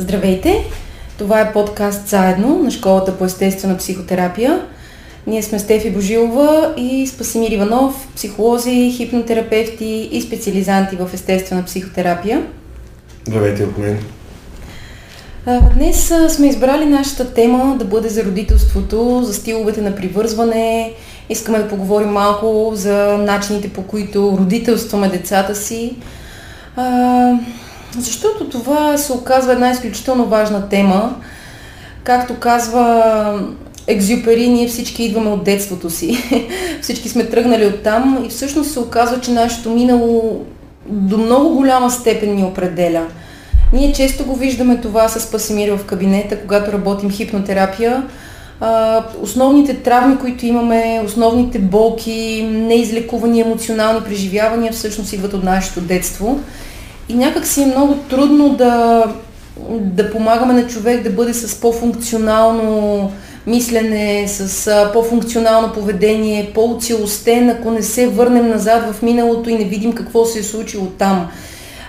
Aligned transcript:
Здравейте! 0.00 0.64
Това 1.18 1.40
е 1.40 1.52
подкаст 1.52 2.08
Заедно 2.08 2.58
на 2.58 2.70
Школата 2.70 3.18
по 3.18 3.24
естествена 3.24 3.76
психотерапия. 3.76 4.60
Ние 5.26 5.42
сме 5.42 5.58
Стефи 5.58 5.90
Божилова 5.90 6.74
и 6.76 7.06
Спасимир 7.06 7.50
Иванов, 7.50 8.08
психолози, 8.16 8.92
хипнотерапевти 8.96 10.08
и 10.12 10.22
специализанти 10.22 10.96
в 10.96 11.10
естествена 11.14 11.64
психотерапия. 11.64 12.46
Здравейте 13.28 13.64
от 13.64 13.78
мен. 13.78 13.98
Днес 15.76 16.12
сме 16.28 16.48
избрали 16.48 16.84
нашата 16.84 17.34
тема 17.34 17.76
да 17.78 17.84
бъде 17.84 18.08
за 18.08 18.24
родителството, 18.24 19.22
за 19.24 19.34
стиловете 19.34 19.80
на 19.80 19.96
привързване. 19.96 20.92
Искаме 21.28 21.58
да 21.58 21.68
поговорим 21.68 22.08
малко 22.08 22.72
за 22.74 23.18
начините 23.18 23.68
по 23.68 23.82
които 23.82 24.36
родителстваме 24.38 25.08
децата 25.08 25.54
си. 25.54 25.96
Защото 27.98 28.48
това 28.48 28.98
се 28.98 29.12
оказва 29.12 29.52
една 29.52 29.70
изключително 29.70 30.26
важна 30.26 30.68
тема. 30.68 31.16
Както 32.04 32.34
казва 32.34 33.42
Екзюпери, 33.86 34.48
ние 34.48 34.68
всички 34.68 35.04
идваме 35.04 35.30
от 35.30 35.44
детството 35.44 35.90
си. 35.90 36.24
всички 36.82 37.08
сме 37.08 37.26
тръгнали 37.26 37.66
от 37.66 37.82
там 37.82 38.24
и 38.26 38.28
всъщност 38.28 38.72
се 38.72 38.80
оказва, 38.80 39.20
че 39.20 39.30
нашето 39.30 39.70
минало 39.70 40.44
до 40.86 41.18
много 41.18 41.54
голяма 41.54 41.90
степен 41.90 42.34
ни 42.34 42.44
определя. 42.44 43.06
Ние 43.72 43.92
често 43.92 44.24
го 44.24 44.36
виждаме 44.36 44.80
това 44.80 45.08
с 45.08 45.30
Пасимир 45.30 45.76
в 45.76 45.84
кабинета, 45.84 46.40
когато 46.40 46.72
работим 46.72 47.10
хипнотерапия. 47.10 48.02
основните 49.22 49.74
травми, 49.74 50.16
които 50.18 50.46
имаме, 50.46 51.02
основните 51.04 51.58
болки, 51.58 52.48
неизлекувани 52.50 53.40
емоционални 53.40 54.00
преживявания 54.00 54.72
всъщност 54.72 55.12
идват 55.12 55.34
от 55.34 55.44
нашето 55.44 55.80
детство. 55.80 56.40
И 57.08 57.14
някак 57.14 57.46
си 57.46 57.62
е 57.62 57.66
много 57.66 57.94
трудно 57.94 58.48
да, 58.48 59.04
да 59.70 60.10
помагаме 60.10 60.52
на 60.52 60.66
човек 60.66 61.02
да 61.02 61.10
бъде 61.10 61.34
с 61.34 61.60
по-функционално 61.60 63.10
мислене, 63.46 64.28
с 64.28 64.70
по-функционално 64.92 65.72
поведение, 65.72 66.50
по-целостен, 66.54 67.50
ако 67.50 67.70
не 67.70 67.82
се 67.82 68.06
върнем 68.06 68.48
назад 68.48 68.92
в 68.92 69.02
миналото 69.02 69.50
и 69.50 69.58
не 69.58 69.64
видим 69.64 69.92
какво 69.92 70.24
се 70.24 70.38
е 70.38 70.42
случило 70.42 70.86
там. 70.86 71.28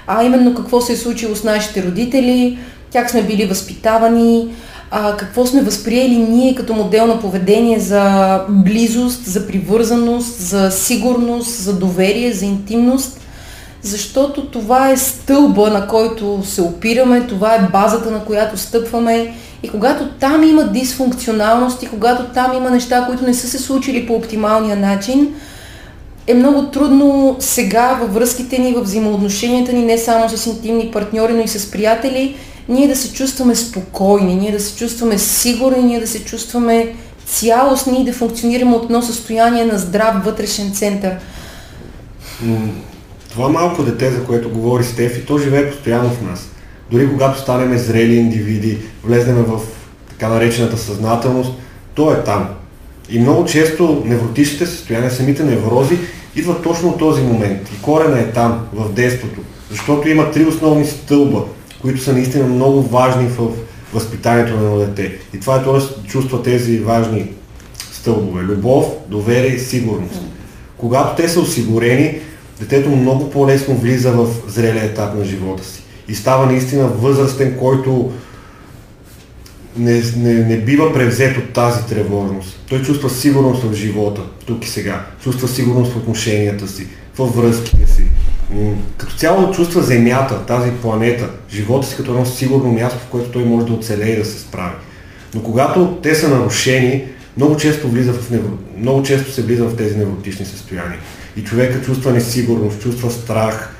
А 0.07 0.23
именно 0.23 0.55
какво 0.55 0.81
се 0.81 0.93
е 0.93 0.97
случило 0.97 1.35
с 1.35 1.43
нашите 1.43 1.83
родители, 1.83 2.57
как 2.93 3.09
сме 3.09 3.23
били 3.23 3.45
възпитавани, 3.45 4.47
а, 4.91 5.17
какво 5.17 5.45
сме 5.45 5.61
възприели 5.61 6.17
ние 6.17 6.55
като 6.55 6.73
модел 6.73 7.07
на 7.07 7.21
поведение 7.21 7.79
за 7.79 8.39
близост, 8.49 9.25
за 9.25 9.47
привързаност, 9.47 10.39
за 10.39 10.71
сигурност, 10.71 11.51
за 11.51 11.79
доверие, 11.79 12.33
за 12.33 12.45
интимност 12.45 13.19
защото 13.81 14.45
това 14.45 14.89
е 14.89 14.97
стълба, 14.97 15.69
на 15.69 15.87
който 15.87 16.41
се 16.43 16.61
опираме, 16.61 17.27
това 17.27 17.55
е 17.55 17.67
базата, 17.71 18.11
на 18.11 18.25
която 18.25 18.57
стъпваме. 18.57 19.33
И 19.63 19.69
когато 19.69 20.09
там 20.09 20.43
има 20.43 20.63
дисфункционалност 20.63 21.83
и 21.83 21.87
когато 21.87 22.23
там 22.23 22.53
има 22.57 22.69
неща, 22.69 23.05
които 23.07 23.23
не 23.23 23.33
са 23.33 23.47
се 23.47 23.59
случили 23.59 24.07
по 24.07 24.13
оптималния 24.15 24.75
начин, 24.75 25.33
е 26.27 26.33
много 26.33 26.63
трудно 26.63 27.35
сега 27.39 27.97
във 28.01 28.13
връзките 28.13 28.57
ни, 28.57 28.73
в 28.73 28.81
взаимоотношенията 28.81 29.73
ни, 29.73 29.85
не 29.85 29.97
само 29.97 30.29
с 30.29 30.45
интимни 30.45 30.91
партньори, 30.91 31.33
но 31.33 31.41
и 31.41 31.47
с 31.47 31.71
приятели, 31.71 32.35
ние 32.69 32.87
да 32.87 32.95
се 32.95 33.13
чувстваме 33.13 33.55
спокойни, 33.55 34.35
ние 34.35 34.51
да 34.51 34.59
се 34.59 34.75
чувстваме 34.75 35.17
сигурни, 35.17 35.83
ние 35.83 35.99
да 35.99 36.07
се 36.07 36.25
чувстваме 36.25 36.95
цялостни 37.25 38.01
и 38.01 38.05
да 38.05 38.13
функционираме 38.13 38.75
от 38.75 38.83
едно 38.83 39.01
състояние 39.01 39.65
на 39.65 39.77
здрав 39.77 40.25
вътрешен 40.25 40.71
център. 40.71 41.15
Това 43.39 43.49
малко 43.49 43.83
дете, 43.83 44.11
за 44.11 44.23
което 44.23 44.49
говори 44.49 44.83
Стефи, 44.83 45.25
то 45.25 45.37
живее 45.37 45.71
постоянно 45.71 46.09
в 46.09 46.21
нас. 46.21 46.49
Дори 46.91 47.09
когато 47.09 47.39
станем 47.39 47.77
зрели 47.77 48.15
индивиди, 48.15 48.77
влезнем 49.03 49.35
в 49.35 49.59
така 50.09 50.29
наречената 50.29 50.77
съзнателност, 50.77 51.51
то 51.95 52.13
е 52.13 52.23
там. 52.23 52.49
И 53.09 53.19
много 53.19 53.45
често 53.45 54.03
невротичните 54.05 54.65
състояния, 54.65 55.11
самите 55.11 55.43
неврози, 55.43 55.97
идват 56.35 56.63
точно 56.63 56.89
от 56.89 56.99
този 56.99 57.21
момент. 57.21 57.69
И 57.77 57.81
корена 57.81 58.19
е 58.19 58.31
там, 58.31 58.67
в 58.73 58.93
детството. 58.93 59.41
Защото 59.69 60.09
има 60.09 60.31
три 60.31 60.45
основни 60.45 60.85
стълба, 60.85 61.43
които 61.81 62.01
са 62.01 62.13
наистина 62.13 62.47
много 62.47 62.81
важни 62.81 63.27
в 63.27 63.47
възпитанието 63.93 64.53
на 64.53 64.65
едно 64.65 64.77
дете. 64.77 65.17
И 65.33 65.39
това 65.39 65.55
е 65.55 65.63
т.е. 65.63 66.07
чувства 66.07 66.43
тези 66.43 66.79
важни 66.79 67.31
стълбове. 67.91 68.43
Любов, 68.43 68.85
доверие 69.07 69.55
и 69.55 69.59
сигурност. 69.59 70.21
Когато 70.77 71.21
те 71.21 71.29
са 71.29 71.39
осигурени, 71.39 72.19
детето 72.59 72.89
много 72.89 73.29
по-лесно 73.29 73.75
влиза 73.75 74.11
в 74.11 74.27
зрелия 74.47 74.83
етап 74.83 75.15
на 75.15 75.25
живота 75.25 75.63
си 75.63 75.83
и 76.07 76.15
става 76.15 76.45
наистина 76.45 76.87
възрастен, 76.87 77.57
който 77.59 78.11
не, 79.77 80.01
не, 80.17 80.33
не 80.33 80.57
бива 80.57 80.93
превзет 80.93 81.37
от 81.37 81.53
тази 81.53 81.85
тревожност. 81.85 82.59
Той 82.69 82.81
чувства 82.81 83.09
сигурност 83.09 83.63
в 83.63 83.73
живота, 83.73 84.21
тук 84.45 84.65
и 84.65 84.69
сега. 84.69 85.05
Чувства 85.23 85.47
сигурност 85.47 85.93
в 85.93 85.97
отношенията 85.97 86.67
си, 86.67 86.87
в 87.17 87.25
връзките 87.25 87.87
си. 87.87 88.03
Като 88.97 89.15
цяло 89.15 89.51
чувства 89.51 89.81
Земята, 89.81 90.45
тази 90.45 90.71
планета, 90.71 91.29
живота 91.53 91.87
си 91.87 91.95
като 91.95 92.11
едно 92.11 92.25
сигурно 92.25 92.71
място, 92.71 92.99
в 92.99 93.11
което 93.11 93.31
той 93.31 93.43
може 93.43 93.65
да 93.65 93.73
оцелее 93.73 94.11
и 94.11 94.17
да 94.17 94.25
се 94.25 94.39
справи. 94.39 94.75
Но 95.35 95.43
когато 95.43 95.99
те 96.03 96.15
са 96.15 96.29
нарушени, 96.29 97.03
много 97.39 97.57
често, 97.57 97.87
влиза 97.87 98.13
в 98.13 98.29
невро... 98.29 98.57
много 98.77 99.03
често 99.03 99.31
се 99.31 99.41
влиза 99.41 99.65
в 99.65 99.75
тези 99.75 99.97
невротични 99.97 100.45
състояния. 100.45 100.99
И 101.37 101.43
човека 101.43 101.81
чувства 101.81 102.11
несигурност, 102.11 102.81
чувства 102.81 103.11
страх, 103.11 103.75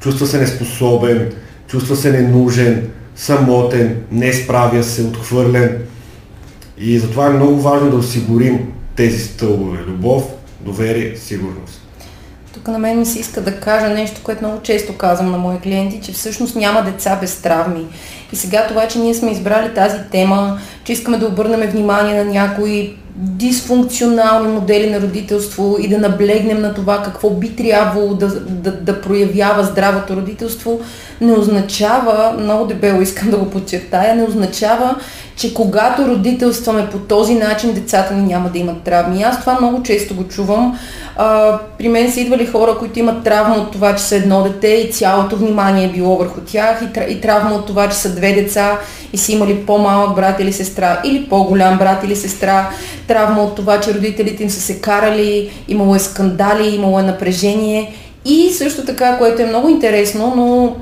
чувства 0.00 0.26
се 0.26 0.40
неспособен, 0.40 1.32
чувства 1.68 1.96
се 1.96 2.12
ненужен, 2.12 2.88
самотен, 3.16 3.96
не 4.10 4.32
справя 4.32 4.82
се, 4.82 5.02
отхвърлен. 5.02 5.78
И 6.78 6.98
затова 6.98 7.26
е 7.26 7.30
много 7.30 7.60
важно 7.60 7.90
да 7.90 7.96
осигурим 7.96 8.72
тези 8.96 9.18
стълбове. 9.18 9.78
Любов, 9.86 10.24
доверие, 10.60 11.16
сигурност. 11.16 11.85
Тук 12.56 12.68
на 12.68 12.78
мен 12.78 12.98
ми 12.98 13.06
се 13.06 13.18
иска 13.18 13.40
да 13.40 13.60
кажа 13.60 13.88
нещо, 13.88 14.20
което 14.24 14.44
много 14.44 14.62
често 14.62 14.98
казвам 14.98 15.30
на 15.30 15.38
мои 15.38 15.60
клиенти, 15.60 16.00
че 16.02 16.12
всъщност 16.12 16.56
няма 16.56 16.82
деца 16.82 17.18
без 17.20 17.42
травми. 17.42 17.86
И 18.32 18.36
сега 18.36 18.66
това, 18.68 18.88
че 18.88 18.98
ние 18.98 19.14
сме 19.14 19.30
избрали 19.30 19.74
тази 19.74 19.98
тема, 20.12 20.58
че 20.84 20.92
искаме 20.92 21.18
да 21.18 21.26
обърнем 21.26 21.70
внимание 21.70 22.24
на 22.24 22.32
някои 22.32 22.96
дисфункционални 23.16 24.48
модели 24.48 24.90
на 24.90 25.00
родителство 25.00 25.76
и 25.80 25.88
да 25.88 25.98
наблегнем 25.98 26.60
на 26.60 26.74
това 26.74 27.02
какво 27.02 27.30
би 27.30 27.56
трябвало 27.56 28.14
да, 28.14 28.40
да, 28.40 28.72
да 28.72 29.00
проявява 29.00 29.64
здравото 29.64 30.16
родителство, 30.16 30.80
не 31.20 31.32
означава, 31.32 32.34
много 32.38 32.66
дебело 32.66 33.00
искам 33.00 33.30
да 33.30 33.36
го 33.36 33.50
подчертая, 33.50 34.16
не 34.16 34.24
означава, 34.24 34.96
че 35.36 35.54
когато 35.54 36.06
родителстваме 36.06 36.88
по 36.90 36.98
този 36.98 37.34
начин, 37.34 37.72
децата 37.72 38.14
ни 38.14 38.26
няма 38.26 38.48
да 38.48 38.58
имат 38.58 38.82
травми. 38.82 39.22
Аз 39.22 39.40
това 39.40 39.60
много 39.60 39.82
често 39.82 40.14
го 40.14 40.24
чувам. 40.24 40.78
А, 41.16 41.58
при 41.78 41.88
мен 41.88 42.12
са 42.12 42.20
идвали 42.20 42.46
хора, 42.46 42.78
които 42.78 42.98
имат 42.98 43.24
травма 43.24 43.54
от 43.54 43.72
това, 43.72 43.96
че 43.96 44.02
са 44.02 44.16
едно 44.16 44.42
дете 44.42 44.68
и 44.68 44.92
цялото 44.92 45.36
внимание 45.36 45.84
е 45.84 45.92
било 45.92 46.16
върху 46.16 46.40
тях 46.40 46.82
и, 47.08 47.20
травма 47.20 47.54
от 47.54 47.66
това, 47.66 47.88
че 47.88 47.96
са 47.96 48.14
две 48.14 48.32
деца 48.32 48.78
и 49.12 49.18
са 49.18 49.32
имали 49.32 49.66
по-малък 49.66 50.16
брат 50.16 50.40
или 50.40 50.52
сестра 50.52 51.00
или 51.04 51.28
по-голям 51.28 51.78
брат 51.78 52.04
или 52.04 52.16
сестра. 52.16 52.70
Травма 53.06 53.42
от 53.42 53.54
това, 53.54 53.80
че 53.80 53.94
родителите 53.94 54.42
им 54.42 54.50
са 54.50 54.60
се 54.60 54.80
карали, 54.80 55.50
имало 55.68 55.94
е 55.94 55.98
скандали, 55.98 56.74
имало 56.74 57.00
е 57.00 57.02
напрежение. 57.02 57.94
И 58.24 58.52
също 58.52 58.84
така, 58.84 59.18
което 59.18 59.42
е 59.42 59.46
много 59.46 59.68
интересно, 59.68 60.32
но 60.36 60.76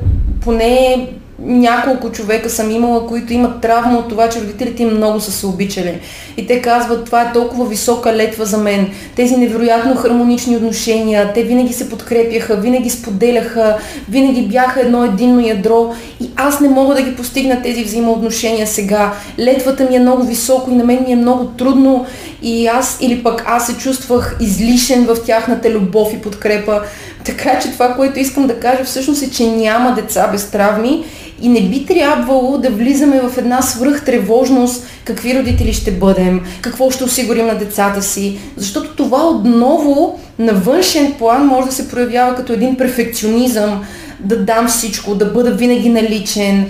поне 0.45 1.09
няколко 1.39 2.11
човека 2.11 2.51
съм 2.51 2.71
имала, 2.71 3.07
които 3.07 3.33
имат 3.33 3.61
травма 3.61 3.99
от 3.99 4.09
това, 4.09 4.29
че 4.29 4.41
родителите 4.41 4.83
им 4.83 4.97
много 4.97 5.21
са 5.21 5.33
се 5.33 5.47
обичали. 5.47 6.01
И 6.37 6.47
те 6.47 6.63
казват, 6.63 7.05
това 7.05 7.23
е 7.23 7.33
толкова 7.33 7.67
висока 7.67 8.17
летва 8.17 8.45
за 8.45 8.59
мен. 8.59 8.91
Тези 9.17 9.37
невероятно 9.37 9.97
хармонични 9.97 10.57
отношения, 10.57 11.33
те 11.35 11.43
винаги 11.43 11.73
се 11.73 11.91
подкрепяха, 11.91 12.57
винаги 12.57 12.91
споделяха, 12.91 13.77
винаги 14.09 14.43
бяха 14.43 14.81
едно 14.81 15.05
единно 15.05 15.41
ядро 15.41 15.95
и 16.21 16.31
аз 16.37 16.61
не 16.61 16.69
мога 16.69 16.95
да 16.95 17.03
ги 17.03 17.17
постигна 17.17 17.63
тези 17.63 17.85
взаимоотношения 17.85 18.67
сега. 18.67 19.13
Летвата 19.39 19.85
ми 19.85 19.97
е 19.97 20.01
много 20.01 20.23
високо 20.23 20.71
и 20.71 20.75
на 20.75 20.85
мен 20.85 21.05
ми 21.07 21.13
е 21.13 21.17
много 21.17 21.45
трудно 21.45 22.07
и 22.43 22.67
аз 22.67 22.99
или 23.01 23.23
пък 23.23 23.45
аз 23.47 23.67
се 23.67 23.77
чувствах 23.77 24.37
излишен 24.41 25.05
в 25.05 25.17
тяхната 25.27 25.71
любов 25.71 26.13
и 26.15 26.21
подкрепа. 26.21 26.83
Така 27.25 27.59
че 27.59 27.73
това, 27.73 27.95
което 27.95 28.19
искам 28.19 28.47
да 28.47 28.61
кажа 28.61 28.85
всъщност 28.85 29.23
е, 29.23 29.31
че 29.31 29.47
няма 29.47 29.95
деца 29.95 30.29
без 30.33 30.51
травми 30.51 31.05
и 31.45 31.49
не 31.49 31.61
би 31.61 31.87
трябвало 31.87 32.59
да 32.59 32.71
влизаме 32.71 33.21
в 33.21 33.39
една 33.39 33.63
свръхтревожност 33.63 34.87
какви 35.05 35.39
родители 35.39 35.73
ще 35.73 35.91
бъдем, 35.91 36.41
какво 36.61 36.91
ще 36.91 37.05
осигурим 37.05 37.47
на 37.47 37.55
децата 37.55 38.03
си, 38.03 38.39
защото 38.57 38.97
това 38.97 39.29
отново 39.29 40.21
на 40.39 40.53
външен 40.53 41.13
план 41.13 41.47
може 41.47 41.67
да 41.67 41.75
се 41.75 41.89
проявява 41.89 42.35
като 42.35 42.53
един 42.53 42.77
перфекционизъм, 42.77 43.85
да 44.21 44.45
дам 44.45 44.69
всичко, 44.69 45.15
да 45.15 45.25
бъда 45.25 45.51
винаги 45.51 45.89
наличен, 45.89 46.67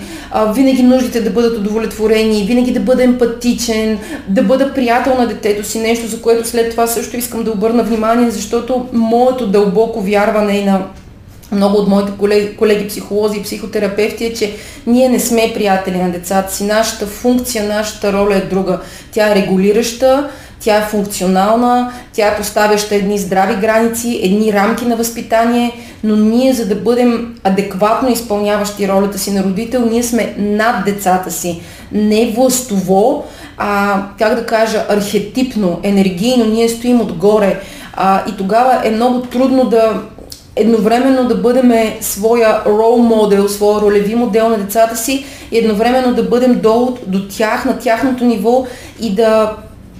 винаги 0.55 0.83
нуждите 0.83 1.21
да 1.21 1.29
бъдат 1.29 1.57
удовлетворени, 1.57 2.43
винаги 2.47 2.73
да 2.73 2.79
бъда 2.79 3.03
емпатичен, 3.03 3.99
да 4.27 4.43
бъда 4.43 4.73
приятел 4.73 5.15
на 5.17 5.27
детето 5.27 5.67
си, 5.67 5.79
нещо 5.79 6.07
за 6.07 6.21
което 6.21 6.47
след 6.47 6.71
това 6.71 6.87
също 6.87 7.17
искам 7.17 7.43
да 7.43 7.51
обърна 7.51 7.83
внимание, 7.83 8.31
защото 8.31 8.85
моето 8.93 9.47
дълбоко 9.47 10.01
вярване 10.01 10.57
и 10.57 10.65
на 10.65 10.81
много 11.51 11.77
от 11.77 11.87
моите 11.87 12.11
колеги, 12.57 12.87
психолози 12.87 13.39
и 13.39 13.43
психотерапевти 13.43 14.25
е, 14.25 14.33
че 14.33 14.55
ние 14.87 15.09
не 15.09 15.19
сме 15.19 15.51
приятели 15.53 15.97
на 15.97 16.09
децата 16.09 16.53
си. 16.53 16.63
Нашата 16.63 17.05
функция, 17.05 17.63
нашата 17.63 18.13
роля 18.13 18.35
е 18.35 18.41
друга. 18.41 18.79
Тя 19.11 19.31
е 19.31 19.35
регулираща, 19.35 20.29
тя 20.59 20.77
е 20.77 20.85
функционална, 20.85 21.91
тя 22.13 22.27
е 22.27 22.37
поставяща 22.37 22.95
едни 22.95 23.17
здрави 23.17 23.55
граници, 23.55 24.19
едни 24.23 24.53
рамки 24.53 24.85
на 24.85 24.95
възпитание, 24.95 25.71
но 26.03 26.15
ние 26.15 26.53
за 26.53 26.67
да 26.67 26.75
бъдем 26.75 27.35
адекватно 27.43 28.09
изпълняващи 28.09 28.87
ролята 28.87 29.19
си 29.19 29.31
на 29.31 29.43
родител, 29.43 29.85
ние 29.91 30.03
сме 30.03 30.35
над 30.37 30.85
децата 30.85 31.31
си. 31.31 31.61
Не 31.91 32.31
властово, 32.35 33.25
а 33.57 34.01
как 34.19 34.35
да 34.35 34.45
кажа, 34.45 34.85
архетипно, 34.89 35.79
енергийно, 35.83 36.45
ние 36.45 36.69
стоим 36.69 37.01
отгоре. 37.01 37.59
А, 37.93 38.23
и 38.29 38.37
тогава 38.37 38.81
е 38.83 38.91
много 38.91 39.21
трудно 39.21 39.65
да 39.65 40.01
едновременно 40.55 41.27
да 41.27 41.35
бъдем 41.35 41.71
своя 42.01 42.61
рол 42.65 42.97
модел, 42.97 43.49
своя 43.49 43.81
ролеви 43.81 44.15
модел 44.15 44.49
на 44.49 44.57
децата 44.57 44.97
си 44.97 45.25
и 45.51 45.57
едновременно 45.57 46.13
да 46.13 46.23
бъдем 46.23 46.59
долу 46.59 46.97
до 47.07 47.27
тях, 47.27 47.65
на 47.65 47.79
тяхното 47.79 48.25
ниво 48.25 48.65
и 48.99 49.15
да 49.15 49.55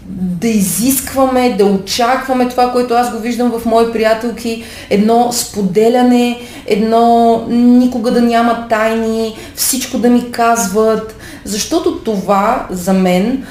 да 0.07 0.47
изискваме, 0.47 1.55
да 1.57 1.65
очакваме 1.65 2.49
това, 2.49 2.71
което 2.71 2.93
аз 2.93 3.11
го 3.11 3.19
виждам 3.19 3.51
в 3.51 3.65
мои 3.65 3.91
приятелки, 3.91 4.63
едно 4.89 5.31
споделяне, 5.31 6.39
едно 6.67 7.41
никога 7.49 8.11
да 8.11 8.21
няма 8.21 8.67
тайни, 8.69 9.35
всичко 9.55 9.97
да 9.97 10.09
ми 10.09 10.31
казват, 10.31 11.15
защото 11.45 11.97
това 12.03 12.67
за 12.69 12.93
мен, 12.93 13.45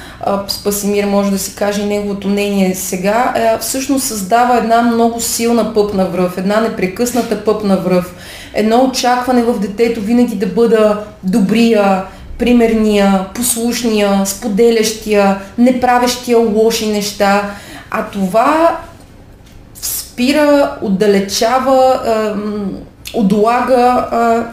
Спасимир 0.47 1.05
може 1.05 1.31
да 1.31 1.39
си 1.39 1.55
каже 1.55 1.85
неговото 1.85 2.27
мнение 2.27 2.75
сега, 2.75 3.33
всъщност 3.61 4.05
създава 4.05 4.57
една 4.57 4.81
много 4.81 5.21
силна 5.21 5.73
пъпна 5.73 6.05
връв, 6.05 6.37
една 6.37 6.61
непрекъсната 6.61 7.43
пъпна 7.43 7.77
връв, 7.77 8.15
едно 8.53 8.83
очакване 8.83 9.43
в 9.43 9.59
детето 9.59 10.01
винаги 10.01 10.35
да 10.35 10.47
бъда 10.47 11.03
добрия, 11.23 12.03
примерния, 12.37 13.25
послушния, 13.33 14.25
споделящия, 14.25 15.37
неправещия 15.57 16.37
лоши 16.37 16.87
неща, 16.87 17.49
а 17.91 18.03
това 18.03 18.77
спира, 19.73 20.77
отдалечава, 20.81 21.99
отлага 23.13 24.07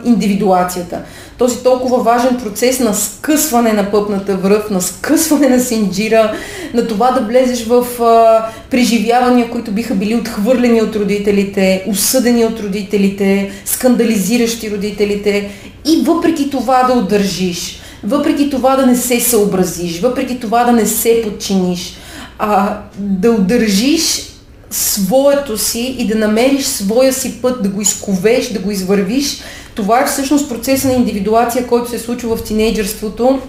индивидуацията 0.05 1.01
този 1.43 1.63
толкова 1.63 2.03
важен 2.03 2.37
процес 2.43 2.81
на 2.81 2.95
скъсване 2.95 3.73
на 3.73 3.91
пъпната 3.91 4.37
връв, 4.37 4.71
на 4.71 4.81
скъсване 4.81 5.49
на 5.49 5.61
синджира, 5.61 6.33
на 6.75 6.87
това 6.87 7.11
да 7.11 7.21
влезеш 7.21 7.67
в 7.67 8.03
а, 8.03 8.47
преживявания, 8.71 9.51
които 9.51 9.71
биха 9.71 9.95
били 9.95 10.15
отхвърлени 10.15 10.83
от 10.83 10.97
родителите, 10.97 11.85
осъдени 11.89 12.45
от 12.45 12.61
родителите, 12.61 13.51
скандализиращи 13.65 14.71
родителите 14.71 15.51
и 15.87 16.03
въпреки 16.05 16.51
това 16.51 16.83
да 16.83 16.93
удържиш, 16.93 17.81
въпреки 18.05 18.51
това 18.51 18.77
да 18.77 18.87
не 18.87 18.97
се 18.97 19.21
съобразиш, 19.21 20.01
въпреки 20.01 20.41
това 20.41 20.65
да 20.65 20.73
не 20.73 20.87
се 20.87 21.23
подчиниш, 21.25 21.97
а, 22.39 22.79
да 22.99 23.31
удържиш 23.31 24.33
своето 24.71 25.59
си 25.59 25.97
и 25.99 26.07
да 26.07 26.15
намериш 26.15 26.65
своя 26.65 27.13
си 27.13 27.43
път, 27.43 27.63
да 27.63 27.69
го 27.69 27.81
изковеш, 27.81 28.49
да 28.49 28.59
го 28.59 28.71
извървиш, 28.71 29.41
това 29.75 30.01
е 30.01 30.07
всъщност 30.07 30.49
процеса 30.49 30.89
на 30.89 30.95
индивидуация, 30.95 31.67
който 31.67 31.91
се 31.91 31.99
случва 31.99 32.37
в 32.37 32.45
тинейджърството, 32.45 33.41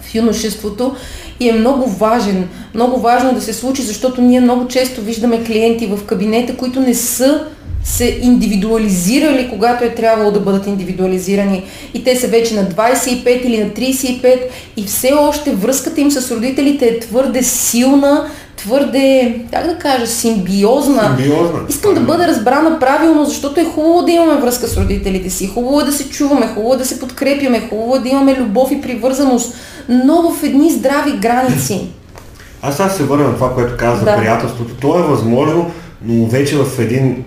в 0.00 0.14
юношеството 0.14 0.94
и 1.40 1.48
е 1.48 1.52
много 1.52 1.90
важен. 1.90 2.48
Много 2.74 3.00
важно 3.00 3.34
да 3.34 3.40
се 3.40 3.52
случи, 3.52 3.82
защото 3.82 4.20
ние 4.20 4.40
много 4.40 4.68
често 4.68 5.00
виждаме 5.00 5.44
клиенти 5.44 5.86
в 5.86 6.04
кабинета, 6.04 6.56
които 6.56 6.80
не 6.80 6.94
са 6.94 7.46
се 7.84 8.18
индивидуализирали, 8.22 9.48
когато 9.50 9.84
е 9.84 9.94
трябвало 9.94 10.30
да 10.30 10.40
бъдат 10.40 10.66
индивидуализирани. 10.66 11.64
И 11.94 12.04
те 12.04 12.16
са 12.16 12.26
вече 12.26 12.54
на 12.54 12.64
25 12.64 13.42
или 13.42 13.64
на 13.64 13.70
35 13.70 14.40
и 14.76 14.84
все 14.84 15.12
още 15.12 15.54
връзката 15.54 16.00
им 16.00 16.10
с 16.10 16.30
родителите 16.30 16.86
е 16.86 17.00
твърде 17.00 17.42
силна, 17.42 18.30
твърде, 18.62 19.36
как 19.52 19.66
да 19.66 19.78
кажа, 19.78 20.06
симбиозна. 20.06 21.16
симбиозна. 21.16 21.60
Искам 21.68 21.94
да 21.94 22.00
бъда 22.00 22.26
разбрана 22.26 22.78
правилно, 22.80 23.24
защото 23.24 23.60
е 23.60 23.64
хубаво 23.64 24.02
да 24.02 24.12
имаме 24.12 24.40
връзка 24.40 24.68
с 24.68 24.76
родителите 24.76 25.30
си, 25.30 25.46
хубаво 25.46 25.80
е 25.80 25.84
да 25.84 25.92
се 25.92 26.08
чуваме, 26.08 26.46
хубаво 26.46 26.74
е 26.74 26.76
да 26.76 26.84
се 26.84 27.00
подкрепяме, 27.00 27.68
хубаво 27.70 27.96
е 27.96 27.98
да 27.98 28.08
имаме 28.08 28.36
любов 28.36 28.70
и 28.72 28.80
привързаност, 28.80 29.54
но 29.88 30.32
в 30.32 30.42
едни 30.42 30.70
здрави 30.70 31.12
граници. 31.18 31.88
Аз 32.62 32.76
сега 32.76 32.88
се 32.88 33.04
върна 33.04 33.24
на 33.24 33.34
това, 33.34 33.54
което 33.54 33.76
каза 33.76 34.04
да. 34.04 34.10
за 34.10 34.16
приятелството. 34.16 34.74
То 34.80 34.98
е 34.98 35.02
възможно, 35.02 35.70
но 36.04 36.26
вече 36.26 36.56
в 36.56 36.78
един 36.78 37.24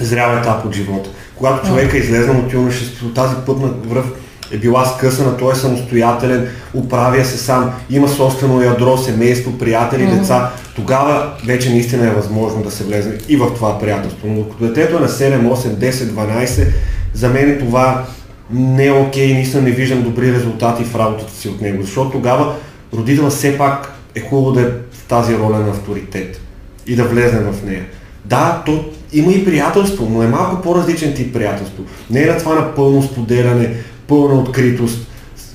зрял 0.00 0.36
етап 0.36 0.64
от 0.64 0.74
живота. 0.74 1.10
Когато 1.36 1.66
човек 1.66 1.94
е 1.94 1.96
излезнал 1.96 2.36
от 2.38 2.52
юношеството, 2.52 3.14
тази 3.14 3.34
пътна 3.46 3.68
връв 3.68 4.06
е 4.52 4.56
била 4.56 4.84
скъсана, 4.84 5.36
той 5.36 5.52
е 5.52 5.56
самостоятелен, 5.56 6.48
управя 6.74 7.24
се 7.24 7.38
сам, 7.38 7.70
има 7.90 8.08
собствено 8.08 8.62
ядро, 8.62 8.98
семейство, 8.98 9.58
приятели, 9.58 10.02
mm-hmm. 10.02 10.20
деца, 10.20 10.50
тогава 10.76 11.32
вече 11.46 11.70
наистина 11.70 12.06
е 12.06 12.10
възможно 12.10 12.62
да 12.62 12.70
се 12.70 12.84
влезе 12.84 13.18
и 13.28 13.36
в 13.36 13.54
това 13.54 13.78
приятелство. 13.78 14.28
Но 14.28 14.34
докато 14.34 14.64
детето 14.64 14.96
е 14.96 15.00
на 15.00 15.08
7, 15.08 15.54
8, 15.54 15.54
10, 15.54 15.90
12, 15.90 16.66
за 17.14 17.28
мен 17.28 17.50
е 17.50 17.58
това 17.58 18.04
не 18.50 18.86
е 18.86 18.92
окей, 18.92 19.34
наистина 19.34 19.62
не 19.62 19.70
виждам 19.70 20.02
добри 20.02 20.32
резултати 20.32 20.84
в 20.84 20.96
работата 20.96 21.32
си 21.32 21.48
от 21.48 21.60
него, 21.60 21.82
защото 21.82 22.10
тогава 22.10 22.54
родителът 22.94 23.32
все 23.32 23.58
пак 23.58 23.92
е 24.14 24.20
хубаво 24.20 24.52
да 24.52 24.60
е 24.60 24.64
в 24.92 25.04
тази 25.08 25.38
роля 25.38 25.58
на 25.58 25.70
авторитет 25.70 26.40
и 26.86 26.96
да 26.96 27.04
влезе 27.04 27.38
в 27.38 27.64
нея. 27.64 27.86
Да, 28.24 28.62
то 28.66 28.84
има 29.12 29.32
и 29.32 29.44
приятелство, 29.44 30.08
но 30.10 30.22
е 30.22 30.26
малко 30.26 30.62
по-различен 30.62 31.14
тип 31.14 31.32
приятелство. 31.32 31.84
Не 32.10 32.22
е 32.22 32.26
на 32.26 32.38
това 32.38 32.54
на 32.54 32.74
пълно 32.74 33.02
споделяне, 33.02 33.74
пълна 34.08 34.40
откритост. 34.40 35.06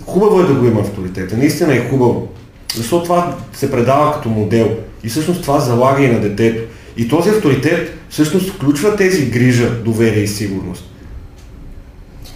Хубаво 0.05 0.41
е 0.41 0.45
да 0.45 0.53
го 0.53 0.65
има 0.65 0.81
авторитета, 0.81 1.37
наистина 1.37 1.75
е 1.75 1.89
хубаво. 1.89 2.27
Защото 2.75 3.03
това 3.03 3.35
се 3.53 3.71
предава 3.71 4.13
като 4.13 4.29
модел 4.29 4.77
и 5.07 5.09
всъщност 5.09 5.41
това 5.41 5.59
залага 5.59 6.03
и 6.03 6.11
на 6.11 6.19
детето. 6.19 6.61
И 6.97 7.07
този 7.07 7.29
авторитет 7.29 7.97
всъщност 8.09 8.49
включва 8.49 8.95
тези 8.95 9.25
грижа, 9.25 9.69
доверие 9.69 10.23
и 10.23 10.27
сигурност. 10.27 10.91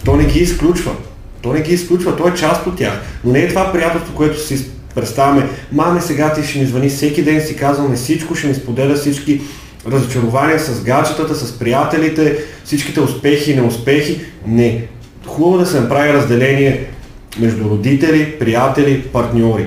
То 0.04 0.16
не 0.16 0.24
ги 0.24 0.38
изключва. 0.38 0.92
То 1.42 1.52
не 1.52 1.60
ги 1.60 1.74
изключва, 1.74 2.16
то 2.16 2.28
е 2.28 2.34
част 2.34 2.66
от 2.66 2.76
тях. 2.76 3.00
Но 3.24 3.32
не 3.32 3.40
е 3.40 3.48
това 3.48 3.72
приятелство, 3.72 4.14
което 4.14 4.40
си 4.40 4.66
представяме. 4.94 5.48
Маме, 5.72 6.00
сега 6.00 6.32
ти 6.32 6.48
ще 6.48 6.58
ми 6.58 6.66
звъни 6.66 6.88
всеки 6.88 7.22
ден, 7.22 7.46
си 7.46 7.56
казваме 7.56 7.96
всичко, 7.96 8.34
ще 8.34 8.46
ми 8.46 8.54
споделя 8.54 8.94
всички 8.94 9.40
разочарования 9.86 10.58
с 10.58 10.84
гаджетата, 10.84 11.34
с 11.34 11.58
приятелите, 11.58 12.38
всичките 12.64 13.00
успехи 13.00 13.52
и 13.52 13.56
неуспехи. 13.56 14.20
Не 14.46 14.86
хубаво 15.26 15.58
да 15.58 15.66
се 15.66 15.80
направи 15.80 16.12
разделение 16.12 16.86
между 17.38 17.64
родители, 17.64 18.38
приятели, 18.38 19.02
партньори. 19.02 19.66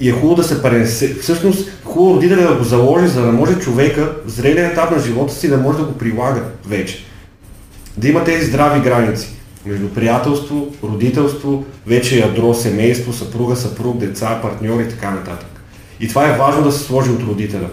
И 0.00 0.08
е 0.08 0.12
хубаво 0.12 0.34
да 0.34 0.44
се 0.44 0.62
пренесе. 0.62 1.14
Всъщност, 1.14 1.68
хубаво 1.92 2.16
родителя 2.16 2.48
да 2.48 2.54
го 2.54 2.64
заложи, 2.64 3.06
за 3.06 3.22
да 3.22 3.32
може 3.32 3.58
човека 3.58 4.12
в 4.26 4.30
зрелия 4.30 4.66
етап 4.66 4.90
на 4.90 4.98
живота 4.98 5.34
си 5.34 5.48
да 5.48 5.56
може 5.56 5.78
да 5.78 5.84
го 5.84 5.92
прилага 5.92 6.40
вече. 6.66 7.04
Да 7.96 8.08
има 8.08 8.24
тези 8.24 8.46
здрави 8.46 8.80
граници 8.80 9.28
между 9.66 9.88
приятелство, 9.88 10.66
родителство, 10.82 11.64
вече 11.86 12.18
ядро, 12.18 12.54
семейство, 12.54 13.12
съпруга, 13.12 13.56
съпруг, 13.56 13.98
деца, 13.98 14.38
партньори 14.42 14.82
и 14.82 14.88
така 14.88 15.10
нататък. 15.10 15.48
И 16.00 16.08
това 16.08 16.28
е 16.28 16.38
важно 16.38 16.62
да 16.62 16.72
се 16.72 16.84
сложи 16.84 17.10
от 17.10 17.22
родителя. 17.22 17.68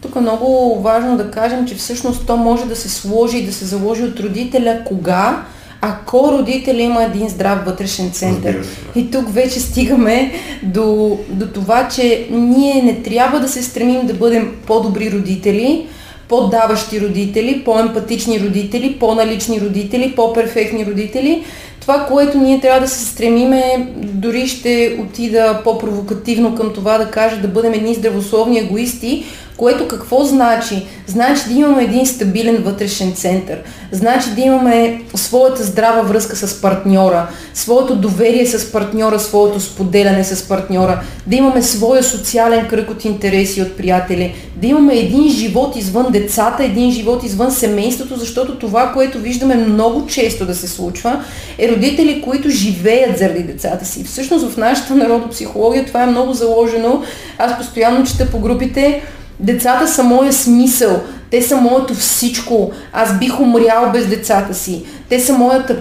Тук 0.00 0.16
е 0.16 0.20
много 0.20 0.80
важно 0.82 1.16
да 1.16 1.30
кажем, 1.30 1.66
че 1.66 1.74
всъщност 1.74 2.26
то 2.26 2.36
може 2.36 2.64
да 2.64 2.76
се 2.76 2.88
сложи 2.88 3.38
и 3.38 3.46
да 3.46 3.52
се 3.52 3.64
заложи 3.64 4.02
от 4.02 4.20
родителя 4.20 4.82
кога, 4.84 5.44
ако 5.86 6.32
родителя 6.32 6.82
има 6.82 7.04
един 7.04 7.28
здрав 7.28 7.64
вътрешен 7.64 8.10
център. 8.10 8.66
И 8.96 9.10
тук 9.10 9.32
вече 9.32 9.60
стигаме 9.60 10.32
до, 10.62 11.18
до 11.28 11.46
това, 11.46 11.88
че 11.88 12.26
ние 12.30 12.82
не 12.82 13.02
трябва 13.02 13.40
да 13.40 13.48
се 13.48 13.62
стремим 13.62 14.06
да 14.06 14.14
бъдем 14.14 14.56
по-добри 14.66 15.12
родители, 15.12 15.86
по-даващи 16.28 17.00
родители, 17.00 17.62
по-емпатични 17.64 18.40
родители, 18.40 18.96
по-налични 19.00 19.60
родители, 19.60 20.12
по-перфектни 20.16 20.86
родители. 20.86 21.44
Това, 21.80 22.06
което 22.06 22.38
ние 22.38 22.60
трябва 22.60 22.80
да 22.80 22.88
се 22.88 23.04
стремиме, 23.04 23.88
дори 23.96 24.48
ще 24.48 24.98
отида 25.00 25.60
по-провокативно 25.64 26.54
към 26.54 26.72
това 26.72 26.98
да 26.98 27.10
кажа 27.10 27.36
да 27.36 27.48
бъдем 27.48 27.72
едни 27.72 27.94
здравословни 27.94 28.58
егоисти, 28.58 29.24
което 29.56 29.88
какво 29.88 30.24
значи? 30.24 30.86
Значи 31.06 31.42
да 31.48 31.54
имаме 31.54 31.82
един 31.82 32.06
стабилен 32.06 32.56
вътрешен 32.56 33.12
център. 33.12 33.58
Значи 33.92 34.30
да 34.30 34.40
имаме 34.40 35.02
своята 35.14 35.62
здрава 35.64 36.02
връзка 36.02 36.36
с 36.36 36.60
партньора, 36.60 37.26
своето 37.54 37.96
доверие 37.96 38.46
с 38.46 38.72
партньора, 38.72 39.20
своето 39.20 39.60
споделяне 39.60 40.24
с 40.24 40.48
партньора, 40.48 41.00
да 41.26 41.36
имаме 41.36 41.62
своя 41.62 42.02
социален 42.02 42.68
кръг 42.68 42.90
от 42.90 43.04
интереси 43.04 43.62
от 43.62 43.76
приятели, 43.76 44.34
да 44.56 44.66
имаме 44.66 44.94
един 44.94 45.28
живот 45.28 45.76
извън 45.76 46.12
децата, 46.12 46.64
един 46.64 46.90
живот 46.90 47.24
извън 47.24 47.50
семейството, 47.50 48.16
защото 48.16 48.58
това, 48.58 48.92
което 48.92 49.18
виждаме 49.18 49.54
много 49.54 50.06
често 50.06 50.46
да 50.46 50.54
се 50.54 50.68
случва, 50.68 51.24
е 51.58 51.68
родители, 51.68 52.22
които 52.22 52.50
живеят 52.50 53.18
заради 53.18 53.42
децата 53.42 53.84
си. 53.84 54.04
Всъщност 54.04 54.50
в 54.50 54.56
нашата 54.56 54.94
народопсихология 54.94 55.84
това 55.84 56.02
е 56.02 56.06
много 56.06 56.32
заложено. 56.32 57.02
Аз 57.38 57.58
постоянно 57.58 58.06
чета 58.06 58.30
по 58.30 58.38
групите 58.38 59.02
Децата 59.40 59.88
са 59.88 60.02
моя 60.02 60.32
смисъл. 60.32 61.02
те 61.30 61.42
са 61.42 61.56
моето 61.56 61.94
всичко, 61.94 62.72
аз 62.92 63.18
бих 63.18 63.40
умрял 63.40 63.90
без 63.92 64.06
децата 64.06 64.54
си, 64.54 64.84
те 65.08 65.20
са 65.20 65.32
моята 65.32 65.76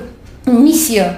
мисия. 0.48 1.18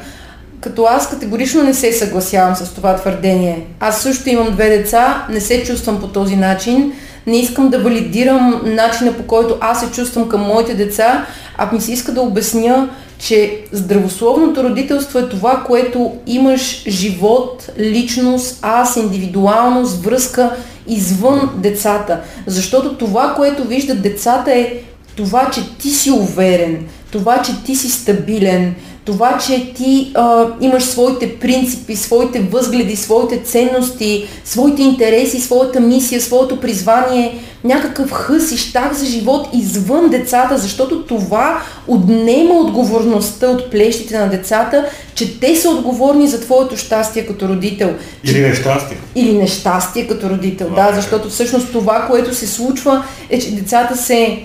Като 0.61 0.83
аз 0.83 1.09
категорично 1.09 1.63
не 1.63 1.73
се 1.73 1.93
съгласявам 1.93 2.55
с 2.55 2.73
това 2.73 2.95
твърдение. 2.95 3.65
Аз 3.79 4.01
също 4.01 4.29
имам 4.29 4.51
две 4.51 4.69
деца, 4.69 5.25
не 5.29 5.41
се 5.41 5.63
чувствам 5.63 5.99
по 6.01 6.07
този 6.07 6.35
начин, 6.35 6.93
не 7.27 7.37
искам 7.37 7.69
да 7.69 7.79
валидирам 7.79 8.61
начина 8.65 9.13
по 9.13 9.23
който 9.23 9.57
аз 9.61 9.79
се 9.79 9.91
чувствам 9.91 10.29
към 10.29 10.41
моите 10.41 10.73
деца, 10.73 11.25
а 11.57 11.71
ми 11.73 11.81
се 11.81 11.91
иска 11.91 12.11
да 12.11 12.21
обясня, 12.21 12.89
че 13.19 13.63
здравословното 13.71 14.63
родителство 14.63 15.19
е 15.19 15.29
това, 15.29 15.63
което 15.67 16.11
имаш 16.27 16.83
живот, 16.87 17.69
личност, 17.79 18.59
аз, 18.61 18.95
индивидуалност, 18.95 20.03
връзка 20.03 20.55
извън 20.87 21.49
децата. 21.55 22.19
Защото 22.47 22.97
това, 22.97 23.33
което 23.35 23.63
виждат 23.63 24.01
децата 24.01 24.51
е 24.51 24.73
това, 25.17 25.49
че 25.53 25.61
ти 25.77 25.89
си 25.89 26.11
уверен, 26.11 26.85
това, 27.11 27.41
че 27.41 27.63
ти 27.65 27.75
си 27.75 27.89
стабилен, 27.89 28.75
това, 29.05 29.37
че 29.47 29.73
ти 29.73 30.11
а, 30.13 30.45
имаш 30.61 30.83
своите 30.83 31.39
принципи, 31.39 31.95
своите 31.95 32.39
възгледи, 32.39 32.95
своите 32.95 33.43
ценности, 33.43 34.27
своите 34.45 34.81
интереси, 34.81 35.39
своята 35.39 35.79
мисия, 35.79 36.21
своето 36.21 36.59
призвание, 36.59 37.39
някакъв 37.63 38.11
хъс 38.11 38.51
и 38.51 38.57
щах 38.57 38.93
за 38.93 39.05
живот 39.05 39.47
извън 39.53 40.09
децата, 40.09 40.57
защото 40.57 41.03
това 41.03 41.61
отнема 41.87 42.53
отговорността 42.53 43.47
от 43.47 43.71
плещите 43.71 44.19
на 44.19 44.29
децата, 44.29 44.85
че 45.15 45.39
те 45.39 45.55
са 45.55 45.69
отговорни 45.69 46.27
за 46.27 46.41
твоето 46.41 46.77
щастие 46.77 47.25
като 47.25 47.47
родител. 47.47 47.95
Или 48.23 48.41
нещастие. 48.41 48.97
Или 49.15 49.33
нещастие 49.33 50.07
като 50.07 50.29
родител, 50.29 50.69
да, 50.69 50.91
защото 50.95 51.29
всъщност 51.29 51.71
това, 51.71 52.05
което 52.07 52.35
се 52.35 52.47
случва 52.47 53.03
е, 53.29 53.39
че 53.39 53.55
децата 53.55 53.97
се 53.97 54.43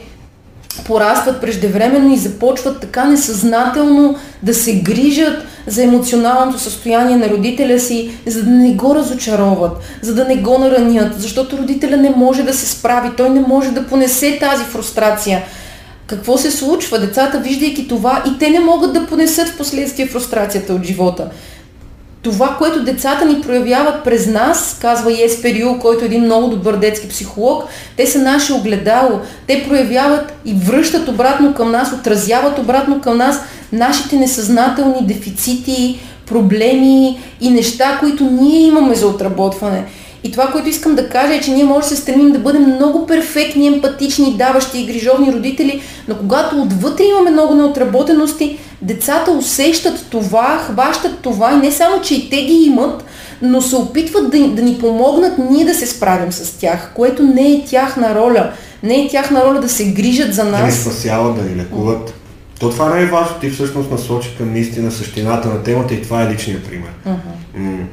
порастват 0.84 1.40
преждевременно 1.40 2.14
и 2.14 2.16
започват 2.16 2.80
така 2.80 3.04
несъзнателно 3.04 4.16
да 4.42 4.54
се 4.54 4.74
грижат 4.74 5.44
за 5.66 5.82
емоционалното 5.82 6.58
състояние 6.58 7.16
на 7.16 7.28
родителя 7.28 7.78
си, 7.78 8.10
за 8.26 8.42
да 8.42 8.50
не 8.50 8.74
го 8.74 8.94
разочароват, 8.94 9.72
за 10.02 10.14
да 10.14 10.24
не 10.24 10.36
го 10.36 10.58
наранят, 10.58 11.20
защото 11.20 11.58
родителя 11.58 11.96
не 11.96 12.10
може 12.10 12.42
да 12.42 12.54
се 12.54 12.66
справи, 12.66 13.10
той 13.16 13.30
не 13.30 13.40
може 13.40 13.70
да 13.70 13.86
понесе 13.86 14.38
тази 14.40 14.64
фрустрация. 14.64 15.42
Какво 16.06 16.38
се 16.38 16.50
случва? 16.50 16.98
Децата, 16.98 17.38
виждайки 17.38 17.88
това, 17.88 18.22
и 18.26 18.38
те 18.38 18.50
не 18.50 18.60
могат 18.60 18.92
да 18.92 19.06
понесат 19.06 19.48
в 19.48 19.56
последствие 19.56 20.06
фрустрацията 20.06 20.74
от 20.74 20.84
живота 20.84 21.30
това, 22.22 22.56
което 22.58 22.84
децата 22.84 23.24
ни 23.24 23.40
проявяват 23.40 24.04
през 24.04 24.26
нас, 24.26 24.78
казва 24.80 25.22
Ес 25.22 25.42
Перио, 25.42 25.78
който 25.78 26.04
е 26.04 26.06
един 26.06 26.24
много 26.24 26.48
добър 26.48 26.76
детски 26.76 27.08
психолог, 27.08 27.64
те 27.96 28.06
са 28.06 28.18
наше 28.18 28.52
огледало. 28.52 29.20
Те 29.46 29.64
проявяват 29.68 30.32
и 30.44 30.54
връщат 30.54 31.08
обратно 31.08 31.54
към 31.54 31.70
нас, 31.70 31.92
отразяват 31.92 32.58
обратно 32.58 33.00
към 33.00 33.16
нас 33.16 33.40
нашите 33.72 34.16
несъзнателни 34.16 35.06
дефицити, 35.06 36.00
проблеми 36.26 37.18
и 37.40 37.50
неща, 37.50 37.96
които 38.00 38.24
ние 38.24 38.60
имаме 38.60 38.94
за 38.94 39.06
отработване. 39.06 39.84
И 40.24 40.30
това, 40.30 40.46
което 40.46 40.68
искам 40.68 40.94
да 40.94 41.08
кажа 41.08 41.34
е, 41.34 41.40
че 41.40 41.50
ние 41.50 41.64
може 41.64 41.88
да 41.88 41.88
се 41.88 41.96
стремим 41.96 42.32
да 42.32 42.38
бъдем 42.38 42.62
много 42.62 43.06
перфектни, 43.06 43.66
емпатични, 43.66 44.36
даващи 44.36 44.80
и 44.80 44.86
грижовни 44.86 45.32
родители, 45.32 45.82
но 46.08 46.14
когато 46.16 46.62
отвътре 46.62 47.04
имаме 47.04 47.30
много 47.30 47.54
неотработености, 47.54 48.58
децата 48.82 49.30
усещат 49.30 50.06
това, 50.10 50.58
хващат 50.58 51.18
това 51.18 51.52
и 51.52 51.56
не 51.56 51.72
само, 51.72 52.00
че 52.00 52.14
и 52.14 52.30
те 52.30 52.36
ги 52.36 52.52
имат, 52.52 53.04
но 53.42 53.62
се 53.62 53.76
опитват 53.76 54.30
да, 54.30 54.48
да 54.48 54.62
ни 54.62 54.78
помогнат 54.78 55.38
ние 55.50 55.64
да 55.64 55.74
се 55.74 55.86
справим 55.86 56.32
с 56.32 56.58
тях, 56.58 56.92
което 56.94 57.22
не 57.22 57.52
е 57.52 57.64
тяхна 57.64 58.14
роля. 58.14 58.52
Не 58.82 59.04
е 59.04 59.08
тяхна 59.08 59.44
роля 59.44 59.60
да 59.60 59.68
се 59.68 59.84
грижат 59.84 60.34
за 60.34 60.44
нас. 60.44 60.60
Да 60.60 60.66
ни 60.66 60.72
спасяват, 60.72 61.36
да 61.36 61.42
ни 61.42 61.56
лекуват. 61.56 62.14
То 62.60 62.70
това 62.70 62.94
не 62.94 63.02
е 63.02 63.06
важно. 63.06 63.36
Ти 63.40 63.50
всъщност 63.50 63.90
насочи 63.90 64.34
към 64.38 64.52
наистина 64.52 64.90
същината 64.90 65.48
на 65.48 65.62
темата 65.62 65.94
и 65.94 66.02
това 66.02 66.22
е 66.22 66.32
личният 66.32 66.64
пример. 66.64 66.90
Uh-huh. 67.08 67.84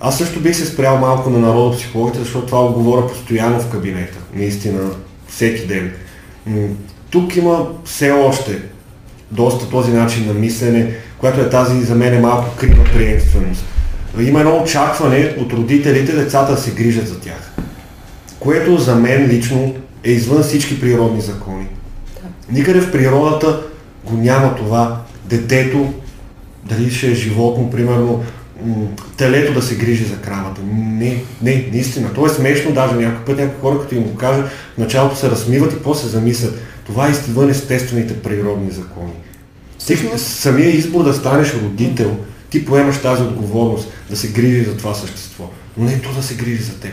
Аз 0.00 0.18
също 0.18 0.40
бих 0.40 0.56
се 0.56 0.66
спрял 0.66 0.98
малко 0.98 1.30
на 1.30 1.38
народопсихологията, 1.38 2.24
защото 2.24 2.46
това 2.46 2.66
го 2.66 2.72
говоря 2.72 3.06
постоянно 3.06 3.60
в 3.60 3.70
кабинета. 3.70 4.18
Наистина, 4.34 4.80
всеки 5.28 5.66
ден. 5.66 5.92
Тук 7.10 7.36
има 7.36 7.66
все 7.84 8.10
още 8.10 8.62
доста 9.30 9.70
този 9.70 9.92
начин 9.92 10.26
на 10.26 10.34
мислене, 10.34 10.94
която 11.18 11.40
е 11.40 11.50
тази 11.50 11.82
за 11.82 11.94
мен 11.94 12.14
е 12.14 12.20
малко 12.20 12.56
крива 12.56 12.84
приемственост. 12.84 13.64
Има 14.20 14.40
едно 14.40 14.62
очакване 14.62 15.34
от 15.38 15.52
родителите 15.52 16.12
децата 16.12 16.52
да 16.52 16.58
се 16.58 16.70
грижат 16.70 17.08
за 17.08 17.20
тях, 17.20 17.52
което 18.40 18.78
за 18.78 18.94
мен 18.94 19.26
лично 19.28 19.74
е 20.04 20.10
извън 20.10 20.42
всички 20.42 20.80
природни 20.80 21.20
закони. 21.20 21.66
Никъде 22.52 22.80
в 22.80 22.92
природата 22.92 23.62
го 24.04 24.16
няма 24.16 24.54
това 24.54 25.02
детето, 25.24 25.92
дали 26.64 26.90
ще 26.90 27.06
е 27.06 27.14
животно, 27.14 27.70
примерно, 27.70 28.24
телето 29.16 29.54
да 29.54 29.62
се 29.62 29.76
грижи 29.76 30.04
за 30.04 30.16
кравата. 30.16 30.60
Не, 30.74 31.22
не, 31.42 31.68
наистина. 31.72 32.12
То 32.14 32.26
е 32.26 32.28
смешно, 32.28 32.72
даже 32.72 32.94
някой 32.94 33.24
път 33.24 33.38
някои 33.38 33.60
хора, 33.60 33.80
като 33.80 33.94
им 33.94 34.02
го 34.02 34.14
кажа, 34.14 34.42
в 34.74 34.78
началото 34.78 35.16
се 35.16 35.30
размиват 35.30 35.72
и 35.72 35.82
после 35.82 36.02
се 36.02 36.08
замислят. 36.08 36.54
Това 36.86 37.08
е 37.08 37.10
извън 37.10 37.50
естествените 37.50 38.22
природни 38.22 38.70
закони. 38.70 39.12
Ти, 39.86 39.98
самия 40.16 40.70
избор 40.70 41.04
да 41.04 41.14
станеш 41.14 41.54
родител, 41.54 42.16
ти 42.50 42.64
поемаш 42.64 42.98
тази 42.98 43.22
отговорност 43.22 43.88
да 44.10 44.16
се 44.16 44.28
грижи 44.28 44.64
за 44.64 44.76
това 44.76 44.94
същество. 44.94 45.50
Но 45.76 45.84
не 45.84 46.00
то 46.00 46.12
да 46.12 46.22
се 46.22 46.34
грижи 46.34 46.62
за 46.62 46.80
теб. 46.80 46.92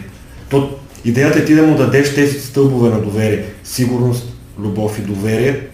То, 0.50 0.75
идеята 1.05 1.39
е 1.39 1.45
ти 1.45 1.55
да 1.55 1.63
му 1.63 1.77
дадеш 1.77 2.15
тези 2.15 2.39
стълбове 2.39 2.89
на 2.89 3.01
доверие. 3.01 3.45
Сигурност, 3.63 4.33
любов 4.59 5.00
и 5.00 5.01
доверие, 5.01 5.67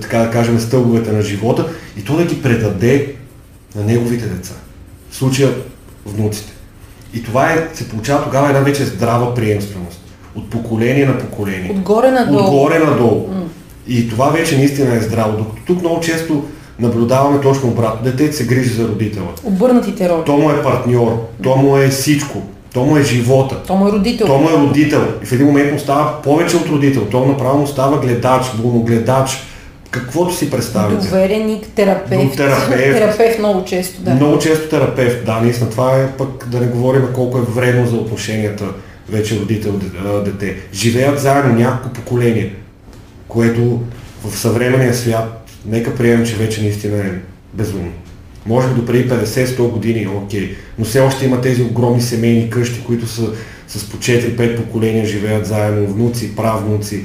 така 0.00 0.18
да 0.18 0.30
кажем, 0.30 0.60
стълбовете 0.60 1.12
на 1.12 1.22
живота 1.22 1.68
и 1.96 2.04
то 2.04 2.16
да 2.16 2.24
ги 2.24 2.42
предаде 2.42 3.14
на 3.74 3.84
неговите 3.84 4.26
деца. 4.26 4.54
В 5.10 5.16
случая 5.16 5.54
внуците. 6.06 6.52
И 7.14 7.22
това 7.22 7.52
е, 7.52 7.68
се 7.74 7.88
получава 7.88 8.24
тогава 8.24 8.48
една 8.48 8.60
вече 8.60 8.84
здрава 8.84 9.34
приемственост. 9.34 10.00
От 10.36 10.50
поколение 10.50 11.06
на 11.06 11.18
поколение. 11.18 11.70
Отгоре 11.70 12.10
надолу. 12.10 12.44
Отгоре 12.44 12.78
надолу. 12.78 13.28
Mm. 13.28 13.46
И 13.88 14.08
това 14.08 14.28
вече 14.28 14.58
наистина 14.58 14.96
е 14.96 15.00
здраво. 15.00 15.38
Докато 15.38 15.62
тук 15.66 15.80
много 15.80 16.00
често 16.00 16.44
наблюдаваме 16.80 17.40
точно 17.40 17.68
обратно. 17.68 18.10
Детето 18.10 18.36
се 18.36 18.46
грижи 18.46 18.70
за 18.70 18.88
родителя. 18.88 19.22
Обърнатите 19.44 20.08
роли. 20.08 20.22
То 20.26 20.36
му 20.36 20.50
е 20.50 20.62
партньор, 20.62 21.26
то 21.42 21.56
му 21.56 21.76
е 21.76 21.88
всичко. 21.88 22.42
То 22.74 22.84
му 22.84 22.96
е 22.96 23.02
живота. 23.02 23.56
То 23.66 23.76
му 23.76 23.88
е 23.88 23.92
родител. 23.92 24.26
То 24.26 24.38
му 24.38 24.48
е 24.48 24.52
родител. 24.52 25.02
И 25.22 25.26
в 25.26 25.32
един 25.32 25.46
момент 25.46 25.72
му 25.72 25.78
става 25.78 26.22
повече 26.22 26.56
от 26.56 26.68
родител. 26.68 27.04
То 27.10 27.26
направо 27.26 27.58
му 27.58 27.66
става 27.66 27.98
гледач, 27.98 28.42
гледач, 28.62 29.30
каквото 29.90 30.34
си 30.34 30.50
представите. 30.50 31.08
Довереник, 31.08 31.66
терапевт. 31.66 32.36
терапевт. 32.36 32.98
терапевт 32.98 33.38
много 33.38 33.64
често, 33.64 34.02
да. 34.02 34.10
Много 34.10 34.38
често 34.38 34.68
терапевт, 34.68 35.26
да, 35.26 35.40
наистина. 35.40 35.70
Това 35.70 35.96
е 35.96 36.12
пък 36.12 36.48
да 36.48 36.60
не 36.60 36.66
говорим 36.66 37.02
колко 37.14 37.38
е 37.38 37.40
вредно 37.40 37.86
за 37.86 37.96
отношенията 37.96 38.64
вече 39.08 39.40
родител-дете. 39.40 40.56
Живеят 40.72 41.20
заедно 41.20 41.54
няколко 41.54 41.94
поколения, 41.94 42.50
което 43.28 43.82
в 44.24 44.38
съвременния 44.38 44.94
свят, 44.94 45.50
нека 45.66 45.94
приемем, 45.94 46.26
че 46.26 46.36
вече 46.36 46.62
наистина 46.62 46.98
е 46.98 47.10
безумно. 47.54 47.92
Може 48.46 48.68
би 48.68 48.74
до 48.74 48.86
преди 48.86 49.10
50-100 49.10 49.70
години, 49.70 50.06
окей, 50.06 50.56
но 50.78 50.84
все 50.84 51.00
още 51.00 51.26
има 51.26 51.40
тези 51.40 51.62
огромни 51.62 52.02
семейни 52.02 52.50
къщи, 52.50 52.84
които 52.86 53.06
са 53.06 53.32
с 53.68 53.90
по 53.90 53.96
4-5 53.96 54.56
поколения 54.56 55.06
живеят 55.06 55.46
заедно, 55.46 55.86
внуци, 55.86 56.36
правнуци, 56.36 57.04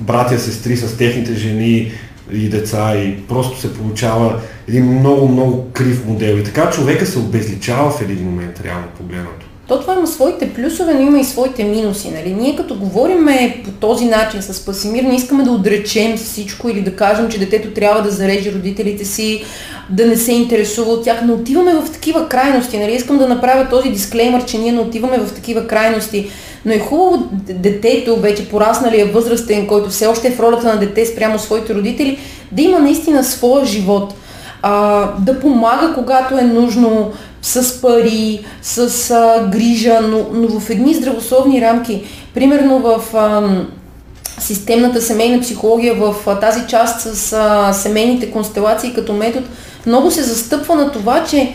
братя, 0.00 0.38
сестри 0.38 0.76
с 0.76 0.96
техните 0.96 1.34
жени 1.34 1.92
и 2.32 2.48
деца 2.48 2.96
и 2.96 3.26
просто 3.28 3.60
се 3.60 3.74
получава 3.74 4.40
един 4.68 4.98
много, 4.98 5.28
много 5.28 5.70
крив 5.72 6.06
модел. 6.06 6.36
И 6.36 6.44
така 6.44 6.70
човека 6.70 7.06
се 7.06 7.18
обезличава 7.18 7.90
в 7.90 8.02
един 8.02 8.24
момент, 8.24 8.60
реално 8.64 8.86
погледнато. 8.98 9.45
То 9.68 9.80
това 9.80 9.94
има 9.94 10.06
своите 10.06 10.54
плюсове, 10.54 10.94
но 10.94 11.00
има 11.00 11.18
и 11.18 11.24
своите 11.24 11.64
минуси. 11.64 12.10
Нали? 12.10 12.34
Ние 12.34 12.56
като 12.56 12.74
говорим 12.74 13.28
по 13.64 13.70
този 13.70 14.04
начин 14.04 14.42
с 14.42 14.64
Пасимир, 14.64 15.02
не 15.02 15.16
искаме 15.16 15.44
да 15.44 15.50
отречем 15.50 16.16
всичко 16.16 16.68
или 16.68 16.80
да 16.80 16.96
кажем, 16.96 17.28
че 17.28 17.38
детето 17.38 17.70
трябва 17.70 18.02
да 18.02 18.10
зареже 18.10 18.52
родителите 18.52 19.04
си, 19.04 19.44
да 19.90 20.06
не 20.06 20.16
се 20.16 20.32
интересува 20.32 20.92
от 20.92 21.04
тях. 21.04 21.22
Не 21.22 21.32
отиваме 21.32 21.74
в 21.74 21.92
такива 21.92 22.28
крайности. 22.28 22.78
Нали? 22.78 22.94
Искам 22.94 23.18
да 23.18 23.28
направя 23.28 23.68
този 23.68 23.88
дисклеймер, 23.88 24.44
че 24.44 24.58
ние 24.58 24.72
не 24.72 24.80
отиваме 24.80 25.18
в 25.18 25.34
такива 25.34 25.66
крайности. 25.66 26.30
Но 26.64 26.72
е 26.72 26.78
хубаво 26.78 27.28
детето, 27.32 28.16
вече 28.16 28.48
порасналия 28.48 29.06
възрастен, 29.06 29.66
който 29.66 29.90
все 29.90 30.06
още 30.06 30.28
е 30.28 30.32
в 30.32 30.40
ролята 30.40 30.66
на 30.66 30.76
дете 30.76 31.06
спрямо 31.06 31.38
своите 31.38 31.74
родители, 31.74 32.18
да 32.52 32.62
има 32.62 32.78
наистина 32.78 33.24
своя 33.24 33.64
живот. 33.64 34.14
А, 34.62 35.10
да 35.18 35.40
помага, 35.40 35.94
когато 35.94 36.38
е 36.38 36.42
нужно, 36.42 37.12
с 37.46 37.80
пари, 37.80 38.44
с 38.62 39.10
а, 39.10 39.48
грижа, 39.48 40.00
но, 40.02 40.26
но 40.32 40.60
в 40.60 40.70
едни 40.70 40.94
здравословни 40.94 41.60
рамки. 41.60 42.04
Примерно 42.34 42.78
в 42.78 43.16
а, 43.16 43.48
системната 44.38 45.02
семейна 45.02 45.40
психология, 45.40 45.94
в 45.94 46.14
а, 46.26 46.40
тази 46.40 46.66
част 46.68 47.00
с 47.00 47.32
а, 47.32 47.72
семейните 47.72 48.30
констелации 48.30 48.94
като 48.94 49.12
метод, 49.12 49.46
много 49.86 50.10
се 50.10 50.22
застъпва 50.22 50.74
на 50.74 50.92
това, 50.92 51.24
че 51.24 51.54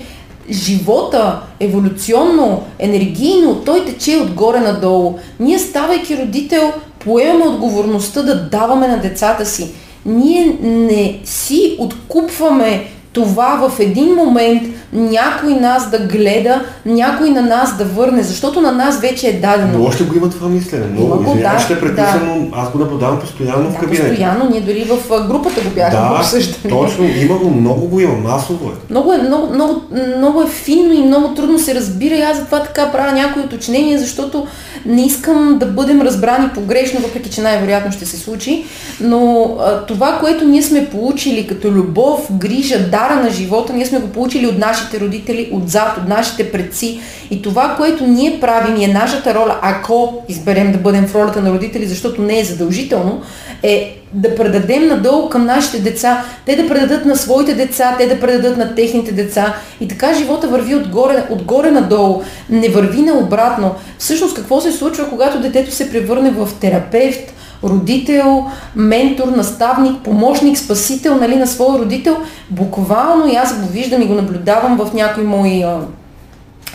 живота, 0.49 1.39
еволюционно, 1.59 2.63
енергийно, 2.79 3.55
той 3.65 3.85
тече 3.85 4.17
отгоре 4.17 4.59
надолу. 4.59 5.17
Ние 5.39 5.59
ставайки 5.59 6.17
родител, 6.17 6.73
поемаме 6.99 7.47
отговорността 7.47 8.21
да 8.21 8.49
даваме 8.49 8.87
на 8.87 8.97
децата 8.97 9.45
си. 9.45 9.71
Ние 10.05 10.57
не 10.61 11.19
си 11.23 11.75
откупваме 11.79 12.87
това 13.13 13.69
в 13.69 13.79
един 13.79 14.13
момент 14.15 14.63
някой 14.93 15.53
нас 15.53 15.89
да 15.89 15.99
гледа, 15.99 16.61
някой 16.85 17.29
на 17.29 17.41
нас 17.41 17.77
да 17.77 17.85
върне, 17.85 18.23
защото 18.23 18.61
на 18.61 18.71
нас 18.71 18.99
вече 18.99 19.27
е 19.27 19.33
дадено. 19.33 19.77
Но 19.79 19.85
още 19.85 20.03
го 20.03 20.15
има 20.15 20.29
това 20.29 20.49
мислене. 20.49 20.85
Много, 20.85 21.07
Има 21.07 21.15
го, 21.15 21.39
да, 21.41 21.59
ще 21.59 21.79
преписано, 21.79 22.35
да. 22.39 22.57
аз 22.61 22.71
го 22.71 22.77
наблюдавам 22.79 23.19
постоянно 23.19 23.69
в 23.69 23.73
Да, 23.73 23.79
кабинета. 23.79 24.07
постоянно, 24.07 24.49
ние 24.49 24.61
дори 24.61 24.83
в 24.83 24.97
групата 25.27 25.61
го 25.61 25.69
бяхме 25.69 25.99
Да, 25.99 26.17
обсъждали. 26.19 26.69
точно, 26.69 27.05
има 27.05 27.37
го, 27.37 27.49
много 27.49 27.87
го 27.87 27.99
има, 27.99 28.13
масово 28.13 28.69
е. 28.69 28.73
Много 28.89 29.13
е, 29.13 29.17
много, 29.17 29.53
много, 29.53 29.81
много 30.17 30.41
е 30.41 30.47
финно 30.47 30.93
и 30.93 31.01
много 31.01 31.33
трудно 31.33 31.59
се 31.59 31.75
разбира 31.75 32.15
и 32.15 32.21
аз 32.21 32.37
затова 32.37 32.59
така 32.63 32.91
правя 32.91 33.11
някои 33.11 33.41
уточнения, 33.41 33.99
защото 33.99 34.47
не 34.85 35.05
искам 35.05 35.57
да 35.59 35.65
бъдем 35.65 36.01
разбрани 36.01 36.49
погрешно, 36.49 36.99
въпреки 36.99 37.29
че 37.29 37.41
най-вероятно 37.41 37.91
ще 37.91 38.05
се 38.05 38.17
случи, 38.17 38.65
но 39.01 39.43
а, 39.59 39.85
това, 39.85 40.17
което 40.19 40.45
ние 40.45 40.61
сме 40.61 40.89
получили 40.89 41.47
като 41.47 41.67
любов, 41.71 42.27
грижа, 42.31 42.79
дара 43.01 43.15
на 43.15 43.29
живота, 43.29 43.73
ние 43.73 43.85
сме 43.85 43.99
го 43.99 44.07
получили 44.07 44.47
от 44.47 44.57
нашите 44.57 44.99
родители, 44.99 45.49
отзад, 45.53 45.97
от 45.97 46.07
нашите 46.07 46.51
предци 46.51 46.99
и 47.31 47.41
това, 47.41 47.73
което 47.77 48.07
ние 48.07 48.39
правим 48.41 48.77
и 48.77 48.83
е 48.83 48.87
нашата 48.87 49.33
роля, 49.33 49.59
ако 49.61 50.23
изберем 50.29 50.71
да 50.71 50.77
бъдем 50.77 51.07
в 51.07 51.15
ролята 51.15 51.41
на 51.41 51.51
родители, 51.51 51.85
защото 51.85 52.21
не 52.21 52.39
е 52.39 52.43
задължително, 52.43 53.21
е 53.63 53.97
да 54.13 54.35
предадем 54.35 54.87
надолу 54.87 55.29
към 55.29 55.45
нашите 55.45 55.79
деца, 55.79 56.23
те 56.45 56.55
да 56.55 56.67
предадат 56.67 57.05
на 57.05 57.15
своите 57.15 57.53
деца, 57.53 57.95
те 57.97 58.07
да 58.07 58.19
предадат 58.19 58.57
на 58.57 58.75
техните 58.75 59.11
деца. 59.11 59.55
И 59.81 59.87
така 59.87 60.13
живота 60.13 60.47
върви 60.47 60.75
отгоре, 60.75 61.23
отгоре 61.29 61.71
надолу, 61.71 62.21
не 62.49 62.69
върви 62.69 63.01
наобратно. 63.01 63.75
Всъщност 63.97 64.35
какво 64.35 64.61
се 64.61 64.71
случва, 64.71 65.09
когато 65.09 65.39
детето 65.39 65.71
се 65.71 65.91
превърне 65.91 66.31
в 66.31 66.49
терапевт, 66.61 67.33
родител, 67.63 68.45
ментор, 68.75 69.27
наставник, 69.27 70.03
помощник, 70.03 70.57
спасител 70.57 71.15
нали, 71.15 71.35
на 71.35 71.47
своя 71.47 71.79
родител, 71.79 72.17
буквално 72.49 73.27
и 73.27 73.35
аз 73.35 73.61
го 73.61 73.67
виждам 73.67 74.01
и 74.01 74.07
го 74.07 74.13
наблюдавам 74.13 74.77
в 74.77 74.93
някои 74.93 75.23
мои 75.23 75.63
а, 75.63 75.79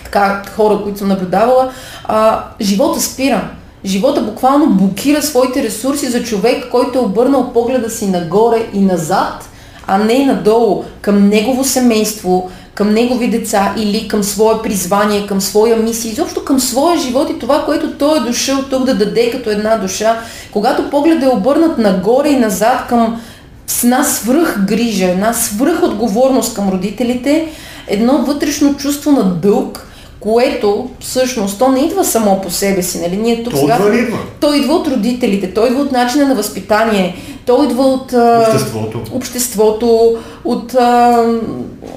така, 0.05 0.43
хора, 0.57 0.81
които 0.83 0.99
съм 0.99 1.09
наблюдавала, 1.09 1.71
а, 2.05 2.45
живота 2.61 3.00
спира. 3.00 3.50
Живота 3.85 4.23
буквално 4.23 4.66
блокира 4.66 5.23
своите 5.23 5.62
ресурси 5.62 6.07
за 6.07 6.23
човек, 6.23 6.64
който 6.71 6.99
е 6.99 7.02
обърнал 7.02 7.52
погледа 7.52 7.90
си 7.90 8.07
нагоре 8.07 8.66
и 8.73 8.81
назад, 8.81 9.49
а 9.87 9.99
не 9.99 10.26
надолу, 10.26 10.85
към 11.00 11.28
негово 11.28 11.64
семейство, 11.64 12.50
към 12.76 12.95
негови 12.95 13.28
деца 13.28 13.75
или 13.76 14.09
към 14.09 14.23
свое 14.23 14.54
призвание, 14.62 15.26
към 15.26 15.40
своя 15.40 15.76
мисия, 15.76 16.12
изобщо 16.12 16.45
към 16.45 16.61
своя 16.61 16.99
живот 16.99 17.30
и 17.30 17.38
това, 17.38 17.64
което 17.64 17.92
той 17.92 18.18
е 18.18 18.21
дошъл 18.21 18.59
тук 18.71 18.85
да 18.85 18.95
даде 18.95 19.30
като 19.30 19.50
една 19.50 19.76
душа. 19.76 20.21
Когато 20.52 20.90
погледът 20.90 21.23
е 21.23 21.37
обърнат 21.37 21.78
нагоре 21.78 22.28
и 22.28 22.37
назад 22.37 22.87
към 22.88 23.21
с 23.66 23.85
една 23.85 24.04
свръх 24.04 24.64
грижа, 24.64 25.04
една 25.04 25.33
свръх 25.33 25.83
отговорност 25.83 26.54
към 26.54 26.68
родителите, 26.68 27.49
едно 27.88 28.18
вътрешно 28.18 28.76
чувство 28.76 29.11
на 29.11 29.25
дълг, 29.25 29.87
което 30.20 30.90
всъщност 31.00 31.58
то 31.58 31.68
не 31.68 31.80
идва 31.80 32.04
само 32.04 32.40
по 32.40 32.50
себе 32.50 32.82
си. 32.82 33.00
Нали? 33.00 33.16
Ние 33.16 33.44
тук 33.44 33.52
То 33.52 33.61
сега... 33.61 33.75
отвън 33.75 33.99
идва. 33.99 34.18
Той 34.40 34.56
идва 34.56 34.75
от 34.75 34.88
родителите, 34.88 35.54
той 35.54 35.68
идва 35.68 35.82
от 35.82 35.92
начина 35.92 36.28
на 36.28 36.35
възпитание, 36.35 37.16
той 37.46 37.66
идва 37.66 37.82
от 37.82 38.12
Обществото. 38.49 39.00
обществото 39.12 40.16
от, 40.44 40.75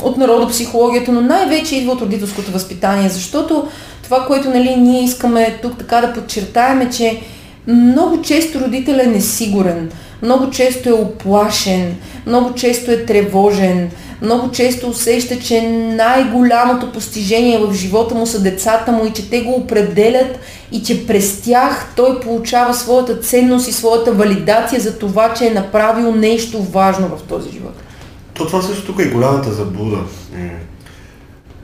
от 0.03 0.17
народопсихологията, 0.17 1.11
но 1.11 1.21
най-вече 1.21 1.75
идва 1.75 1.91
от 1.91 2.01
родителското 2.01 2.51
възпитание, 2.51 3.09
защото 3.09 3.67
това, 4.03 4.25
което 4.25 4.49
нали, 4.49 4.75
ние 4.75 5.03
искаме 5.03 5.59
тук 5.61 5.77
така 5.77 6.01
да 6.01 6.13
подчертаем 6.13 6.81
е, 6.81 6.89
че 6.89 7.21
много 7.67 8.21
често 8.21 8.59
родителят 8.59 9.05
е 9.05 9.09
несигурен, 9.09 9.91
много 10.21 10.49
често 10.49 10.89
е 10.89 10.93
оплашен, 10.93 11.95
много 12.25 12.53
често 12.53 12.91
е 12.91 13.05
тревожен, 13.05 13.91
много 14.21 14.51
често 14.51 14.89
усеща, 14.89 15.39
че 15.39 15.61
най-голямото 15.71 16.91
постижение 16.91 17.57
в 17.57 17.73
живота 17.73 18.15
му 18.15 18.25
са 18.27 18.41
децата 18.41 18.91
му 18.91 19.05
и 19.05 19.13
че 19.13 19.29
те 19.29 19.41
го 19.41 19.51
определят 19.51 20.39
и 20.71 20.83
че 20.83 21.07
през 21.07 21.41
тях 21.41 21.93
той 21.95 22.19
получава 22.19 22.73
своята 22.73 23.19
ценност 23.19 23.67
и 23.67 23.71
своята 23.71 24.11
валидация 24.11 24.81
за 24.81 24.97
това, 24.97 25.33
че 25.33 25.47
е 25.47 25.53
направил 25.53 26.15
нещо 26.15 26.63
важно 26.63 27.07
в 27.07 27.21
този 27.21 27.51
живот. 27.51 27.73
То 28.33 28.47
това 28.47 28.61
също 28.61 28.85
тук 28.85 28.99
е 28.99 29.09
голямата 29.09 29.53
заблуда. 29.53 29.97
М. 29.97 30.49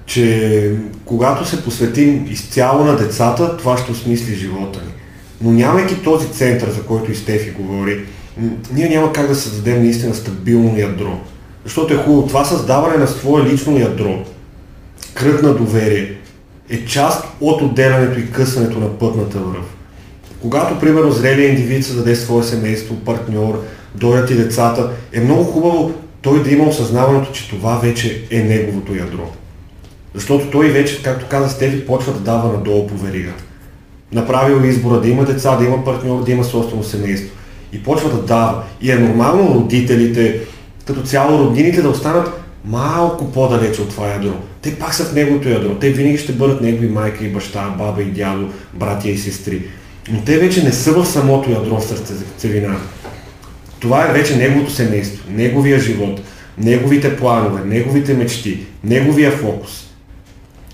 Че 0.06 0.72
когато 1.06 1.46
се 1.46 1.64
посветим 1.64 2.28
изцяло 2.30 2.84
на 2.84 2.96
децата, 2.96 3.58
това 3.58 3.78
ще 3.78 3.92
осмисли 3.92 4.36
живота 4.36 4.80
ни. 4.80 4.92
Но 5.42 5.52
нямайки 5.52 6.04
този 6.04 6.28
център, 6.28 6.70
за 6.70 6.84
който 6.84 7.12
и 7.12 7.16
Стефи 7.16 7.52
говори, 7.52 8.06
ние 8.74 8.90
няма 8.90 9.14
как 9.14 9.28
да 9.28 9.36
създадем 9.36 9.84
наистина 9.84 10.16
стабилно 10.16 10.78
ядро. 10.78 11.20
Защото 11.64 11.94
е 11.94 11.98
хубаво. 11.98 12.28
Това 12.28 12.46
създаване 12.46 12.98
на 12.98 13.08
свое 13.08 13.44
лично 13.44 13.80
ядро, 13.80 14.20
кръг 15.14 15.44
на 15.44 15.54
доверие, 15.54 16.14
е 16.70 16.86
част 16.86 17.28
от 17.42 17.62
отделянето 17.62 18.20
и 18.20 18.32
късането 18.32 18.80
на 18.80 18.90
пътната 19.00 19.40
връв. 19.40 19.66
Когато, 20.42 20.80
примерно, 20.80 21.12
зрелият 21.12 21.50
индивид 21.50 21.86
създаде 21.86 22.16
свое 22.16 22.44
семейство, 22.44 22.96
партньор, 22.96 23.64
дойдат 23.96 24.32
и 24.32 24.36
децата, 24.36 24.90
е 25.14 25.20
много 25.20 25.44
хубаво 25.44 25.94
той 26.22 26.44
да 26.44 26.52
има 26.52 26.64
осъзнаването, 26.64 27.32
че 27.32 27.50
това 27.50 27.76
вече 27.76 28.28
е 28.32 28.44
неговото 28.44 28.96
ядро. 28.96 29.32
Защото 30.14 30.50
той 30.52 30.70
вече, 30.70 31.04
както 31.04 31.26
каза 31.30 31.50
Стефи, 31.50 31.86
почва 31.86 32.14
да 32.14 32.20
дава 32.20 32.54
надолу 32.54 32.88
по 32.88 32.98
веригата. 32.98 33.44
Направил 34.12 34.64
е 34.64 34.68
избора 34.68 35.02
да 35.02 35.10
има 35.10 35.26
деца, 35.26 35.56
да 35.56 35.66
има 35.66 35.84
партньор, 35.84 36.24
да 36.24 36.32
има 36.32 36.44
собствено 36.44 36.84
семейство. 36.84 37.35
И 37.76 37.84
почва 37.84 38.10
да 38.10 38.22
дава. 38.22 38.64
И 38.82 38.92
е 38.92 38.96
нормално 38.96 39.56
родителите, 39.56 40.40
като 40.86 41.02
цяло 41.02 41.40
роднините 41.40 41.82
да 41.82 41.90
останат 41.90 42.42
малко 42.66 43.32
по-далече 43.32 43.82
от 43.82 43.90
това 43.90 44.08
ядро. 44.08 44.34
Те 44.62 44.76
пак 44.76 44.94
са 44.94 45.06
в 45.06 45.14
неговото 45.14 45.50
ядро. 45.50 45.76
Те 45.76 45.90
винаги 45.90 46.18
ще 46.18 46.34
бъдат 46.34 46.62
негови 46.62 46.88
майка 46.88 47.26
и 47.26 47.30
баща, 47.30 47.76
баба 47.78 48.02
и 48.02 48.06
дядо, 48.06 48.50
братя 48.74 49.10
и 49.10 49.18
сестри. 49.18 49.62
Но 50.12 50.22
те 50.22 50.38
вече 50.38 50.64
не 50.64 50.72
са 50.72 50.92
в 50.92 51.06
самото 51.06 51.52
ядро 51.52 51.80
в 51.80 51.86
сърцевината. 51.86 52.82
Това 53.80 54.10
е 54.10 54.14
вече 54.14 54.36
неговото 54.36 54.72
семейство, 54.72 55.24
неговия 55.30 55.80
живот, 55.80 56.22
неговите 56.58 57.18
планове, 57.18 57.62
неговите 57.66 58.14
мечти, 58.14 58.60
неговия 58.84 59.32
фокус. 59.32 59.88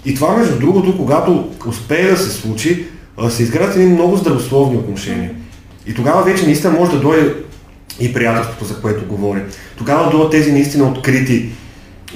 И 0.05 0.15
това, 0.15 0.37
между 0.37 0.59
другото, 0.59 0.97
когато 0.97 1.49
успее 1.67 2.11
да 2.11 2.17
се 2.17 2.29
случи, 2.29 2.85
се 3.29 3.43
изградят 3.43 3.75
едни 3.75 3.93
много 3.93 4.17
здравословни 4.17 4.77
отношения. 4.77 5.31
И 5.85 5.93
тогава 5.93 6.23
вече 6.23 6.45
наистина 6.45 6.73
може 6.73 6.91
да 6.91 6.99
дойде 6.99 7.33
и 7.99 8.13
приятелството, 8.13 8.65
за 8.65 8.81
което 8.81 9.05
говори. 9.05 9.41
Тогава 9.77 10.11
дойдат 10.11 10.31
тези 10.31 10.51
наистина 10.51 10.83
открити 10.83 11.49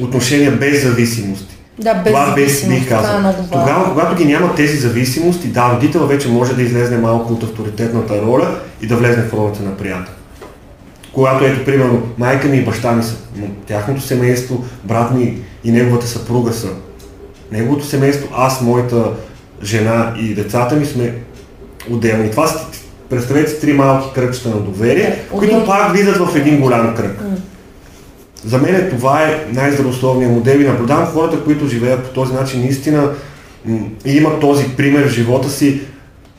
отношения 0.01 0.51
без 0.51 0.83
зависимости. 0.83 1.55
Да, 1.79 1.93
без 1.93 2.13
Това 2.13 2.25
зависимост, 2.25 2.79
бих 2.79 2.85
е 2.85 2.89
казал. 2.89 3.19
много 3.19 3.37
важно. 3.37 3.51
Тогава, 3.51 3.89
когато 3.89 4.15
ги 4.15 4.25
няма 4.25 4.55
тези 4.55 4.77
зависимости, 4.77 5.47
да, 5.47 5.73
родител 5.75 6.07
вече 6.07 6.29
може 6.29 6.53
да 6.53 6.61
излезне 6.61 6.97
малко 6.97 7.33
от 7.33 7.43
авторитетната 7.43 8.21
роля 8.21 8.59
и 8.81 8.87
да 8.87 8.95
влезне 8.95 9.23
в 9.23 9.33
ролята 9.33 9.63
на 9.63 9.77
приятел. 9.77 10.13
Когато 11.13 11.45
ето, 11.45 11.65
примерно, 11.65 12.01
майка 12.17 12.47
ми 12.47 12.57
и 12.57 12.65
баща 12.65 12.91
ми 12.91 13.03
са, 13.03 13.15
но 13.35 13.47
тяхното 13.67 14.01
семейство, 14.01 14.65
брат 14.83 15.11
ми 15.11 15.37
и 15.63 15.71
неговата 15.71 16.07
съпруга 16.07 16.53
са. 16.53 16.67
Неговото 17.51 17.85
семейство, 17.85 18.27
аз, 18.35 18.61
моята 18.61 19.11
жена 19.63 20.13
и 20.19 20.33
децата 20.33 20.75
ми 20.75 20.85
сме 20.85 21.13
отделни. 21.89 22.31
Това 22.31 22.47
представете 23.09 23.51
си, 23.51 23.61
три 23.61 23.73
малки 23.73 24.07
кръгчета 24.15 24.49
на 24.49 24.55
доверие, 24.55 25.23
които 25.37 25.65
пак 25.65 25.91
влизат 25.91 26.17
в 26.17 26.35
един 26.35 26.61
голям 26.61 26.95
кръг. 26.95 27.21
За 28.45 28.57
мен 28.57 28.87
това 28.89 29.23
е 29.23 29.45
най-здравословният 29.51 30.33
модел 30.33 30.59
и 30.59 30.67
наблюдавам 30.67 31.05
хората, 31.05 31.43
които 31.43 31.67
живеят 31.67 32.03
по 32.03 32.13
този 32.13 32.33
начин 32.33 32.61
наистина 32.61 33.09
и 34.05 34.11
имат 34.17 34.39
този 34.39 34.65
пример 34.77 35.07
в 35.07 35.13
живота 35.13 35.49
си 35.49 35.81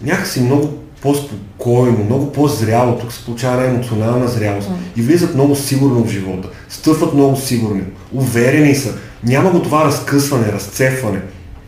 някакси 0.03 0.41
много 0.41 0.79
по-спокойно, 1.03 2.05
много 2.05 2.33
по-зряло. 2.33 2.99
Тук 2.99 3.13
се 3.13 3.25
получава 3.25 3.67
емоционална 3.67 4.29
зрялост. 4.29 4.71
И 4.97 5.03
влизат 5.03 5.35
много 5.35 5.57
сигурно 5.57 6.05
в 6.05 6.11
живота. 6.11 6.49
Стъпват 6.69 7.15
много 7.15 7.37
сигурни. 7.37 7.83
Уверени 8.13 8.75
са. 8.75 8.95
Няма 9.25 9.51
го 9.51 9.63
това 9.63 9.85
разкъсване, 9.85 10.53
разцепване 10.53 11.21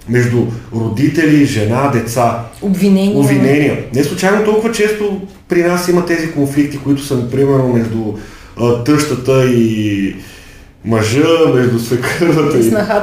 между 0.08 0.46
родители, 0.74 1.46
жена, 1.46 1.90
деца. 1.94 2.44
Обвинения. 2.62 3.18
Обвинения. 3.18 3.84
Не 3.94 4.04
случайно 4.04 4.44
толкова 4.44 4.72
често 4.72 5.20
при 5.48 5.62
нас 5.62 5.88
има 5.88 6.06
тези 6.06 6.32
конфликти, 6.32 6.78
които 6.78 7.02
са 7.02 7.30
примерно 7.30 7.68
между 7.68 8.14
а, 8.60 8.84
тъщата 8.84 9.44
и 9.44 10.16
мъжа, 10.84 11.28
между 11.54 11.78
свекървата 11.78 12.58
И 12.58 12.60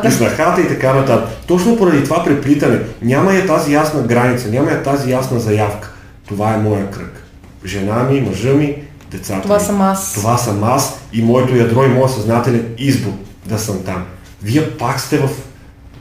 и 0.07 0.11
снахата 0.11 0.61
и 0.61 0.67
така 0.67 0.93
нататък. 0.93 1.29
Точно 1.47 1.77
поради 1.77 2.03
това 2.03 2.23
преплитане 2.23 2.79
няма 3.01 3.33
я 3.33 3.47
тази 3.47 3.73
ясна 3.73 4.01
граница, 4.01 4.49
няма 4.49 4.71
я 4.71 4.83
тази 4.83 5.11
ясна 5.11 5.39
заявка. 5.39 5.93
Това 6.27 6.53
е 6.53 6.57
моя 6.57 6.91
кръг. 6.91 7.23
Жена 7.65 8.03
ми, 8.03 8.21
мъжа 8.21 8.53
ми, 8.53 8.75
децата 9.11 9.41
Това 9.41 9.57
ми. 9.57 9.63
съм 9.63 9.81
аз. 9.81 10.13
Това 10.13 10.37
съм 10.37 10.63
аз 10.63 10.99
и 11.13 11.21
моето 11.21 11.55
ядро 11.55 11.83
и 11.83 11.87
моят 11.87 12.11
съзнателен 12.11 12.65
избор 12.77 13.11
да 13.45 13.59
съм 13.59 13.83
там. 13.85 14.03
Вие 14.43 14.69
пак 14.69 14.99
сте 14.99 15.17
в 15.17 15.29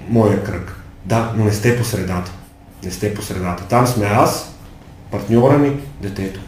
моя 0.08 0.42
кръг. 0.42 0.83
Да, 1.04 1.32
но 1.36 1.44
не 1.44 1.52
сте 1.52 1.78
по 1.78 1.84
средата. 1.84 2.32
Не 2.84 2.90
сте 2.90 3.14
по 3.14 3.22
средата. 3.22 3.64
Там 3.68 3.86
сме 3.86 4.06
аз, 4.06 4.54
партньора 5.10 5.58
ми, 5.58 5.76
детето. 6.02 6.40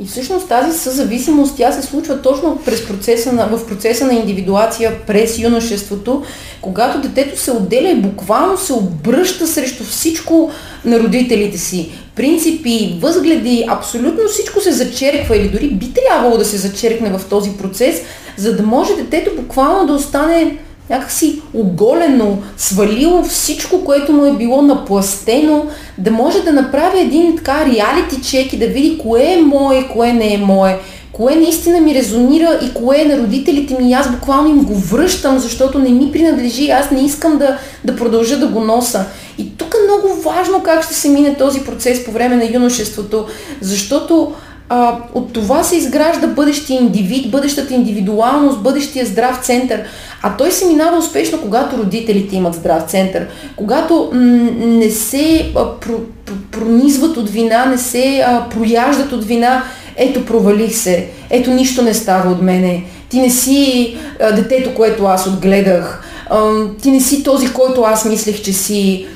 И 0.00 0.06
всъщност 0.06 0.48
тази 0.48 0.78
съзависимост, 0.78 1.56
тя 1.56 1.72
се 1.72 1.82
случва 1.82 2.22
точно 2.22 2.58
през 2.64 2.88
процеса 2.88 3.32
на, 3.32 3.46
в 3.46 3.66
процеса 3.66 4.06
на 4.06 4.14
индивидуация 4.14 5.06
през 5.06 5.38
юношеството, 5.38 6.24
когато 6.60 7.00
детето 7.00 7.40
се 7.40 7.50
отделя 7.50 7.88
и 7.88 8.00
буквално 8.00 8.58
се 8.58 8.72
обръща 8.72 9.46
срещу 9.46 9.84
всичко 9.84 10.50
на 10.84 11.00
родителите 11.00 11.58
си. 11.58 11.90
Принципи, 12.14 12.98
възгледи, 13.00 13.64
абсолютно 13.68 14.28
всичко 14.28 14.60
се 14.60 14.72
зачерква 14.72 15.36
или 15.36 15.48
дори 15.48 15.68
би 15.70 15.92
трябвало 15.92 16.38
да 16.38 16.44
се 16.44 16.56
зачеркне 16.56 17.10
в 17.10 17.24
този 17.30 17.50
процес, 17.50 18.02
за 18.36 18.56
да 18.56 18.62
може 18.62 18.96
детето 18.96 19.30
буквално 19.36 19.86
да 19.86 19.92
остане 19.92 20.58
някакси 20.90 21.42
оголено, 21.54 22.38
свалило 22.56 23.22
всичко, 23.22 23.84
което 23.84 24.12
му 24.12 24.24
е 24.24 24.32
било 24.32 24.62
напластено, 24.62 25.66
да 25.98 26.10
може 26.10 26.42
да 26.42 26.52
направи 26.52 27.00
един 27.00 27.36
така 27.36 27.64
реалити 27.66 28.22
чек 28.30 28.52
и 28.52 28.58
да 28.58 28.66
види 28.66 28.98
кое 28.98 29.22
е 29.22 29.42
мое, 29.42 29.88
кое 29.92 30.12
не 30.12 30.34
е 30.34 30.38
мое, 30.38 30.78
кое 31.12 31.34
наистина 31.34 31.80
ми 31.80 31.94
резонира 31.94 32.58
и 32.62 32.74
кое 32.74 33.00
е 33.00 33.04
на 33.04 33.18
родителите 33.18 33.82
ми. 33.82 33.92
Аз 33.92 34.10
буквално 34.10 34.48
им 34.48 34.64
го 34.64 34.74
връщам, 34.74 35.38
защото 35.38 35.78
не 35.78 35.90
ми 35.90 36.12
принадлежи, 36.12 36.70
аз 36.70 36.90
не 36.90 37.04
искам 37.04 37.38
да, 37.38 37.58
да 37.84 37.96
продължа 37.96 38.38
да 38.38 38.46
го 38.46 38.60
носа. 38.60 39.04
И 39.38 39.56
тук 39.56 39.74
е 39.74 39.84
много 39.84 40.22
важно 40.22 40.62
как 40.62 40.84
ще 40.84 40.94
се 40.94 41.08
мине 41.08 41.34
този 41.34 41.60
процес 41.60 42.04
по 42.04 42.10
време 42.10 42.36
на 42.36 42.44
юношеството, 42.54 43.26
защото 43.60 44.32
а, 44.68 44.96
от 45.14 45.32
това 45.32 45.64
се 45.64 45.76
изгражда 45.76 46.26
бъдещия 46.26 46.80
индивид, 46.80 47.30
бъдещата 47.30 47.74
индивидуалност, 47.74 48.62
бъдещия 48.62 49.06
здрав 49.06 49.40
център. 49.42 49.82
А 50.22 50.36
той 50.36 50.52
се 50.52 50.66
минава 50.66 50.98
успешно, 50.98 51.40
когато 51.40 51.78
родителите 51.78 52.36
имат 52.36 52.54
здрав 52.54 52.82
център, 52.82 53.26
когато 53.56 54.10
м- 54.12 54.50
не 54.60 54.90
се 54.90 55.52
а, 55.56 55.64
про, 55.80 56.00
про, 56.24 56.34
пронизват 56.50 57.16
от 57.16 57.30
вина, 57.30 57.64
не 57.64 57.78
се 57.78 58.24
а, 58.26 58.48
прояждат 58.48 59.12
от 59.12 59.24
вина. 59.24 59.62
Ето, 59.96 60.24
провалих 60.24 60.76
се, 60.76 61.08
ето, 61.30 61.50
нищо 61.50 61.82
не 61.82 61.94
става 61.94 62.32
от 62.32 62.42
мене, 62.42 62.84
ти 63.08 63.20
не 63.20 63.30
си 63.30 63.96
а, 64.20 64.32
детето, 64.32 64.74
което 64.74 65.04
аз 65.04 65.26
отгледах, 65.26 66.04
а, 66.30 66.52
ти 66.82 66.90
не 66.90 67.00
си 67.00 67.22
този, 67.22 67.52
който 67.52 67.82
аз 67.82 68.04
мислех, 68.04 68.42
че 68.42 68.52
си 68.52 69.06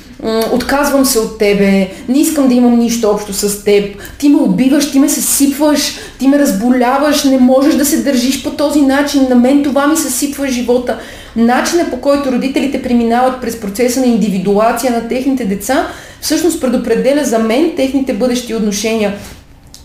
отказвам 0.52 1.04
се 1.04 1.18
от 1.18 1.38
тебе, 1.38 1.90
не 2.08 2.20
искам 2.20 2.48
да 2.48 2.54
имам 2.54 2.78
нищо 2.78 3.10
общо 3.10 3.32
с 3.32 3.64
теб, 3.64 3.96
ти 4.18 4.28
ме 4.28 4.40
убиваш, 4.40 4.90
ти 4.90 4.98
ме 4.98 5.08
съсипваш, 5.08 5.98
ти 6.18 6.28
ме 6.28 6.38
разболяваш, 6.38 7.24
не 7.24 7.38
можеш 7.38 7.74
да 7.74 7.84
се 7.84 8.02
държиш 8.02 8.42
по 8.42 8.50
този 8.50 8.80
начин, 8.80 9.26
на 9.28 9.34
мен 9.34 9.62
това 9.62 9.86
ми 9.86 9.96
съсипва 9.96 10.48
живота. 10.48 10.98
Начинът 11.36 11.90
по 11.90 12.00
който 12.00 12.32
родителите 12.32 12.82
преминават 12.82 13.40
през 13.40 13.60
процеса 13.60 14.00
на 14.00 14.06
индивидуация 14.06 14.92
на 14.92 15.08
техните 15.08 15.44
деца, 15.44 15.86
всъщност 16.20 16.60
предопределя 16.60 17.24
за 17.24 17.38
мен 17.38 17.72
техните 17.76 18.12
бъдещи 18.12 18.54
отношения. 18.54 19.14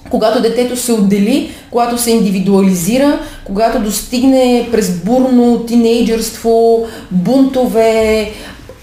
Когато 0.10 0.42
детето 0.42 0.78
се 0.78 0.92
отдели, 0.92 1.52
когато 1.72 1.98
се 1.98 2.12
индивидуализира, 2.12 3.20
когато 3.44 3.80
достигне 3.80 4.70
през 4.72 4.90
бурно 4.90 5.60
тинейджърство, 5.60 6.86
бунтове, 7.12 8.32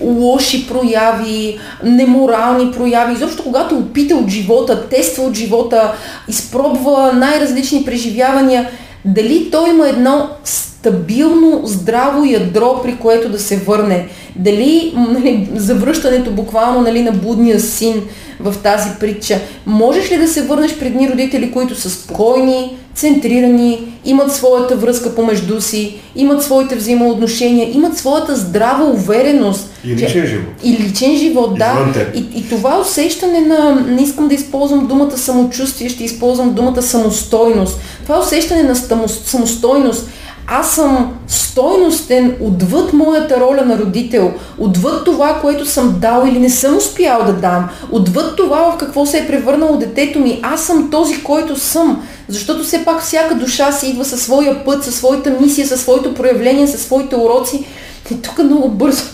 лоши 0.04 0.68
прояви, 0.68 1.58
неморални 1.84 2.72
прояви, 2.72 3.14
изобщо 3.14 3.42
когато 3.42 3.74
опита 3.76 4.14
от 4.16 4.28
живота, 4.28 4.88
тества 4.88 5.24
от 5.24 5.34
живота, 5.34 5.94
изпробва 6.28 7.12
най-различни 7.12 7.84
преживявания, 7.84 8.70
дали 9.04 9.50
той 9.50 9.70
има 9.70 9.88
едно 9.88 10.28
стабилно, 10.84 11.60
здраво 11.64 12.24
ядро, 12.24 12.80
при 12.82 12.96
което 12.96 13.28
да 13.28 13.38
се 13.38 13.56
върне. 13.56 14.08
Дали 14.36 14.92
нали, 14.96 15.48
завръщането 15.54 16.30
буквално 16.30 16.80
нали, 16.80 17.02
на 17.02 17.12
будния 17.12 17.60
син 17.60 18.02
в 18.40 18.54
тази 18.62 18.88
притча. 19.00 19.40
Можеш 19.66 20.10
ли 20.12 20.16
да 20.16 20.28
се 20.28 20.42
върнеш 20.42 20.78
пред 20.78 20.94
ни 20.94 21.10
родители, 21.10 21.52
които 21.52 21.74
са 21.74 21.90
спокойни, 21.90 22.76
центрирани, 22.94 23.92
имат 24.04 24.32
своята 24.32 24.76
връзка 24.76 25.14
помежду 25.14 25.60
си, 25.60 25.94
имат 26.16 26.42
своите 26.42 26.76
взаимоотношения, 26.76 27.74
имат 27.74 27.98
своята 27.98 28.36
здрава 28.36 28.84
увереност. 28.84 29.70
И 29.84 29.96
личен 29.96 30.26
живот. 30.26 30.52
И 30.64 30.72
личен 30.72 31.16
живот, 31.16 31.58
да. 31.58 31.94
И, 32.14 32.24
и 32.38 32.48
това 32.48 32.80
усещане 32.80 33.40
на, 33.40 33.84
не 33.88 34.02
искам 34.02 34.28
да 34.28 34.34
използвам 34.34 34.86
думата 34.86 35.18
самочувствие, 35.18 35.88
ще 35.88 36.04
използвам 36.04 36.54
думата 36.54 36.82
самостойност. 36.82 37.80
Това 38.02 38.18
усещане 38.18 38.62
на 38.62 38.76
самостойност 39.24 40.08
аз 40.46 40.74
съм 40.74 41.12
стойностен 41.28 42.36
отвъд 42.40 42.92
моята 42.92 43.40
роля 43.40 43.64
на 43.64 43.78
родител, 43.78 44.32
отвъд 44.58 45.04
това, 45.04 45.38
което 45.40 45.66
съм 45.66 45.96
дал 46.00 46.26
или 46.26 46.38
не 46.38 46.50
съм 46.50 46.76
успял 46.76 47.24
да 47.26 47.32
дам, 47.32 47.68
отвъд 47.92 48.36
това 48.36 48.70
в 48.70 48.76
какво 48.76 49.06
се 49.06 49.18
е 49.18 49.26
превърнало 49.26 49.76
детето 49.76 50.20
ми. 50.20 50.40
Аз 50.42 50.62
съм 50.62 50.90
този, 50.90 51.22
който 51.22 51.58
съм, 51.60 52.02
защото 52.28 52.64
все 52.64 52.84
пак 52.84 53.02
всяка 53.02 53.34
душа 53.34 53.72
си 53.72 53.86
идва 53.86 54.04
със 54.04 54.22
своя 54.22 54.64
път, 54.64 54.84
със 54.84 54.94
своята 54.94 55.30
мисия, 55.40 55.66
със 55.66 55.80
своето 55.80 56.14
проявление, 56.14 56.66
със 56.66 56.82
своите 56.82 57.16
уроци. 57.16 57.66
И 58.10 58.22
тук 58.22 58.38
много 58.38 58.68
бързо, 58.68 59.04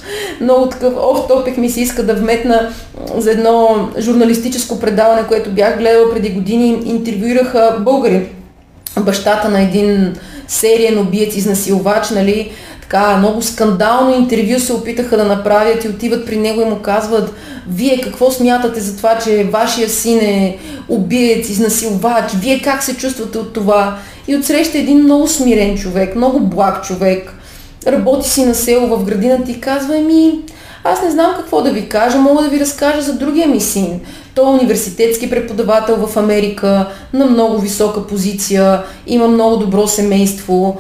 много 0.41 0.67
такъв 0.67 0.95
оф 0.97 1.29
топик 1.29 1.57
ми 1.57 1.71
се 1.71 1.81
иска 1.81 2.07
да 2.07 2.15
вметна 2.15 2.69
за 3.17 3.31
едно 3.31 3.89
журналистическо 3.99 4.81
предаване, 4.81 5.27
което 5.29 5.51
бях 5.51 5.79
гледала 5.79 6.11
преди 6.11 6.31
години. 6.31 6.83
Интервюираха 6.85 7.77
българи, 7.81 8.27
бащата 8.99 9.49
на 9.49 9.63
един 9.63 10.17
сериен 10.49 10.99
убиец, 10.99 11.37
изнасилвач, 11.37 12.11
нали, 12.11 12.51
така 12.81 13.17
много 13.17 13.43
скандално 13.43 14.15
интервю 14.15 14.61
се 14.61 14.73
опитаха 14.73 15.17
да 15.17 15.25
направят 15.25 15.85
и 15.85 15.89
отиват 15.89 16.27
при 16.27 16.37
него 16.37 16.61
и 16.61 16.65
му 16.65 16.77
казват 16.77 17.35
вие 17.69 18.01
какво 18.01 18.31
смятате 18.31 18.81
за 18.81 18.97
това, 18.97 19.19
че 19.19 19.45
вашия 19.45 19.89
син 19.89 20.19
е 20.19 20.59
убиец, 20.89 21.49
изнасилвач, 21.49 22.33
вие 22.35 22.63
как 22.63 22.83
се 22.83 22.97
чувствате 22.97 23.39
от 23.39 23.53
това? 23.53 23.99
И 24.29 24.37
отсреща 24.37 24.79
един 24.79 25.03
много 25.03 25.29
смирен 25.29 25.79
човек, 25.79 26.17
много 26.17 26.41
благ 26.41 26.85
човек, 26.85 27.35
работи 27.87 28.29
си 28.31 28.45
на 28.45 28.55
село 28.55 28.87
в 28.87 29.05
градината 29.05 29.51
и 29.51 29.61
казва 29.61 29.99
ми, 29.99 30.33
аз 30.85 31.03
не 31.03 31.11
знам 31.11 31.35
какво 31.37 31.63
да 31.63 31.71
ви 31.71 31.89
кажа, 31.89 32.19
мога 32.19 32.43
да 32.43 32.49
ви 32.49 32.61
разкажа 32.61 33.03
за 33.03 33.13
другия 33.13 33.49
ми 33.49 33.61
син. 33.61 34.01
Той 34.35 34.45
е 34.45 34.59
университетски 34.59 35.31
преподавател 35.31 36.07
в 36.07 36.17
Америка, 36.17 36.87
на 37.13 37.27
много 37.27 37.59
висока 37.59 38.07
позиция, 38.07 38.83
има 39.07 39.29
много 39.29 39.57
добро 39.57 39.87
семейство. 39.87 40.79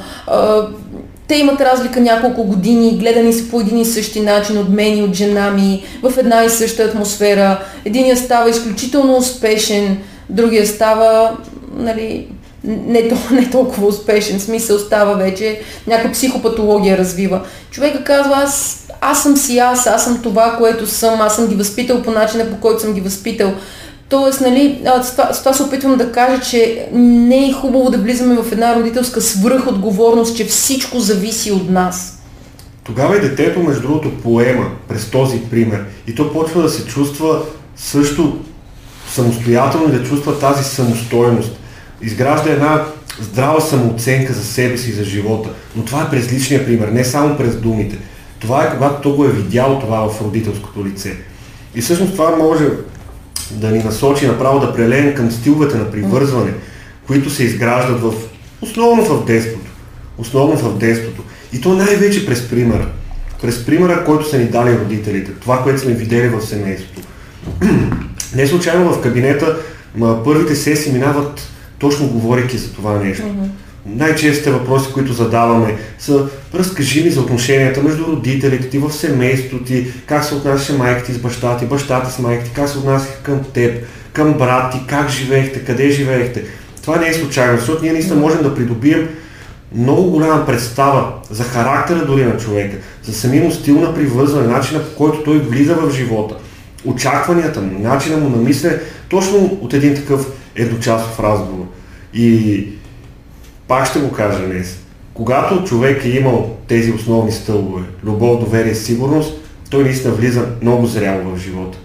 Те 1.28 1.36
имат 1.36 1.60
разлика 1.60 2.00
няколко 2.00 2.44
години, 2.44 2.98
гледани 2.98 3.32
са 3.32 3.50
по 3.50 3.60
един 3.60 3.78
и 3.78 3.84
същи 3.84 4.20
начин 4.20 4.58
от 4.58 4.68
мен 4.68 4.98
и 4.98 5.02
от 5.02 5.14
жена 5.14 5.50
ми, 5.50 5.84
в 6.02 6.18
една 6.18 6.44
и 6.44 6.50
съща 6.50 6.82
атмосфера. 6.82 7.60
Единият 7.84 8.18
става 8.18 8.50
изключително 8.50 9.16
успешен, 9.16 9.98
другия 10.28 10.66
става 10.66 11.36
нали, 11.76 12.28
не, 12.64 13.12
не 13.32 13.50
толкова 13.50 13.86
успешен, 13.86 14.40
смисъл 14.40 14.78
става 14.78 15.16
вече, 15.16 15.60
някаква 15.86 16.12
психопатология 16.12 16.98
развива. 16.98 17.40
Човека 17.70 18.04
казва, 18.04 18.34
аз 18.36 18.76
аз 19.00 19.22
съм 19.22 19.36
си 19.36 19.58
аз, 19.58 19.86
аз 19.86 20.04
съм 20.04 20.22
това, 20.22 20.56
което 20.58 20.86
съм, 20.86 21.20
аз 21.20 21.36
съм 21.36 21.46
ги 21.46 21.54
възпитал 21.54 22.02
по 22.02 22.10
начина, 22.10 22.50
по 22.50 22.56
който 22.56 22.80
съм 22.80 22.92
ги 22.92 23.00
възпитал. 23.00 23.52
Тоест, 24.08 24.40
нали, 24.40 24.80
с 25.02 25.10
това, 25.10 25.32
с 25.32 25.38
това 25.38 25.52
се 25.52 25.62
опитвам 25.62 25.96
да 25.96 26.12
кажа, 26.12 26.42
че 26.42 26.88
не 26.92 27.48
е 27.48 27.52
хубаво 27.52 27.90
да 27.90 27.98
влизаме 27.98 28.42
в 28.42 28.52
една 28.52 28.76
родителска 28.76 29.20
свръхотговорност, 29.20 30.36
че 30.36 30.44
всичко 30.44 31.00
зависи 31.00 31.52
от 31.52 31.70
нас. 31.70 32.22
Тогава 32.84 33.16
и 33.16 33.20
детето, 33.20 33.60
между 33.60 33.82
другото, 33.82 34.10
поема 34.22 34.66
през 34.88 35.10
този 35.10 35.40
пример 35.50 35.84
и 36.06 36.14
то 36.14 36.32
почва 36.32 36.62
да 36.62 36.68
се 36.68 36.86
чувства 36.86 37.42
също 37.76 38.38
самостоятелно 39.10 39.88
и 39.88 39.98
да 39.98 40.04
чувства 40.04 40.38
тази 40.38 40.64
самостойност. 40.64 41.59
Изгражда 42.02 42.50
една 42.50 42.84
здрава 43.20 43.60
самооценка 43.60 44.32
за 44.32 44.44
себе 44.44 44.78
си 44.78 44.90
и 44.90 44.92
за 44.92 45.04
живота. 45.04 45.48
Но 45.76 45.84
това 45.84 46.02
е 46.02 46.10
през 46.10 46.32
личния 46.32 46.66
пример, 46.66 46.88
не 46.88 47.04
само 47.04 47.36
през 47.36 47.56
думите. 47.56 47.98
Това 48.38 48.64
е 48.64 48.70
когато 48.70 49.00
то 49.00 49.16
го 49.16 49.24
е 49.24 49.32
видял 49.32 49.78
това 49.80 50.08
в 50.08 50.22
родителското 50.22 50.86
лице. 50.86 51.16
И 51.74 51.80
всъщност 51.80 52.12
това 52.12 52.36
може 52.36 52.64
да 53.50 53.70
ни 53.70 53.78
насочи 53.78 54.26
направо 54.26 54.60
да 54.60 54.74
прелеем 54.74 55.14
към 55.14 55.30
стиловете 55.30 55.76
на 55.76 55.90
привързване, 55.90 56.52
които 57.06 57.30
се 57.30 57.44
изграждат 57.44 58.00
в, 58.00 58.14
основно 58.62 59.04
в 59.04 59.24
детството. 59.26 59.70
Основно 60.18 60.56
в 60.56 60.78
детството. 60.78 61.22
И 61.52 61.60
то 61.60 61.72
най-вече 61.72 62.26
през 62.26 62.48
примера. 62.48 62.88
През 63.42 63.66
примера, 63.66 64.04
който 64.04 64.30
са 64.30 64.38
ни 64.38 64.44
дали 64.44 64.78
родителите. 64.78 65.30
Това, 65.40 65.62
което 65.62 65.80
сме 65.80 65.92
видели 65.92 66.28
в 66.28 66.42
семейството. 66.42 67.08
Не 68.34 68.46
случайно 68.46 68.92
в 68.92 69.00
кабинета 69.00 69.56
първите 70.24 70.56
сесии 70.56 70.92
минават 70.92 71.40
точно 71.80 72.08
говорейки 72.08 72.58
за 72.58 72.72
това 72.72 72.98
нещо. 72.98 73.22
Mm-hmm 73.22 73.48
най-честите 73.86 74.50
въпроси, 74.50 74.92
които 74.92 75.12
задаваме 75.12 75.76
са 75.98 76.26
разкажи 76.54 77.04
ми 77.04 77.10
за 77.10 77.20
отношенията 77.20 77.82
между 77.82 78.04
родителите 78.04 78.68
ти 78.68 78.78
в 78.78 78.92
семейството 78.92 79.64
ти, 79.64 79.92
как 80.06 80.24
се 80.24 80.34
отнасяше 80.34 80.72
майка 80.72 81.04
ти 81.04 81.12
с 81.12 81.18
баща 81.18 81.56
ти, 81.56 81.66
бащата 81.66 82.10
с 82.10 82.18
майка 82.18 82.44
ти, 82.44 82.50
как 82.50 82.68
се 82.68 82.78
отнасяха 82.78 83.22
към 83.22 83.40
теб, 83.54 83.84
към 84.12 84.34
брат 84.34 84.72
ти, 84.72 84.78
как 84.86 85.10
живеехте, 85.10 85.64
къде 85.64 85.90
живеехте. 85.90 86.44
Това 86.82 86.96
не 86.96 87.08
е 87.08 87.14
случайно, 87.14 87.58
защото 87.58 87.82
ние 87.82 87.92
наистина 87.92 88.20
можем 88.20 88.42
да 88.42 88.54
придобием 88.54 89.08
много 89.74 90.10
голяма 90.10 90.46
представа 90.46 91.12
за 91.30 91.44
характера 91.44 92.06
дори 92.06 92.24
на 92.24 92.36
човека, 92.36 92.76
за 93.02 93.12
самия 93.12 93.44
му 93.44 93.50
стил 93.50 93.80
на 93.80 93.94
привързване, 93.94 94.46
начина 94.46 94.80
по 94.80 94.96
който 94.96 95.22
той 95.22 95.38
влиза 95.38 95.74
в 95.74 95.90
живота, 95.90 96.34
очакванията 96.84 97.60
му, 97.60 97.78
начина 97.78 98.16
му 98.16 98.28
на 98.28 98.36
мислене, 98.36 98.78
точно 99.08 99.58
от 99.60 99.74
един 99.74 99.94
такъв 99.94 100.26
едночасов 100.56 101.20
разговор. 101.20 101.64
И 102.14 102.66
пак 103.68 103.86
ще 103.86 103.98
го 103.98 104.12
кажа 104.12 104.46
днес. 104.46 104.78
Когато 105.14 105.64
човек 105.64 106.04
е 106.04 106.08
имал 106.08 106.56
тези 106.68 106.92
основни 106.92 107.32
стълбове, 107.32 107.84
любов, 108.04 108.40
доверие, 108.40 108.74
сигурност, 108.74 109.34
той 109.70 109.84
наистина 109.84 110.14
влиза 110.14 110.46
много 110.62 110.86
зряло 110.86 111.34
в 111.34 111.38
живота. 111.38 111.78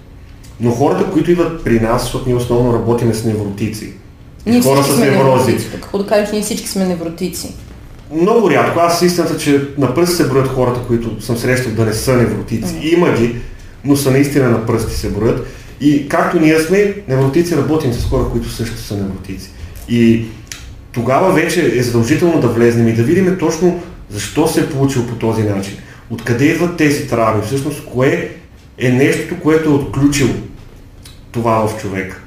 Но 0.59 0.71
хората, 0.71 1.11
които 1.11 1.31
идват 1.31 1.63
при 1.63 1.79
нас, 1.79 2.01
защото 2.01 2.25
ние 2.25 2.35
основно 2.35 2.73
работиме 2.73 3.13
с 3.13 3.23
невротици, 3.25 3.93
ние 4.45 4.61
хора 4.61 4.83
с 4.83 4.97
неврози. 4.97 5.57
Какво 5.71 5.97
да 5.97 6.07
кажеш, 6.07 6.31
ние 6.31 6.41
всички 6.41 6.67
сме 6.67 6.85
невротици. 6.85 7.53
Много 8.13 8.49
рядко. 8.49 8.79
Аз 8.79 9.01
истината, 9.01 9.37
че 9.37 9.67
на 9.77 9.95
пръсти 9.95 10.15
се 10.15 10.29
броят 10.29 10.47
хората, 10.47 10.79
които 10.87 11.21
съм 11.21 11.37
срещал 11.37 11.71
да 11.71 11.85
не 11.85 11.93
са 11.93 12.13
невротици. 12.13 12.73
Mm. 12.73 12.93
Има 12.93 13.11
ги, 13.11 13.35
но 13.85 13.95
са 13.95 14.11
наистина 14.11 14.49
на 14.49 14.65
пръсти 14.65 14.95
се 14.95 15.09
броят. 15.09 15.47
И 15.81 16.09
както 16.09 16.39
ние 16.39 16.59
сме 16.59 16.95
невротици, 17.07 17.57
работим 17.57 17.93
с 17.93 18.05
хора, 18.05 18.25
които 18.31 18.49
също 18.49 18.77
са 18.77 18.97
невротици. 18.97 19.49
И 19.89 20.25
тогава 20.91 21.33
вече 21.33 21.77
е 21.77 21.83
задължително 21.83 22.41
да 22.41 22.47
влезнем 22.47 22.87
и 22.87 22.93
да 22.93 23.03
видим 23.03 23.37
точно 23.39 23.83
защо 24.09 24.47
се 24.47 24.61
е 24.61 24.69
получил 24.69 25.07
по 25.07 25.15
този 25.15 25.43
начин. 25.43 25.77
Откъде 26.09 26.45
идват 26.45 26.77
тези 26.77 27.07
травми? 27.07 27.43
Всъщност, 27.45 27.85
кое 27.85 28.29
е 28.77 28.91
нещото, 28.91 29.41
което 29.41 29.69
е 29.69 29.73
отключило 29.73 30.33
това 31.31 31.67
в 31.67 31.77
човек, 31.81 32.21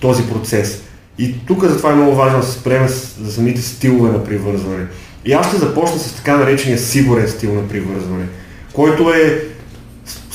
този 0.00 0.28
процес. 0.28 0.82
И 1.18 1.34
тук 1.46 1.64
затова 1.64 1.92
е 1.92 1.94
много 1.94 2.14
важно 2.14 2.40
да 2.40 2.46
се 2.46 2.58
спреме 2.58 2.88
за 2.88 3.32
самите 3.32 3.62
стилове 3.62 4.12
на 4.12 4.24
привързване. 4.24 4.86
И 5.24 5.32
аз 5.32 5.48
ще 5.48 5.56
започна 5.56 5.98
с 5.98 6.12
така 6.12 6.36
наречения 6.36 6.78
сигурен 6.78 7.28
стил 7.28 7.54
на 7.54 7.68
привързване, 7.68 8.24
който 8.72 9.10
е, 9.10 9.42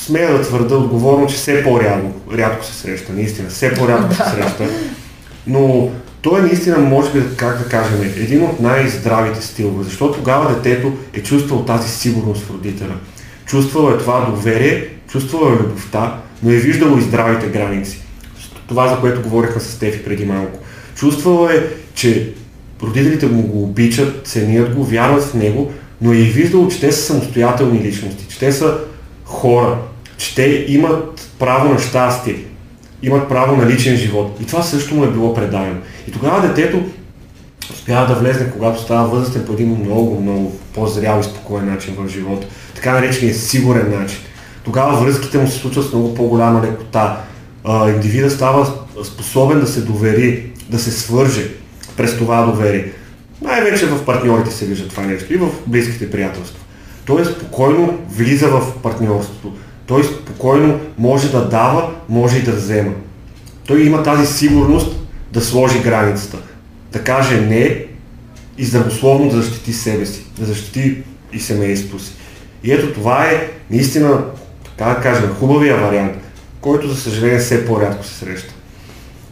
смея 0.04 0.32
да 0.32 0.42
твърда 0.42 0.74
отговорно, 0.74 1.26
че 1.26 1.34
все 1.34 1.62
по-рядко 1.62 2.36
рядко 2.36 2.64
се 2.64 2.74
среща, 2.74 3.12
наистина, 3.12 3.48
все 3.48 3.74
по-рядко 3.74 4.14
се 4.14 4.22
среща. 4.22 4.68
Но 5.46 5.90
той 6.22 6.38
е 6.38 6.42
наистина, 6.42 6.78
може 6.78 7.12
би, 7.12 7.36
как 7.36 7.58
да 7.58 7.64
кажем, 7.64 8.02
един 8.02 8.44
от 8.44 8.60
най-здравите 8.60 9.46
стилове, 9.46 9.84
защото 9.84 10.18
тогава 10.18 10.54
детето 10.54 10.92
е 11.12 11.22
чувствал 11.22 11.64
тази 11.64 11.88
сигурност 11.88 12.42
в 12.42 12.50
родителя. 12.50 12.94
Чувствало 13.46 13.90
е 13.90 13.98
това 13.98 14.26
доверие, 14.30 14.88
чувствало 15.08 15.48
е 15.48 15.56
любовта, 15.56 16.20
но 16.42 16.50
е 16.50 16.56
виждало 16.56 16.98
и 16.98 17.02
здравите 17.02 17.46
граници. 17.46 18.02
Това, 18.68 18.88
за 18.88 19.00
което 19.00 19.22
говорихме 19.22 19.60
с 19.60 19.72
Стефи 19.72 20.04
преди 20.04 20.24
малко. 20.24 20.58
Чувствало 20.94 21.48
е, 21.48 21.66
че 21.94 22.32
родителите 22.82 23.26
му 23.26 23.42
го 23.42 23.62
обичат, 23.62 24.26
ценят 24.26 24.74
го, 24.74 24.84
вярват 24.84 25.22
в 25.22 25.34
него, 25.34 25.72
но 26.00 26.12
е 26.12 26.16
и 26.16 26.24
виждало, 26.24 26.68
че 26.68 26.80
те 26.80 26.92
са 26.92 27.02
самостоятелни 27.02 27.80
личности, 27.80 28.26
че 28.28 28.38
те 28.38 28.52
са 28.52 28.78
хора, 29.24 29.78
че 30.22 30.34
те 30.34 30.64
имат 30.68 31.30
право 31.38 31.72
на 31.72 31.78
щастие, 31.78 32.36
имат 33.02 33.28
право 33.28 33.56
на 33.56 33.70
личен 33.70 33.96
живот. 33.96 34.36
И 34.40 34.46
това 34.46 34.62
също 34.62 34.94
му 34.94 35.04
е 35.04 35.10
било 35.10 35.34
предадено. 35.34 35.80
И 36.08 36.12
тогава 36.12 36.48
детето 36.48 36.82
успява 37.72 38.06
да 38.06 38.14
влезне, 38.14 38.50
когато 38.50 38.82
става 38.82 39.08
възрастен 39.08 39.44
по 39.46 39.52
един 39.52 39.68
много, 39.68 40.20
много 40.20 40.58
по-зрял 40.74 41.20
и 41.20 41.24
спокоен 41.24 41.66
начин 41.66 41.94
в 41.98 42.08
живота. 42.08 42.46
Така 42.74 42.92
наречения 42.92 43.34
сигурен 43.34 44.00
начин. 44.00 44.18
Тогава 44.64 45.00
връзките 45.00 45.38
му 45.38 45.48
се 45.48 45.58
случват 45.58 45.86
с 45.86 45.92
много 45.92 46.14
по-голяма 46.14 46.62
лекота. 46.62 47.16
А, 47.64 47.90
индивида 47.90 48.30
става 48.30 48.72
способен 49.04 49.60
да 49.60 49.66
се 49.66 49.80
довери, 49.80 50.50
да 50.70 50.78
се 50.78 50.90
свърже 50.90 51.48
през 51.96 52.18
това 52.18 52.42
доверие. 52.42 52.92
Най-вече 53.42 53.86
в 53.86 54.04
партньорите 54.04 54.50
се 54.50 54.66
вижда 54.66 54.88
това 54.88 55.02
нещо 55.02 55.34
и 55.34 55.36
в 55.36 55.48
близките 55.66 56.10
приятелства. 56.10 56.58
Той 57.04 57.24
спокойно 57.24 57.98
влиза 58.08 58.48
в 58.48 58.82
партньорството. 58.82 59.52
Той 59.86 60.04
спокойно 60.04 60.80
може 60.98 61.32
да 61.32 61.48
дава, 61.48 61.90
може 62.08 62.38
и 62.38 62.42
да 62.42 62.52
взема. 62.52 62.92
Той 63.66 63.82
има 63.82 64.02
тази 64.02 64.26
сигурност 64.32 64.96
да 65.32 65.40
сложи 65.40 65.82
границата, 65.82 66.36
да 66.92 67.04
каже 67.04 67.40
не 67.40 67.84
и 68.58 68.64
здравословно 68.64 69.30
да 69.30 69.42
защити 69.42 69.72
себе 69.72 70.06
си, 70.06 70.24
да 70.38 70.46
защити 70.46 71.02
и 71.32 71.40
семейството 71.40 72.04
си. 72.04 72.12
И 72.64 72.72
ето 72.72 72.92
това 72.92 73.24
е 73.24 73.48
наистина, 73.70 74.24
така 74.64 74.90
да 74.90 75.00
кажем, 75.00 75.34
хубавия 75.38 75.76
вариант, 75.76 76.16
който 76.60 76.88
за 76.88 76.96
съжаление 76.96 77.38
все 77.38 77.66
по-рядко 77.66 78.04
се 78.04 78.14
среща. 78.14 78.54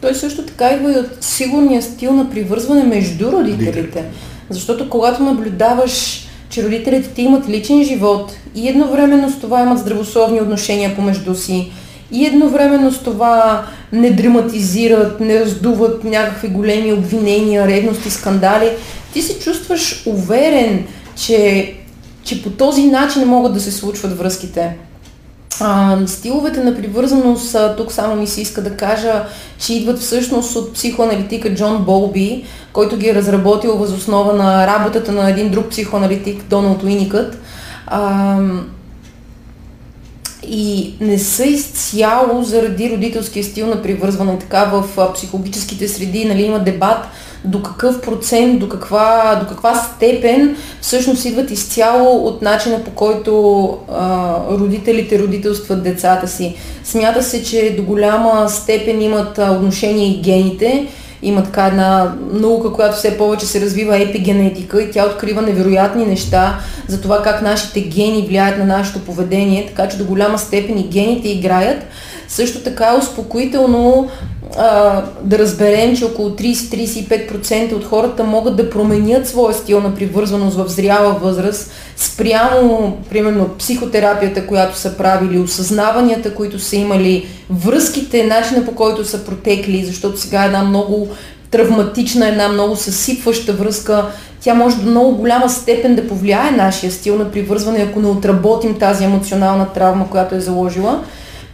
Той 0.01 0.15
също 0.15 0.45
така 0.45 0.69
идва 0.69 0.93
и 0.93 0.95
от 0.95 1.23
сигурния 1.23 1.81
стил 1.81 2.13
на 2.13 2.29
привързване 2.29 2.83
между 2.83 3.31
родителите. 3.31 4.05
Защото 4.49 4.89
когато 4.89 5.23
наблюдаваш, 5.23 6.27
че 6.51 6.63
родителите 6.63 7.09
ти 7.09 7.21
имат 7.21 7.49
личен 7.49 7.83
живот 7.83 8.33
и 8.55 8.67
едновременно 8.67 9.29
с 9.29 9.39
това 9.39 9.61
имат 9.61 9.79
здравословни 9.79 10.41
отношения 10.41 10.95
помежду 10.95 11.35
си, 11.35 11.71
и 12.11 12.25
едновременно 12.25 12.91
с 12.91 12.99
това 12.99 13.65
не 13.91 14.11
драматизират, 14.11 15.19
не 15.19 15.39
раздуват 15.39 16.03
някакви 16.03 16.47
големи 16.47 16.93
обвинения, 16.93 17.67
ревности, 17.67 18.11
скандали, 18.11 18.69
ти 19.13 19.21
се 19.21 19.39
чувстваш 19.39 20.03
уверен, 20.05 20.85
че, 21.15 21.73
че 22.23 22.43
по 22.43 22.49
този 22.49 22.83
начин 22.83 23.27
могат 23.27 23.53
да 23.53 23.59
се 23.59 23.71
случват 23.71 24.17
връзките. 24.17 24.77
А, 25.63 25.97
стиловете 26.07 26.63
на 26.63 26.75
привързаност, 26.75 27.55
тук 27.77 27.91
само 27.91 28.15
ми 28.15 28.27
се 28.27 28.41
иска 28.41 28.61
да 28.61 28.77
кажа, 28.77 29.25
че 29.59 29.73
идват 29.73 29.99
всъщност 29.99 30.55
от 30.55 30.73
психоаналитика 30.73 31.55
Джон 31.55 31.83
Болби, 31.85 32.45
който 32.73 32.97
ги 32.97 33.09
е 33.09 33.15
разработил 33.15 33.77
възоснова 33.77 34.33
на 34.33 34.67
работата 34.67 35.11
на 35.11 35.29
един 35.29 35.51
друг 35.51 35.69
психоаналитик, 35.69 36.43
Доналд 36.43 36.83
Уиникът. 36.83 37.37
А, 37.87 38.37
и 40.43 40.93
не 41.01 41.19
са 41.19 41.45
изцяло 41.45 42.43
заради 42.43 42.89
родителския 42.89 43.43
стил 43.43 43.67
на 43.67 43.81
привързване. 43.81 44.39
Така 44.39 44.65
в 44.65 45.13
психологическите 45.13 45.87
среди 45.87 46.25
нали, 46.25 46.41
има 46.41 46.59
дебат 46.59 47.07
до 47.45 47.63
какъв 47.63 48.01
процент, 48.01 48.59
до 48.59 48.69
каква, 48.69 49.37
до 49.41 49.47
каква 49.47 49.75
степен 49.75 50.55
всъщност 50.81 51.25
идват 51.25 51.51
изцяло 51.51 52.27
от 52.27 52.41
начина 52.41 52.83
по 52.83 52.91
който 52.91 53.77
а, 53.91 54.35
родителите 54.49 55.19
родителстват 55.19 55.83
децата 55.83 56.27
си. 56.27 56.55
Смята 56.83 57.23
се, 57.23 57.43
че 57.43 57.75
до 57.77 57.83
голяма 57.83 58.49
степен 58.49 59.01
имат 59.01 59.37
отношение 59.37 60.07
и 60.07 60.21
гените, 60.21 60.87
има 61.23 61.43
така 61.43 61.65
една 61.65 62.13
наука, 62.33 62.73
която 62.73 62.97
все 62.97 63.17
повече 63.17 63.45
се 63.45 63.61
развива 63.61 63.97
епигенетика 64.01 64.81
и 64.81 64.91
тя 64.91 65.05
открива 65.05 65.41
невероятни 65.41 66.05
неща 66.05 66.59
за 66.87 67.01
това 67.01 67.21
как 67.21 67.41
нашите 67.41 67.81
гени 67.81 68.25
влияят 68.27 68.57
на 68.57 68.65
нашето 68.65 68.99
поведение, 68.99 69.65
така 69.67 69.89
че 69.89 69.97
до 69.97 70.05
голяма 70.05 70.37
степен 70.37 70.77
и 70.77 70.87
гените 70.87 71.29
играят. 71.29 71.83
Също 72.31 72.59
така 72.59 72.85
е 72.85 72.97
успокоително 72.97 74.09
а, 74.57 75.01
да 75.23 75.39
разберем, 75.39 75.95
че 75.95 76.05
около 76.05 76.29
30-35% 76.29 77.73
от 77.73 77.85
хората 77.85 78.23
могат 78.23 78.55
да 78.55 78.69
променят 78.69 79.27
своя 79.27 79.53
стил 79.53 79.81
на 79.81 79.95
привързваност 79.95 80.57
в 80.57 80.67
зряла 80.67 81.13
възраст, 81.13 81.71
спрямо, 81.95 82.97
примерно, 83.09 83.49
психотерапията, 83.59 84.47
която 84.47 84.77
са 84.77 84.97
правили, 84.97 85.39
осъзнаванията, 85.39 86.35
които 86.35 86.59
са 86.59 86.75
имали, 86.75 87.27
връзките, 87.49 88.23
начина 88.23 88.65
по 88.65 88.75
който 88.75 89.05
са 89.05 89.25
протекли, 89.25 89.85
защото 89.85 90.21
сега 90.21 90.43
е 90.43 90.45
една 90.45 90.63
много 90.63 91.09
травматична, 91.51 92.27
една 92.27 92.47
много 92.47 92.75
съсипваща 92.75 93.53
връзка, 93.53 94.05
тя 94.41 94.53
може 94.53 94.75
до 94.75 94.89
много 94.89 95.15
голяма 95.15 95.49
степен 95.49 95.95
да 95.95 96.07
повлияе 96.07 96.51
нашия 96.51 96.91
стил 96.91 97.17
на 97.17 97.31
привързване, 97.31 97.79
ако 97.79 97.99
не 97.99 98.07
отработим 98.07 98.79
тази 98.79 99.03
емоционална 99.03 99.73
травма, 99.73 100.09
която 100.09 100.35
е 100.35 100.39
заложила. 100.39 101.03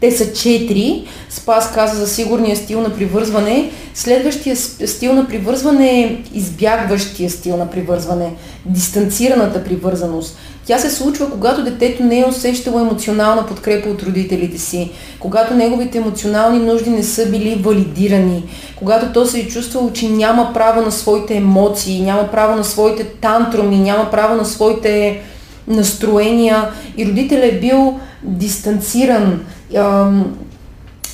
Те 0.01 0.11
са 0.11 0.33
четири. 0.33 1.03
Спас 1.29 1.71
каза 1.71 1.99
за 1.99 2.07
сигурния 2.07 2.55
стил 2.55 2.81
на 2.81 2.89
привързване. 2.89 3.71
Следващия 3.93 4.55
стил 4.57 5.13
на 5.13 5.27
привързване 5.27 6.01
е 6.01 6.17
избягващия 6.33 7.29
стил 7.29 7.57
на 7.57 7.69
привързване, 7.69 8.33
дистанцираната 8.65 9.63
привързаност. 9.63 10.37
Тя 10.65 10.79
се 10.79 10.89
случва, 10.89 11.31
когато 11.31 11.63
детето 11.63 12.03
не 12.03 12.19
е 12.19 12.25
усещало 12.25 12.79
емоционална 12.79 13.47
подкрепа 13.47 13.89
от 13.89 14.03
родителите 14.03 14.57
си, 14.57 14.91
когато 15.19 15.53
неговите 15.53 15.97
емоционални 15.97 16.59
нужди 16.59 16.89
не 16.89 17.03
са 17.03 17.29
били 17.29 17.61
валидирани, 17.63 18.43
когато 18.75 19.13
то 19.13 19.25
се 19.25 19.39
е 19.39 19.47
чувствало, 19.47 19.91
че 19.91 20.09
няма 20.09 20.51
право 20.53 20.81
на 20.81 20.91
своите 20.91 21.35
емоции, 21.35 22.01
няма 22.01 22.31
право 22.31 22.55
на 22.55 22.63
своите 22.63 23.03
тантруми, 23.03 23.77
няма 23.77 24.11
право 24.11 24.35
на 24.35 24.45
своите 24.45 25.21
настроения 25.67 26.69
и 26.97 27.05
родителят 27.05 27.53
е 27.53 27.59
бил 27.59 27.99
дистанциран, 28.23 29.39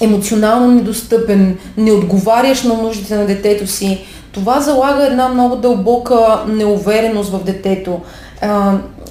емоционално 0.01 0.71
недостъпен, 0.71 1.57
не 1.77 1.91
отговаряш 1.91 2.63
на 2.63 2.73
нуждите 2.73 3.15
на 3.15 3.25
детето 3.25 3.67
си, 3.67 4.05
това 4.31 4.61
залага 4.61 5.05
една 5.05 5.29
много 5.29 5.55
дълбока 5.55 6.43
неувереност 6.47 7.31
в 7.31 7.43
детето. 7.43 8.01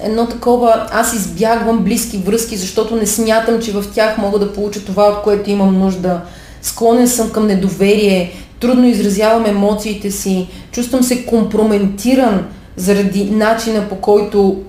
едно 0.01 0.27
такова, 0.27 0.87
аз 0.91 1.13
избягвам 1.13 1.79
близки 1.79 2.17
връзки, 2.17 2.57
защото 2.57 2.95
не 2.95 3.05
смятам, 3.05 3.61
че 3.61 3.71
в 3.71 3.83
тях 3.93 4.17
мога 4.17 4.39
да 4.39 4.53
получа 4.53 4.85
това, 4.85 5.03
от 5.07 5.21
което 5.21 5.49
имам 5.49 5.79
нужда. 5.79 6.21
Склонен 6.61 7.07
съм 7.07 7.29
към 7.29 7.47
недоверие, 7.47 8.31
трудно 8.59 8.87
изразявам 8.87 9.45
емоциите 9.45 10.11
си, 10.11 10.47
чувствам 10.71 11.03
се 11.03 11.25
компрометиран 11.25 12.45
заради 12.75 13.23
начина 13.31 13.89
по 13.89 13.95
който 13.95 14.61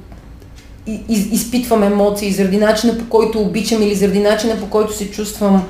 из, 0.87 1.33
изпитвам 1.33 1.83
емоции, 1.83 2.33
заради 2.33 2.57
начина 2.57 2.99
по 2.99 3.05
който 3.05 3.41
обичам 3.41 3.83
или 3.83 3.95
заради 3.95 4.21
начина 4.21 4.61
по 4.61 4.67
който 4.67 4.97
се 4.97 5.11
чувствам. 5.11 5.63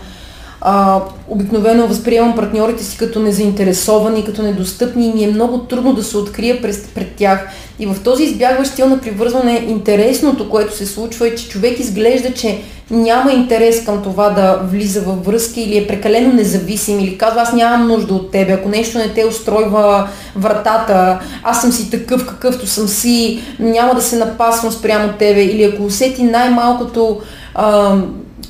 А, 0.67 1.01
обикновено 1.29 1.87
възприемам 1.87 2.35
партньорите 2.35 2.85
си 2.85 2.99
като 2.99 3.21
незаинтересовани, 3.21 4.25
като 4.25 4.43
недостъпни 4.43 5.07
и 5.07 5.13
ми 5.13 5.25
е 5.25 5.33
много 5.33 5.59
трудно 5.59 5.95
да 5.95 6.03
се 6.03 6.17
открия 6.17 6.63
пред, 6.63 6.89
пред 6.95 7.15
тях. 7.15 7.49
И 7.79 7.87
в 7.87 7.97
този 8.05 8.25
избягващ 8.25 8.73
стил 8.73 8.89
на 8.89 9.01
привързване 9.01 9.65
интересното, 9.69 10.51
което 10.51 10.77
се 10.77 10.87
случва 10.87 11.29
е, 11.29 11.35
че 11.35 11.49
човек 11.49 11.81
изглежда, 11.81 12.33
че 12.33 12.59
няма 12.91 13.33
интерес 13.33 13.85
към 13.85 14.03
това 14.03 14.31
да 14.31 14.61
влиза 14.71 15.01
във 15.01 15.25
връзки 15.25 15.61
или 15.61 15.79
е 15.79 15.87
прекалено 15.87 16.33
независим 16.33 17.01
или 17.01 17.19
казва 17.19 17.41
аз 17.41 17.53
нямам 17.53 17.89
нужда 17.89 18.15
от 18.15 18.31
тебе, 18.31 18.53
ако 18.53 18.69
нещо 18.69 18.99
не 18.99 19.09
те 19.09 19.25
устройва 19.25 20.09
вратата, 20.37 21.21
аз 21.43 21.61
съм 21.61 21.73
си 21.73 21.91
такъв 21.91 22.27
какъвто 22.27 22.67
съм 22.67 22.89
си, 22.89 23.43
няма 23.59 23.95
да 23.95 24.03
се 24.03 24.17
напасвам 24.17 24.73
спрямо 24.73 25.13
тебе 25.19 25.43
или 25.43 25.65
ако 25.65 25.85
усети 25.85 26.23
най-малкото 26.23 27.21
а, 27.55 27.97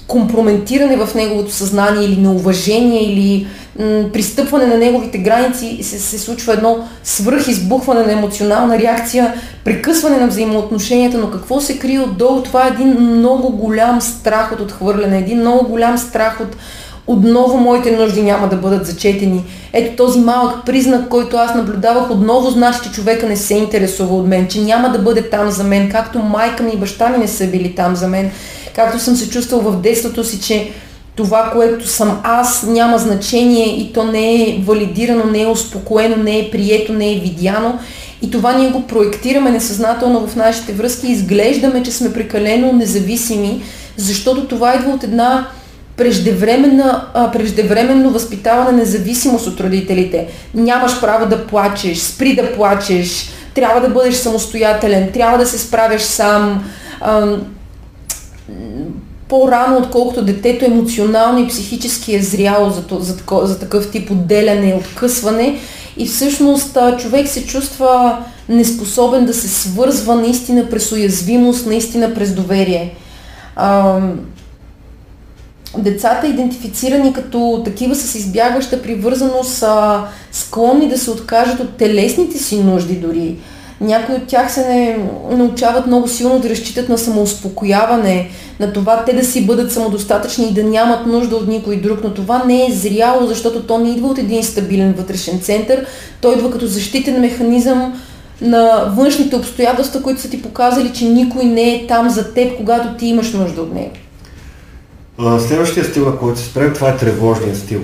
компрометиране 0.07 0.97
в 0.97 1.15
неговото 1.15 1.53
съзнание 1.53 2.05
или 2.05 2.21
неуважение 2.21 3.13
или 3.13 3.47
м- 3.79 4.13
пристъпване 4.13 4.67
на 4.67 4.79
неговите 4.79 5.19
граници 5.19 5.79
се, 5.83 5.99
се 5.99 6.19
случва 6.19 6.53
едно 6.53 6.79
свръхизбухване 7.05 8.03
на 8.03 8.13
емоционална 8.13 8.79
реакция, 8.79 9.35
прекъсване 9.65 10.17
на 10.17 10.27
взаимоотношенията, 10.27 11.19
но 11.19 11.31
какво 11.31 11.61
се 11.61 11.79
крие 11.79 12.01
отдолу? 12.01 12.43
Това 12.43 12.67
е 12.67 12.71
един 12.71 13.01
много 13.01 13.57
голям 13.57 14.01
страх 14.01 14.53
от 14.53 14.61
отхвърляне, 14.61 15.19
един 15.19 15.39
много 15.39 15.69
голям 15.69 15.99
страх 15.99 16.41
от 16.41 16.57
отново 17.07 17.59
моите 17.59 17.97
нужди 17.97 18.23
няма 18.23 18.49
да 18.49 18.57
бъдат 18.57 18.87
зачетени. 18.87 19.45
Ето 19.73 19.97
този 19.97 20.19
малък 20.21 20.67
признак, 20.67 21.09
който 21.09 21.37
аз 21.37 21.55
наблюдавах, 21.55 22.11
отново 22.11 22.51
значи, 22.51 22.79
че 22.83 22.93
човека 22.93 23.29
не 23.29 23.37
се 23.37 23.55
интересува 23.55 24.17
от 24.17 24.27
мен, 24.27 24.49
че 24.49 24.61
няма 24.61 24.89
да 24.89 24.99
бъде 24.99 25.31
там 25.31 25.51
за 25.51 25.65
мен, 25.65 25.91
както 25.91 26.19
майка 26.19 26.63
ми 26.63 26.71
и 26.75 26.79
баща 26.79 27.09
ми 27.09 27.19
не 27.19 27.29
са 27.29 27.47
били 27.47 27.75
там 27.75 27.97
за 27.97 28.09
мен 28.09 28.31
както 28.75 28.99
съм 28.99 29.17
се 29.17 29.31
чувствал 29.31 29.61
в 29.61 29.81
детството 29.81 30.25
си, 30.25 30.41
че 30.41 30.71
това, 31.17 31.51
което 31.53 31.89
съм 31.89 32.21
аз, 32.23 32.63
няма 32.63 32.99
значение 32.99 33.67
и 33.67 33.93
то 33.93 34.05
не 34.05 34.35
е 34.35 34.61
валидирано, 34.65 35.25
не 35.25 35.43
е 35.43 35.47
успокоено, 35.47 36.17
не 36.17 36.39
е 36.39 36.51
прието, 36.51 36.93
не 36.93 37.13
е 37.13 37.21
видяно. 37.21 37.79
И 38.23 38.31
това 38.31 38.53
ние 38.53 38.69
го 38.69 38.87
проектираме 38.87 39.51
несъзнателно 39.51 40.27
в 40.27 40.37
нашите 40.37 40.73
връзки 40.73 41.07
и 41.07 41.13
изглеждаме, 41.13 41.83
че 41.83 41.93
сме 41.93 42.13
прекалено 42.13 42.73
независими, 42.73 43.63
защото 43.97 44.49
това 44.49 44.75
идва 44.75 44.93
от 44.93 45.05
една 45.05 45.47
преждевременно 45.97 48.11
възпитаване 48.11 48.71
на 48.71 48.77
независимост 48.77 49.47
от 49.47 49.61
родителите. 49.61 50.27
Нямаш 50.55 51.01
право 51.01 51.27
да 51.27 51.47
плачеш, 51.47 51.99
спри 51.99 52.35
да 52.35 52.53
плачеш, 52.53 53.31
трябва 53.55 53.81
да 53.81 53.89
бъдеш 53.89 54.15
самостоятелен, 54.15 55.13
трябва 55.13 55.39
да 55.39 55.47
се 55.47 55.59
справяш 55.59 56.03
сам 56.03 56.65
по-рано, 59.29 59.79
отколкото 59.79 60.25
детето 60.25 60.65
емоционално 60.65 61.39
и 61.39 61.49
психически 61.49 62.15
е 62.15 62.23
зряло 62.23 62.71
за, 62.71 62.83
за, 63.01 63.17
за 63.43 63.59
такъв 63.59 63.91
тип 63.91 64.11
отделяне 64.11 64.71
и 64.71 64.75
откъсване. 64.75 65.59
И 65.97 66.07
всъщност 66.07 66.79
човек 66.99 67.29
се 67.29 67.47
чувства 67.47 68.19
неспособен 68.49 69.27
да 69.27 69.35
се 69.35 69.49
свързва 69.49 70.15
наистина 70.15 70.71
през 70.71 70.93
уязвимост, 70.93 71.67
наистина 71.67 72.15
през 72.15 72.35
доверие. 72.35 72.95
А, 73.57 74.01
децата, 75.79 76.27
идентифицирани 76.27 77.13
като 77.13 77.63
такива 77.65 77.95
с 77.95 78.15
избягваща 78.15 78.83
привързаност, 78.83 79.51
са 79.51 80.03
склонни 80.33 80.89
да 80.89 80.99
се 80.99 81.11
откажат 81.11 81.61
от 81.61 81.77
телесните 81.77 82.39
си 82.39 82.63
нужди 82.63 82.95
дори. 82.95 83.37
Някои 83.85 84.15
от 84.15 84.27
тях 84.27 84.53
се 84.53 84.69
не 84.69 84.99
научават 85.37 85.87
много 85.87 86.09
силно 86.09 86.39
да 86.39 86.51
разчитат 86.51 86.89
на 86.89 86.99
самоуспокояване, 86.99 88.31
на 88.61 88.73
това 88.73 89.05
те 89.05 89.13
да 89.13 89.25
си 89.25 89.47
бъдат 89.47 89.73
самодостатъчни 89.73 90.49
и 90.49 90.53
да 90.53 90.65
нямат 90.65 91.07
нужда 91.07 91.37
от 91.37 91.49
никой 91.49 91.77
друг, 91.77 91.99
но 92.05 92.15
това 92.15 92.45
не 92.45 92.67
е 92.67 92.73
зряло, 92.73 93.27
защото 93.27 93.63
то 93.63 93.79
не 93.79 93.91
идва 93.91 94.09
от 94.09 94.19
един 94.19 94.45
стабилен 94.45 94.93
вътрешен 94.93 95.41
център, 95.41 95.87
то 96.21 96.33
идва 96.33 96.51
като 96.51 96.67
защитен 96.67 97.21
механизъм 97.21 98.01
на 98.41 98.93
външните 98.97 99.37
обстоятелства, 99.37 100.03
които 100.03 100.21
са 100.21 100.31
ти 100.31 100.43
показали, 100.43 100.93
че 100.93 101.05
никой 101.05 101.45
не 101.45 101.75
е 101.75 101.87
там 101.87 102.11
за 102.11 102.35
теб, 102.35 102.57
когато 102.57 102.97
ти 102.97 103.07
имаш 103.07 103.33
нужда 103.33 103.63
от 103.63 103.75
него. 103.75 103.93
Следващия 105.49 105.85
стил, 105.85 106.05
на 106.05 106.19
който 106.19 106.41
се 106.41 106.47
спрем, 106.47 106.75
това 106.75 106.89
е 106.89 106.97
тревожният 106.97 107.57
стил. 107.57 107.81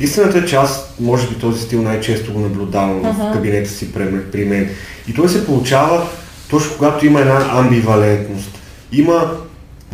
Истината 0.00 0.38
е, 0.38 0.44
че 0.44 0.56
аз, 0.56 0.94
може 1.00 1.28
би, 1.28 1.34
този 1.34 1.62
стил 1.62 1.82
най-често 1.82 2.32
го 2.32 2.40
наблюдавам 2.40 3.02
uh-huh. 3.02 3.30
в 3.30 3.32
кабинета 3.32 3.70
си 3.70 3.92
при 4.32 4.44
мен. 4.44 4.68
И 5.08 5.14
той 5.14 5.28
се 5.28 5.46
получава 5.46 6.06
точно 6.50 6.76
когато 6.78 7.06
има 7.06 7.20
една 7.20 7.46
амбивалентност. 7.50 8.58
Има 8.92 9.30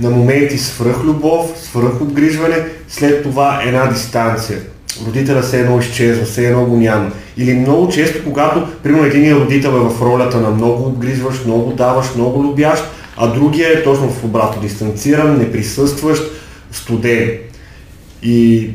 на 0.00 0.10
моменти 0.10 0.58
свръхлюбов, 0.58 1.50
свръхобгрижване, 1.62 2.56
след 2.88 3.22
това 3.22 3.62
една 3.66 3.86
дистанция. 3.86 4.58
Родителя 5.06 5.42
се 5.42 5.60
едно 5.60 5.78
изчезва, 5.78 6.24
все 6.24 6.46
едно 6.46 6.64
го 6.64 6.76
няма. 6.76 7.10
Или 7.36 7.54
много 7.54 7.88
често, 7.88 8.24
когато, 8.24 8.66
примерно, 8.82 9.06
един 9.06 9.36
родител 9.36 9.68
е 9.68 9.94
в 9.94 10.02
ролята 10.02 10.40
на 10.40 10.50
много 10.50 10.86
обгризваш, 10.86 11.44
много 11.44 11.72
даваш, 11.72 12.06
много 12.14 12.42
любящ, 12.42 12.84
а 13.16 13.26
другия 13.26 13.72
е 13.72 13.82
точно 13.82 14.10
в 14.10 14.24
обратно 14.24 14.62
дистанциран, 14.62 15.38
неприсъстващ, 15.38 16.22
студен. 16.72 17.30
И 18.22 18.70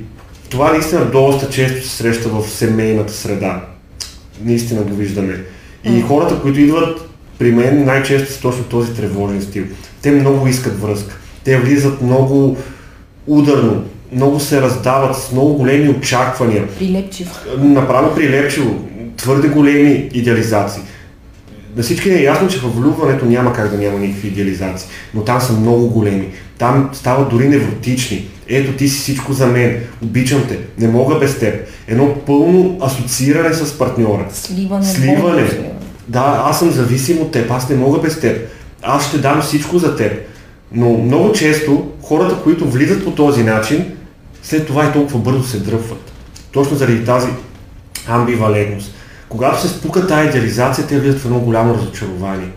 това 0.52 0.72
наистина 0.72 1.06
доста 1.06 1.50
често 1.50 1.88
се 1.88 1.96
среща 1.96 2.30
в 2.30 2.50
семейната 2.50 3.14
среда. 3.14 3.62
Наистина 4.44 4.82
го 4.82 4.96
виждаме. 4.96 5.44
И 5.84 6.02
хората, 6.02 6.42
които 6.42 6.60
идват 6.60 7.10
при 7.40 7.52
мен, 7.52 7.86
най-често 7.86 8.34
са 8.34 8.42
точно 8.42 8.64
този 8.64 8.94
тревожен 8.94 9.42
стил. 9.42 9.64
Те 10.02 10.12
много 10.12 10.48
искат 10.48 10.82
връзка. 10.82 11.18
Те 11.44 11.58
влизат 11.58 12.02
много 12.02 12.58
ударно, 13.28 13.84
много 14.12 14.40
се 14.40 14.62
раздават 14.62 15.18
с 15.18 15.32
много 15.32 15.54
големи 15.54 15.90
очаквания. 15.90 16.68
Прилепчиво. 16.68 17.32
Направо 17.58 18.16
прилепчиво. 18.16 18.88
Твърде 19.18 19.48
големи 19.48 20.10
идеализации. 20.14 20.84
На 21.76 21.84
всички 21.84 22.10
не 22.10 22.16
е 22.16 22.24
ясно, 22.24 22.48
че 22.48 22.60
във 22.60 22.76
влюбването 22.76 23.26
няма 23.26 23.54
как 23.54 23.72
да 23.72 23.78
няма 23.78 24.00
никакви 24.00 24.28
идеализации, 24.28 24.90
но 25.14 25.24
там 25.24 25.42
са 25.42 25.54
много 25.54 25.88
големи. 25.88 26.28
Там 26.58 26.90
стават 26.94 27.30
дори 27.30 27.50
невротични. 27.50 28.28
Ето 28.48 28.74
ти 28.74 28.90
си 28.90 29.00
всичко 29.00 29.34
за 29.34 29.48
мен, 29.48 29.82
обичам 30.04 30.44
те, 30.48 30.60
не 30.78 30.88
мога 30.88 31.20
без 31.20 31.40
теб. 31.40 31.68
Едно 31.88 32.16
пълно 32.26 32.78
асоцииране 32.82 33.54
с 33.54 33.78
партньора. 33.78 34.26
Сливане. 34.34 34.86
Сливане. 34.86 35.48
Да, 36.08 36.44
аз 36.46 36.60
съм 36.60 36.72
зависим 36.72 37.22
от 37.22 37.32
теб, 37.32 37.52
аз 37.52 37.70
не 37.70 37.76
мога 37.76 38.00
без 38.00 38.20
теб. 38.20 38.50
Аз 38.82 39.08
ще 39.08 39.18
дам 39.18 39.42
всичко 39.42 39.78
за 39.78 39.96
теб. 39.96 40.14
Но 40.72 40.98
много 40.98 41.32
често 41.32 41.92
хората, 42.02 42.36
които 42.44 42.70
влизат 42.70 43.04
по 43.04 43.12
този 43.12 43.44
начин, 43.44 43.86
след 44.44 44.68
това 44.68 44.86
и 44.86 44.94
толкова 44.94 45.20
бързо 45.20 45.44
се 45.44 45.60
дръпват. 45.60 46.12
Точно 46.52 46.78
заради 46.78 47.06
тази 47.06 47.28
амбивалентност. 48.08 48.96
Когато 49.32 49.62
се 49.62 49.68
спука 49.68 50.08
тази 50.08 50.28
идеализация, 50.28 50.88
те 50.88 51.00
влизат 51.00 51.20
в 51.20 51.26
едно 51.26 51.40
голямо 51.40 51.74
разочарование. 51.74 52.50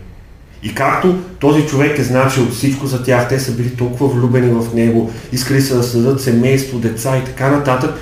И 0.63 0.75
както 0.75 1.19
този 1.39 1.67
човек 1.67 1.99
е 1.99 2.05
значил 2.05 2.51
всичко 2.51 2.87
за 2.87 3.05
тях, 3.05 3.29
те 3.29 3.41
са 3.41 3.53
били 3.53 3.77
толкова 3.77 4.09
влюбени 4.09 4.53
в 4.53 4.75
него, 4.75 5.11
искали 5.33 5.63
са 5.63 5.77
да 5.77 5.83
създадат 5.83 6.23
семейство, 6.23 6.79
деца 6.79 7.19
и 7.19 7.25
така 7.25 7.49
нататък, 7.49 7.95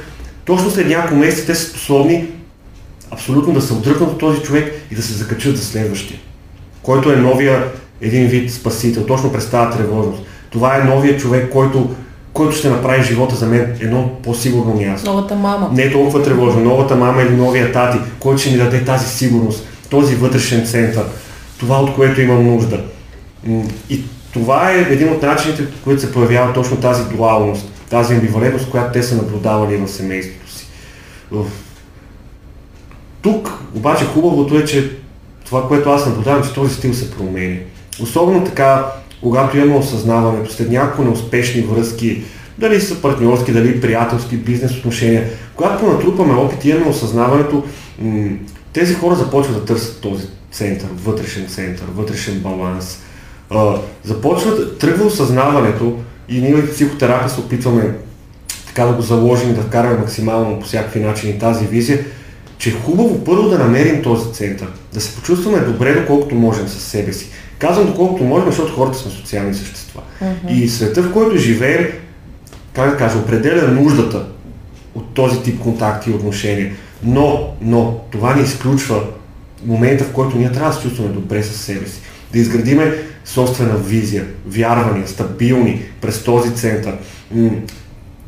точно 0.45 0.71
след 0.71 0.89
няколко 0.89 1.17
месеца 1.17 1.47
те 1.47 1.55
са 1.55 1.71
способни 1.71 2.29
абсолютно 3.11 3.55
да 3.55 3.63
се 3.63 3.73
отдръпнат 3.73 4.11
от 4.11 4.19
този 4.19 4.43
човек 4.43 4.75
и 4.91 4.95
да 4.95 5.03
се 5.03 5.13
закачат 5.13 5.57
за 5.57 5.65
следващия, 5.65 6.21
който 6.83 7.13
е 7.13 7.17
новия 7.17 7.65
един 8.01 8.27
вид 8.27 8.53
спасител, 8.53 9.07
точно 9.07 9.33
през 9.33 9.51
тази 9.51 9.79
тревожност. 9.79 10.23
Това 10.51 10.77
е 10.77 10.85
новия 10.85 11.17
човек, 11.17 11.51
който, 11.53 11.95
който 12.33 12.57
ще 12.57 12.71
направи 12.71 13.03
живота 13.03 13.37
за 13.37 13.47
мен 13.47 13.77
едно 13.81 14.11
по-сигурно 14.23 14.75
място. 14.75 15.11
Новата 15.11 15.35
мама. 15.35 15.71
Не 15.73 15.83
е 15.83 15.93
толкова 15.93 16.23
тревожно. 16.23 16.65
Новата 16.65 16.97
мама 16.97 17.23
или 17.23 17.37
новия 17.37 17.73
тати, 17.73 17.99
който 18.21 18.41
ще 18.41 18.51
ми 18.51 18.57
даде 18.57 18.85
тази 18.85 19.09
сигурност, 19.09 19.67
този 19.91 20.15
вътрешен 20.15 20.67
център, 20.67 21.05
това 21.59 21.81
от 21.81 21.95
което 21.95 22.21
имам 22.21 22.47
нужда. 22.47 22.81
И 23.91 24.03
това 24.33 24.71
е 24.73 24.81
един 24.81 25.13
от 25.13 25.23
начините, 25.23 25.67
които 25.85 26.01
се 26.01 26.13
появява 26.13 26.53
точно 26.53 26.77
тази 26.77 27.05
дуалност, 27.05 27.69
тази 27.91 28.15
амбивалентност, 28.15 28.71
която 28.71 28.93
те 28.93 29.03
са 29.03 29.17
наблюдавали 29.17 29.77
в 29.77 29.89
семейството 29.89 30.53
си. 30.53 30.67
Тук 33.23 33.63
обаче 33.75 34.05
хубавото 34.05 34.59
е, 34.59 34.65
че 34.65 34.91
това, 35.45 35.69
което 35.69 35.91
аз 35.91 36.07
наблюдавам, 36.07 36.45
че 36.45 36.55
този 36.55 36.75
стил 36.75 36.95
се 36.95 37.11
променя. 37.11 37.57
Особено 38.03 38.45
така, 38.45 38.87
когато 39.23 39.57
имаме 39.57 39.77
осъзнаването 39.77 40.53
след 40.53 40.71
няколко 40.71 41.03
неуспешни 41.03 41.63
връзки, 41.63 42.23
дали 42.59 42.81
са 42.81 43.03
партньорски, 43.03 43.53
дали 43.53 43.81
приятелски, 43.81 44.37
бизнес 44.37 44.79
отношения, 44.79 45.31
когато 45.55 45.87
натрупаме 45.87 46.35
опит 46.35 46.65
и 46.65 46.69
имаме 46.69 46.87
осъзнаването, 46.87 47.65
тези 48.73 48.95
хора 48.95 49.15
започват 49.15 49.57
да 49.57 49.65
търсят 49.65 50.01
този 50.01 50.27
център, 50.53 50.89
вътрешен 51.05 51.47
център, 51.47 51.87
вътрешен 51.95 52.41
баланс. 52.41 52.99
започват, 54.05 54.79
тръгва 54.79 55.05
осъзнаването 55.05 55.99
и 56.29 56.41
ние 56.41 56.55
в 56.55 56.73
психотерапия 56.73 57.31
се 57.31 57.41
опитваме 57.41 57.95
така 58.67 58.85
да 58.85 58.93
го 58.93 59.03
заложим, 59.03 59.55
да 59.55 59.61
вкараме 59.61 59.99
максимално 59.99 60.61
по 60.61 60.67
всякакви 60.67 61.01
начини 61.01 61.39
тази 61.39 61.67
визия, 61.67 62.05
че 62.63 62.71
е 62.71 62.73
хубаво 62.73 63.25
първо 63.25 63.49
да 63.49 63.59
намерим 63.59 64.03
този 64.03 64.33
център, 64.33 64.69
да 64.93 65.01
се 65.01 65.15
почувстваме 65.15 65.59
добре, 65.59 66.01
доколкото 66.01 66.35
можем 66.35 66.69
със 66.69 66.83
себе 66.83 67.13
си. 67.13 67.27
Казвам 67.59 67.87
доколкото 67.87 68.25
можем, 68.25 68.47
защото 68.47 68.73
хората 68.73 68.99
сме 68.99 69.11
социални 69.11 69.55
същества. 69.55 70.03
Uh-huh. 70.23 70.51
И 70.51 70.69
света, 70.69 71.03
в 71.03 71.13
който 71.13 71.37
живеем, 71.37 71.87
как 72.73 72.91
да 72.91 72.97
кажа, 72.97 73.19
определя 73.19 73.69
нуждата 73.69 74.27
от 74.95 75.15
този 75.15 75.43
тип 75.43 75.61
контакти 75.61 76.11
и 76.11 76.13
отношения. 76.13 76.73
Но, 77.03 77.55
но 77.61 78.01
това 78.11 78.35
не 78.35 78.43
изключва 78.43 79.03
момента, 79.65 80.05
в 80.05 80.13
който 80.13 80.37
ние 80.37 80.53
трябва 80.53 80.71
да 80.71 80.77
се 80.77 80.83
чувстваме 80.83 81.13
добре 81.13 81.43
със 81.43 81.61
себе 81.61 81.87
си. 81.87 82.01
Да 82.33 82.39
изградиме 82.39 82.95
собствена 83.25 83.77
визия, 83.77 84.27
вярвания, 84.47 85.09
стабилни 85.09 85.83
през 86.01 86.25
този 86.25 86.55
център, 86.55 86.95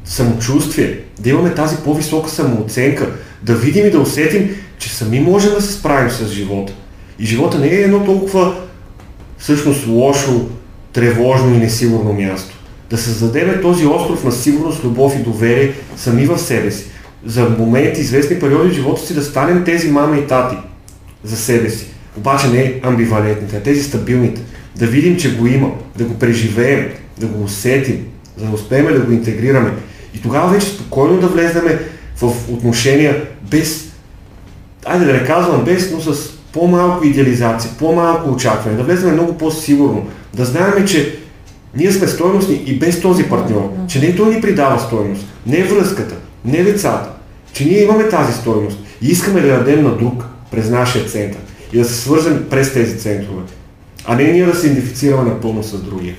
самочувствие, 0.04 1.03
да 1.18 1.30
имаме 1.30 1.54
тази 1.54 1.76
по-висока 1.76 2.30
самооценка, 2.30 3.10
да 3.42 3.54
видим 3.54 3.86
и 3.86 3.90
да 3.90 4.00
усетим, 4.00 4.50
че 4.78 4.94
сами 4.94 5.20
можем 5.20 5.54
да 5.54 5.62
се 5.62 5.72
справим 5.72 6.10
с 6.10 6.28
живота. 6.28 6.72
И 7.18 7.26
живота 7.26 7.58
не 7.58 7.66
е 7.66 7.80
едно 7.80 8.04
толкова 8.04 8.54
всъщност 9.38 9.86
лошо, 9.86 10.48
тревожно 10.92 11.54
и 11.54 11.58
несигурно 11.58 12.12
място. 12.12 12.56
Да 12.90 12.98
създадем 12.98 13.62
този 13.62 13.86
остров 13.86 14.24
на 14.24 14.32
сигурност, 14.32 14.84
любов 14.84 15.16
и 15.16 15.22
доверие 15.22 15.72
сами 15.96 16.26
в 16.26 16.38
себе 16.38 16.70
си. 16.70 16.84
За 17.26 17.48
моменти, 17.58 18.00
известни 18.00 18.40
периоди 18.40 18.70
в 18.70 18.74
живота 18.74 19.06
си 19.06 19.14
да 19.14 19.22
станем 19.22 19.64
тези 19.64 19.90
мама 19.90 20.16
и 20.16 20.26
тати 20.26 20.56
за 21.24 21.36
себе 21.36 21.70
си. 21.70 21.86
Обаче 22.16 22.48
не 22.48 22.80
амбивалентните, 22.82 23.56
а 23.56 23.60
тези 23.60 23.82
стабилните. 23.82 24.40
Да 24.76 24.86
видим, 24.86 25.16
че 25.16 25.36
го 25.36 25.46
има, 25.46 25.70
да 25.96 26.04
го 26.04 26.14
преживеем, 26.14 26.88
да 27.18 27.26
го 27.26 27.44
усетим, 27.44 28.06
за 28.36 28.46
да 28.46 28.54
успеем 28.54 28.86
да 28.86 29.00
го 29.00 29.12
интегрираме. 29.12 29.72
И 30.14 30.22
тогава 30.22 30.48
вече 30.48 30.66
спокойно 30.66 31.20
да 31.20 31.26
влезнем 31.26 31.78
в 32.16 32.32
отношения 32.52 33.22
без, 33.50 33.92
айде 34.84 35.04
да 35.04 35.12
не 35.12 35.24
казвам 35.24 35.64
без, 35.64 35.92
но 35.92 36.00
с 36.00 36.34
по-малко 36.52 37.06
идеализация, 37.06 37.70
по-малко 37.78 38.30
очакване, 38.30 38.76
да 38.76 38.82
влезем 38.82 39.12
много 39.12 39.38
по-сигурно, 39.38 40.06
да 40.34 40.44
знаем, 40.44 40.86
че 40.86 41.18
ние 41.76 41.92
сме 41.92 42.08
стойностни 42.08 42.62
и 42.66 42.78
без 42.78 43.00
този 43.00 43.24
партньор, 43.24 43.72
че 43.88 44.00
не 44.00 44.16
той 44.16 44.34
ни 44.34 44.40
придава 44.40 44.80
стойност, 44.80 45.26
не 45.46 45.64
връзката, 45.64 46.14
не 46.44 46.62
децата, 46.62 47.08
че 47.52 47.64
ние 47.64 47.82
имаме 47.82 48.08
тази 48.08 48.32
стойност 48.32 48.78
и 49.02 49.08
искаме 49.08 49.40
да 49.40 49.48
дадем 49.48 49.84
на 49.84 49.96
друг 49.96 50.24
през 50.50 50.70
нашия 50.70 51.06
център 51.06 51.40
и 51.72 51.78
да 51.78 51.84
се 51.84 51.94
свържем 51.94 52.46
през 52.50 52.72
тези 52.72 52.98
центрове, 52.98 53.42
а 54.04 54.16
не 54.16 54.24
ние 54.24 54.46
да 54.46 54.54
се 54.54 54.66
идентифицираме 54.66 55.30
напълно 55.30 55.62
с 55.62 55.82
другия. 55.82 56.14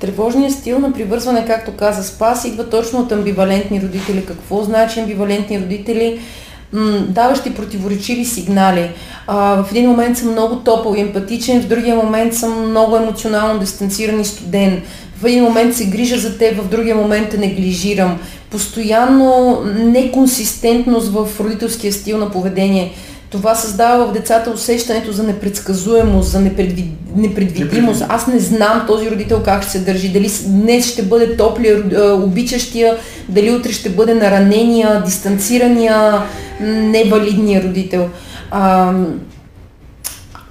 Тревожният 0.00 0.52
стил 0.52 0.78
на 0.78 0.92
привързване, 0.92 1.44
както 1.46 1.72
каза 1.72 2.04
Спас, 2.04 2.44
идва 2.44 2.70
точно 2.70 3.00
от 3.00 3.12
амбивалентни 3.12 3.82
родители. 3.82 4.26
Какво 4.26 4.62
значи 4.62 5.00
амбивалентни 5.00 5.58
родители? 5.58 6.20
Даващи 7.08 7.54
противоречиви 7.54 8.24
сигнали. 8.24 8.90
А, 9.26 9.62
в 9.62 9.70
един 9.70 9.90
момент 9.90 10.18
съм 10.18 10.32
много 10.32 10.56
топъл 10.56 10.94
и 10.94 11.00
емпатичен, 11.00 11.62
в 11.62 11.66
другия 11.66 11.96
момент 11.96 12.34
съм 12.34 12.70
много 12.70 12.96
емоционално 12.96 13.60
дистанциран 13.60 14.20
и 14.20 14.24
студен. 14.24 14.82
В 15.20 15.24
един 15.24 15.44
момент 15.44 15.74
се 15.76 15.86
грижа 15.86 16.18
за 16.18 16.38
теб, 16.38 16.62
в 16.62 16.68
другия 16.68 16.96
момент 16.96 17.28
те 17.30 17.38
неглижирам. 17.38 18.18
Постоянно 18.50 19.60
неконсистентност 19.78 21.08
в 21.08 21.28
родителския 21.40 21.92
стил 21.92 22.18
на 22.18 22.30
поведение– 22.30 22.92
това 23.30 23.54
създава 23.54 24.06
в 24.06 24.12
децата 24.12 24.50
усещането 24.50 25.12
за 25.12 25.22
непредсказуемост, 25.22 26.30
за 26.30 26.40
непредвид... 26.40 26.92
непредвидимост. 27.16 28.04
Аз 28.08 28.26
не 28.26 28.38
знам 28.38 28.84
този 28.86 29.10
родител 29.10 29.42
как 29.42 29.62
ще 29.62 29.72
се 29.72 29.78
държи. 29.78 30.08
Дали 30.08 30.30
днес 30.46 30.86
ще 30.92 31.02
бъде 31.02 31.36
топлия, 31.36 31.82
обичащия, 32.14 32.96
дали 33.28 33.50
утре 33.50 33.72
ще 33.72 33.90
бъде 33.90 34.14
наранения, 34.14 35.02
дистанцирания, 35.04 36.22
невалидния 36.60 37.62
родител. 37.62 38.08
А, 38.50 38.92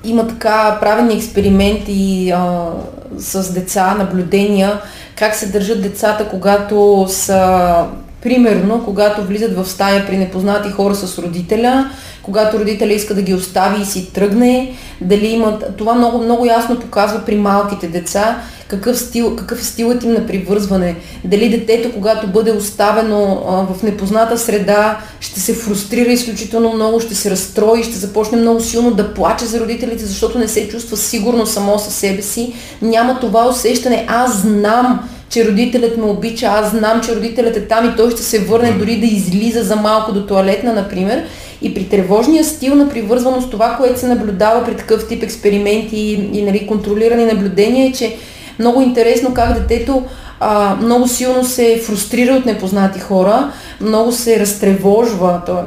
има 0.04 0.28
така 0.28 0.78
правени 0.82 1.16
експерименти 1.16 2.32
а, 2.36 2.70
с 3.18 3.54
деца, 3.54 3.96
наблюдения, 3.96 4.82
как 5.16 5.36
се 5.36 5.48
държат 5.48 5.82
децата, 5.82 6.30
когато 6.30 7.06
са, 7.10 7.86
примерно, 8.22 8.86
когато 8.86 9.24
влизат 9.24 9.56
в 9.56 9.66
стая 9.66 10.08
при 10.08 10.18
непознати 10.18 10.70
хора 10.70 10.96
с 10.96 11.20
родителя, 11.20 11.90
когато 12.24 12.60
родителя 12.60 12.94
иска 12.94 13.16
да 13.16 13.22
ги 13.22 13.34
остави 13.34 13.82
и 13.82 13.86
си 13.86 14.14
тръгне, 14.14 14.74
дали 15.02 15.28
имат... 15.28 15.78
Това 15.78 15.94
много, 15.94 16.18
много 16.24 16.46
ясно 16.46 16.80
показва 16.80 17.26
при 17.26 17.36
малките 17.36 17.88
деца 17.88 18.42
какъв, 18.68 19.00
стил, 19.00 19.36
какъв 19.36 19.62
е 19.62 19.64
стилът 19.64 20.04
им 20.04 20.14
на 20.14 20.28
привързване. 20.28 20.96
Дали 21.24 21.50
детето, 21.50 21.92
когато 21.94 22.28
бъде 22.28 22.52
оставено 22.52 23.44
а, 23.48 23.74
в 23.74 23.84
непозната 23.84 24.38
среда, 24.38 24.98
ще 25.20 25.40
се 25.40 25.54
фрустрира 25.54 26.12
изключително 26.12 26.74
много, 26.74 27.00
ще 27.00 27.16
се 27.16 27.32
разстрои, 27.32 27.84
ще 27.84 27.98
започне 27.98 28.38
много 28.38 28.60
силно 28.60 28.92
да 28.92 29.14
плаче 29.14 29.46
за 29.46 29.60
родителите, 29.60 30.06
защото 30.06 30.40
не 30.40 30.48
се 30.48 30.70
чувства 30.70 30.98
сигурно 30.98 31.46
само 31.46 31.80
със 31.80 31.94
себе 31.94 32.22
си. 32.22 32.54
Няма 32.82 33.20
това 33.20 33.48
усещане. 33.48 34.06
Аз 34.10 34.38
знам, 34.38 35.10
че 35.30 35.48
родителят 35.48 35.98
ме 35.98 36.04
обича, 36.04 36.46
аз 36.46 36.70
знам, 36.70 37.02
че 37.02 37.16
родителят 37.16 37.58
е 37.58 37.68
там 37.68 37.90
и 37.90 37.96
той 37.98 38.12
ще 38.12 38.24
се 38.24 38.40
върне 38.40 38.72
дори 38.72 39.00
да 39.00 39.06
излиза 39.06 39.64
за 39.64 39.76
малко 39.76 40.12
до 40.12 40.26
туалетна, 40.26 40.74
например. 40.74 41.24
И 41.62 41.74
при 41.74 41.84
тревожния 41.84 42.44
стил 42.44 42.76
на 42.76 42.90
привързваност, 42.90 43.52
това, 43.52 43.76
което 43.78 44.00
се 44.00 44.08
наблюдава 44.08 44.66
при 44.66 44.76
такъв 44.76 45.08
тип 45.08 45.24
експерименти 45.24 45.98
и, 45.98 46.40
и 46.40 46.44
нали, 46.44 46.68
контролирани 46.68 47.26
наблюдения 47.26 47.88
е, 47.88 47.92
че 47.92 48.16
много 48.60 48.82
интересно 48.82 49.34
как 49.34 49.54
детето 49.54 50.04
а, 50.40 50.76
много 50.82 51.08
силно 51.08 51.44
се 51.44 51.82
фрустрира 51.86 52.34
от 52.34 52.46
непознати 52.46 53.00
хора, 53.00 53.52
много 53.82 54.12
се 54.12 54.40
разтревожва, 54.40 55.42
той, 55.46 55.62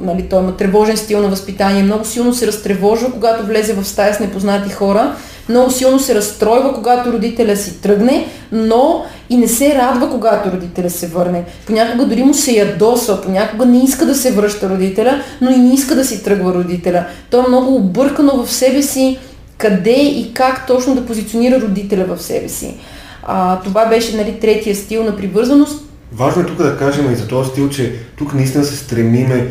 нали, 0.00 0.22
той 0.22 0.42
има 0.42 0.56
тревожен 0.56 0.96
стил 0.96 1.20
на 1.20 1.28
възпитание, 1.28 1.82
много 1.82 2.04
силно 2.04 2.34
се 2.34 2.46
разтревожва, 2.46 3.12
когато 3.12 3.46
влезе 3.46 3.72
в 3.72 3.84
стая 3.84 4.14
с 4.14 4.20
непознати 4.20 4.70
хора, 4.70 5.16
много 5.48 5.70
силно 5.70 5.98
се 5.98 6.14
разстройва, 6.14 6.74
когато 6.74 7.12
родителя 7.12 7.56
си 7.56 7.80
тръгне, 7.80 8.26
но 8.52 9.04
и 9.30 9.36
не 9.36 9.48
се 9.48 9.74
радва, 9.74 10.10
когато 10.10 10.52
родителя 10.52 10.90
се 10.90 11.06
върне. 11.06 11.44
Понякога 11.66 12.04
дори 12.04 12.22
му 12.22 12.34
се 12.34 12.52
ядосва, 12.52 13.22
понякога 13.22 13.66
не 13.66 13.84
иска 13.84 14.06
да 14.06 14.14
се 14.14 14.32
връща 14.32 14.68
родителя, 14.68 15.22
но 15.40 15.50
и 15.50 15.56
не 15.56 15.74
иска 15.74 15.94
да 15.94 16.04
си 16.04 16.24
тръгва 16.24 16.54
родителя. 16.54 17.04
Той 17.30 17.44
е 17.44 17.48
много 17.48 17.74
объркано 17.74 18.44
в 18.44 18.52
себе 18.52 18.82
си 18.82 19.18
къде 19.58 20.00
и 20.00 20.30
как 20.34 20.66
точно 20.66 20.94
да 20.94 21.06
позиционира 21.06 21.60
родителя 21.60 22.04
в 22.04 22.22
себе 22.22 22.48
си. 22.48 22.74
А, 23.22 23.60
това 23.60 23.86
беше 23.86 24.16
нали, 24.16 24.40
третия 24.40 24.76
стил 24.76 25.04
на 25.04 25.16
привързаност. 25.16 25.84
Важно 26.12 26.42
е 26.42 26.46
тук 26.46 26.56
да 26.56 26.78
кажем 26.78 27.12
и 27.12 27.16
за 27.16 27.28
този 27.28 27.50
стил, 27.50 27.68
че 27.68 27.92
тук 28.16 28.34
наистина 28.34 28.64
се 28.64 28.76
стремиме 28.76 29.50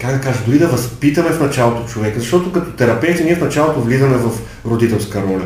как 0.00 0.14
да 0.14 0.20
кажа, 0.20 0.38
дори 0.46 0.58
да 0.58 0.68
възпитаме 0.68 1.30
в 1.30 1.40
началото 1.40 1.92
човека, 1.92 2.20
защото 2.20 2.52
като 2.52 2.70
терапевти 2.70 3.24
ние 3.24 3.36
в 3.36 3.44
началото 3.44 3.80
влизаме 3.80 4.16
в 4.16 4.30
родителска 4.66 5.22
роля. 5.22 5.44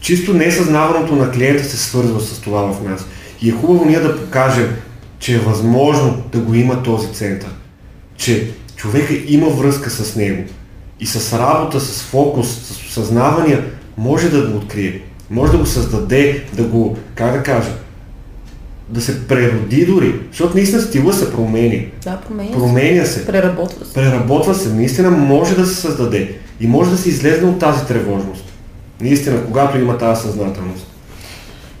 Чисто 0.00 0.34
несъзнаваното 0.34 1.16
на 1.16 1.30
клиента 1.30 1.64
се 1.64 1.76
свързва 1.76 2.20
с 2.20 2.40
това 2.40 2.72
в 2.72 2.82
нас. 2.82 3.06
И 3.42 3.48
е 3.48 3.52
хубаво 3.52 3.84
ние 3.84 4.00
да 4.00 4.20
покажем, 4.20 4.76
че 5.18 5.34
е 5.34 5.38
възможно 5.38 6.22
да 6.32 6.38
го 6.38 6.54
има 6.54 6.82
този 6.82 7.12
център. 7.12 7.50
Че 8.16 8.50
човека 8.76 9.14
има 9.26 9.48
връзка 9.48 9.90
с 9.90 10.16
него. 10.16 10.44
И 11.00 11.06
с 11.06 11.38
работа, 11.38 11.80
с 11.80 12.02
фокус, 12.02 12.48
с 12.48 12.70
осъзнавания 12.70 13.64
може 13.96 14.28
да 14.28 14.46
го 14.46 14.56
открие. 14.56 15.00
Може 15.30 15.52
да 15.52 15.58
го 15.58 15.66
създаде, 15.66 16.44
да 16.52 16.62
го, 16.62 16.96
как 17.14 17.32
да 17.32 17.42
кажа, 17.42 17.70
да 18.88 19.00
се 19.00 19.26
прероди 19.28 19.86
дори, 19.86 20.14
защото 20.30 20.56
наистина 20.56 20.82
стила 20.82 21.12
се 21.12 21.32
промени. 21.32 21.88
Да, 22.04 22.20
променя, 22.28 22.52
променя 22.52 23.04
се. 23.04 23.26
Преработва 23.26 23.86
се. 23.86 23.92
Преработва 23.92 24.54
се. 24.54 24.68
Наистина 24.68 25.10
може 25.10 25.56
да 25.56 25.66
се 25.66 25.74
създаде 25.74 26.34
и 26.60 26.66
може 26.66 26.90
да 26.90 26.98
се 26.98 27.08
излезе 27.08 27.44
от 27.44 27.58
тази 27.58 27.86
тревожност. 27.86 28.44
Наистина, 29.00 29.44
когато 29.46 29.78
има 29.78 29.98
тази 29.98 30.22
съзнателност. 30.22 30.86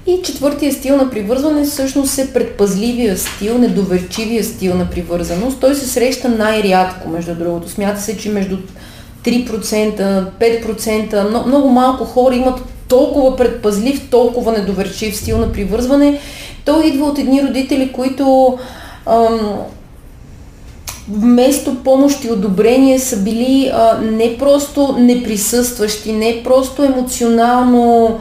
И 0.06 0.20
четвъртия 0.24 0.72
стил 0.72 0.96
на 0.96 1.10
привързване 1.10 1.64
всъщност 1.64 2.18
е 2.18 2.32
предпазливия 2.32 3.18
стил, 3.18 3.58
недоверчивия 3.58 4.44
стил 4.44 4.74
на 4.74 4.90
привързаност. 4.90 5.60
Той 5.60 5.74
се 5.74 5.88
среща 5.88 6.28
най-рядко, 6.28 7.08
между 7.08 7.34
другото. 7.34 7.68
Смята 7.68 8.00
се, 8.00 8.16
че 8.16 8.30
между 8.30 8.56
3%, 9.24 10.26
5%, 10.40 11.28
много, 11.28 11.48
много 11.48 11.68
малко 11.68 12.04
хора 12.04 12.34
имат 12.34 12.60
толкова 12.88 13.36
предпазлив, 13.36 14.08
толкова 14.10 14.52
недоверчив 14.52 15.16
стил 15.16 15.38
на 15.38 15.52
привързване. 15.52 16.20
Той 16.64 16.86
идва 16.86 17.06
от 17.06 17.18
едни 17.18 17.42
родители, 17.42 17.92
които 17.92 18.58
ам, 19.06 19.58
вместо 21.08 21.74
помощ 21.74 22.24
и 22.24 22.30
одобрение 22.30 22.98
са 22.98 23.16
били 23.16 23.70
а, 23.74 23.98
не 24.02 24.38
просто 24.38 24.96
неприсъстващи, 24.98 26.12
не 26.12 26.40
просто 26.44 26.84
емоционално 26.84 28.18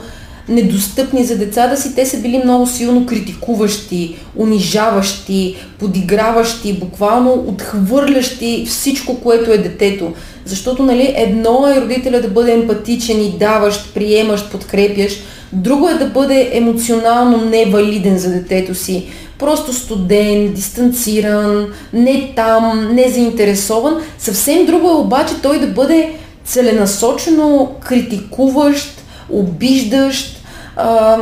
недостъпни 0.50 1.24
за 1.24 1.38
децата 1.38 1.78
си, 1.78 1.96
те 1.96 2.06
са 2.06 2.18
били 2.18 2.42
много 2.44 2.68
силно 2.68 3.06
критикуващи, 3.06 4.16
унижаващи, 4.36 5.56
подиграващи, 5.80 6.74
буквално 6.74 7.46
отхвърлящи 7.48 8.66
всичко, 8.68 9.20
което 9.20 9.52
е 9.52 9.58
детето. 9.58 10.14
Защото 10.46 10.84
нали, 10.84 11.14
едно 11.18 11.68
е 11.68 11.82
родителя 11.82 12.22
да 12.22 12.28
бъде 12.28 12.54
емпатичен 12.54 13.22
и 13.22 13.38
даващ, 13.38 13.94
приемащ, 13.94 14.52
подкрепящ, 14.52 15.24
друго 15.54 15.90
е 15.90 15.94
да 15.94 16.06
бъде 16.06 16.50
емоционално 16.54 17.46
невалиден 17.46 18.18
за 18.18 18.30
детето 18.30 18.76
си. 18.76 19.08
Просто 19.40 19.74
студен, 19.74 20.54
дистанциран, 20.54 21.68
не 21.94 22.34
там, 22.36 22.90
не 22.96 23.10
заинтересован. 23.10 23.98
Съвсем 24.18 24.66
друго 24.66 24.90
е 24.90 24.94
обаче 24.94 25.34
той 25.42 25.60
да 25.60 25.68
бъде 25.68 26.12
целенасочено 26.46 27.72
критикуващ, 27.88 29.02
обиждащ, 29.30 30.44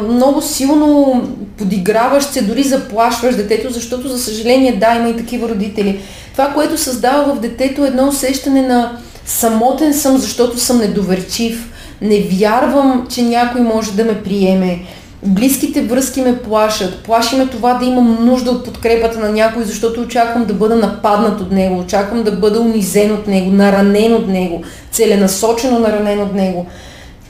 много 0.09 0.41
силно 0.41 1.21
подиграваш 1.57 2.23
се, 2.23 2.41
дори 2.41 2.63
заплашваш 2.63 3.35
детето, 3.35 3.73
защото 3.73 4.07
за 4.07 4.19
съжаление 4.19 4.75
да, 4.75 4.95
има 4.95 5.09
и 5.09 5.17
такива 5.17 5.49
родители. 5.49 5.99
Това, 6.31 6.47
което 6.47 6.77
създава 6.77 7.33
в 7.33 7.39
детето 7.39 7.85
е 7.85 7.87
едно 7.87 8.07
усещане 8.07 8.61
на 8.61 8.97
самотен 9.25 9.93
съм, 9.93 10.17
защото 10.17 10.59
съм 10.59 10.77
недоверчив, 10.77 11.71
не 12.01 12.19
вярвам, 12.19 13.07
че 13.09 13.23
някой 13.23 13.61
може 13.61 13.91
да 13.91 14.05
ме 14.05 14.23
приеме. 14.23 14.79
Близките 15.23 15.81
връзки 15.81 16.21
ме 16.21 16.37
плашат. 16.37 17.03
Плаши 17.03 17.35
ме 17.35 17.47
това 17.47 17.73
да 17.73 17.85
имам 17.85 18.25
нужда 18.25 18.51
от 18.51 18.65
подкрепата 18.65 19.19
на 19.19 19.29
някой, 19.29 19.63
защото 19.63 20.01
очаквам 20.01 20.45
да 20.45 20.53
бъда 20.53 20.75
нападнат 20.75 21.41
от 21.41 21.51
него, 21.51 21.79
очаквам 21.79 22.23
да 22.23 22.31
бъда 22.31 22.59
унизен 22.59 23.11
от 23.11 23.27
него, 23.27 23.51
наранен 23.51 24.13
от 24.13 24.27
него, 24.27 24.63
целенасочено 24.91 25.79
наранен 25.79 26.21
от 26.21 26.33
него. 26.33 26.65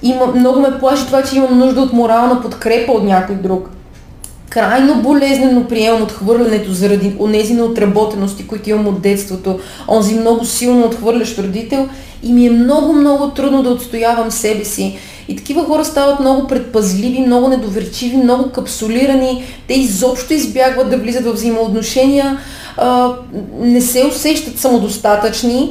Има, 0.04 0.28
много 0.28 0.60
ме 0.60 0.80
плаши 0.80 1.06
това, 1.06 1.24
че 1.24 1.36
имам 1.36 1.60
нужда 1.60 1.82
от 1.82 1.94
морална 1.94 2.42
подкрепа 2.42 2.92
от 2.92 3.04
някой 3.04 3.36
друг. 3.36 3.70
Крайно 4.52 4.96
болезнено 4.96 5.68
приемам 5.68 6.02
отхвърлянето 6.02 6.74
заради 6.74 7.16
онези 7.20 7.54
неотработености, 7.54 8.48
които 8.48 8.70
имам 8.70 8.88
от 8.88 9.02
детството, 9.02 9.60
онзи 9.88 10.16
много 10.16 10.46
силно 10.46 10.86
отхвърлящ 10.86 11.40
родител 11.40 11.90
и 12.24 12.34
ми 12.34 12.48
е 12.48 12.52
много, 12.52 12.94
много 12.94 13.30
трудно 13.30 13.64
да 13.64 13.70
отстоявам 13.70 14.32
себе 14.32 14.66
си. 14.66 14.98
И 15.28 15.36
такива 15.36 15.66
хора 15.66 15.86
стават 15.86 16.20
много 16.20 16.48
предпазливи, 16.48 17.20
много 17.20 17.48
недоверчиви, 17.48 18.18
много 18.18 18.50
капсулирани. 18.50 19.44
Те 19.68 19.74
изобщо 19.74 20.34
избягват 20.34 20.90
да 20.90 20.98
влизат 20.98 21.26
в 21.26 21.34
взаимоотношения, 21.34 22.38
не 23.60 23.82
се 23.82 24.06
усещат 24.06 24.60
самодостатъчни, 24.60 25.70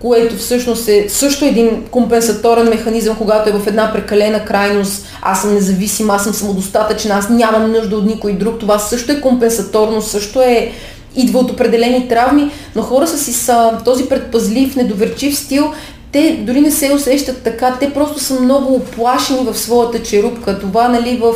което 0.00 0.36
всъщност 0.36 0.88
е 0.88 1.08
също 1.08 1.44
един 1.44 1.84
компенсаторен 1.90 2.68
механизъм, 2.68 3.16
когато 3.16 3.48
е 3.48 3.52
в 3.52 3.66
една 3.66 3.92
прекалена 3.92 4.44
крайност. 4.44 5.06
Аз 5.22 5.42
съм 5.42 5.54
независим, 5.54 6.10
аз 6.10 6.24
съм 6.24 6.34
самодостатъчен, 6.34 7.10
аз 7.10 7.28
нямам 7.28 7.72
нужда 7.72 7.96
от 7.96 8.06
никой 8.06 8.32
друг. 8.32 8.58
Това 8.58 8.78
също 8.78 9.12
е 9.12 9.20
компенсаторно, 9.20 10.02
също 10.02 10.42
е 10.42 10.72
идва 11.16 11.38
от 11.38 11.50
определени 11.50 12.08
травми, 12.08 12.50
но 12.76 12.82
хора 12.82 13.06
са 13.06 13.18
си 13.18 13.32
с 13.32 13.70
този 13.84 14.04
предпазлив, 14.04 14.76
недоверчив 14.76 15.38
стил, 15.38 15.72
те 16.12 16.40
дори 16.46 16.60
не 16.60 16.70
се 16.70 16.92
усещат 16.92 17.42
така, 17.42 17.76
те 17.80 17.92
просто 17.92 18.20
са 18.20 18.40
много 18.40 18.74
оплашени 18.74 19.44
в 19.44 19.58
своята 19.58 20.02
черупка. 20.02 20.58
Това, 20.58 20.88
нали, 20.88 21.22
в 21.22 21.34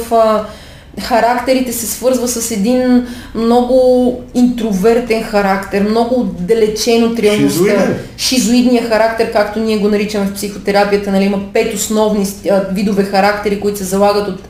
характерите 1.00 1.72
се 1.72 1.86
свързва 1.86 2.28
с 2.28 2.50
един 2.50 3.06
много 3.34 4.20
интровертен 4.34 5.22
характер, 5.22 5.82
много 5.82 6.20
отдалечен 6.20 7.04
от 7.04 7.18
реалността. 7.18 7.86
Шизоидния 8.16 8.88
характер, 8.88 9.32
както 9.32 9.60
ние 9.60 9.78
го 9.78 9.88
наричаме 9.88 10.26
в 10.26 10.34
психотерапията, 10.34 11.10
нали, 11.10 11.24
има 11.24 11.40
пет 11.52 11.74
основни 11.74 12.26
видове 12.72 13.04
характери, 13.04 13.60
които 13.60 13.78
се 13.78 13.84
залагат 13.84 14.28
от 14.28 14.40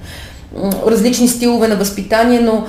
различни 0.87 1.29
стилове 1.29 1.69
на 1.69 1.77
възпитание, 1.77 2.41
но 2.41 2.67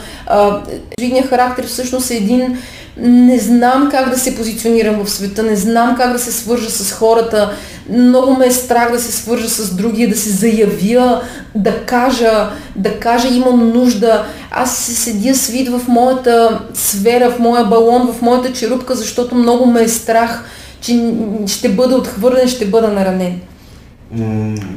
шизоидният 1.00 1.30
характер 1.30 1.68
всъщност 1.68 2.12
е 2.12 2.16
един 2.16 2.58
не 2.98 3.40
знам 3.40 3.88
как 3.92 4.10
да 4.10 4.20
се 4.20 4.36
позиционирам 4.36 5.04
в 5.04 5.10
света, 5.10 5.44
не 5.44 5.56
знам 5.56 5.96
как 5.98 6.14
да 6.14 6.20
се 6.20 6.32
свържа 6.32 6.70
с 6.70 6.92
хората, 6.92 7.54
много 7.90 8.36
ме 8.36 8.46
е 8.48 8.52
страх 8.52 8.92
да 8.92 9.00
се 9.00 9.12
свържа 9.12 9.50
с 9.50 9.76
другия, 9.76 10.10
да 10.10 10.18
се 10.18 10.30
заявя, 10.30 11.22
да 11.56 11.86
кажа, 11.86 12.50
да 12.76 13.00
кажа 13.00 13.28
имам 13.28 13.70
нужда. 13.70 14.26
Аз 14.52 14.78
се 14.78 14.96
седя 14.96 15.36
свит 15.36 15.70
в 15.70 15.82
моята 15.88 16.62
сфера, 16.74 17.32
в 17.32 17.40
моя 17.40 17.66
балон, 17.66 18.14
в 18.14 18.22
моята 18.22 18.54
черупка, 18.54 18.96
защото 18.96 19.36
много 19.36 19.66
ме 19.66 19.82
е 19.82 19.88
страх, 19.88 20.44
че 20.82 21.14
ще 21.48 21.70
бъда 21.70 21.96
отхвърлен, 21.96 22.48
ще 22.48 22.66
бъда 22.66 22.88
наранен. 22.88 23.40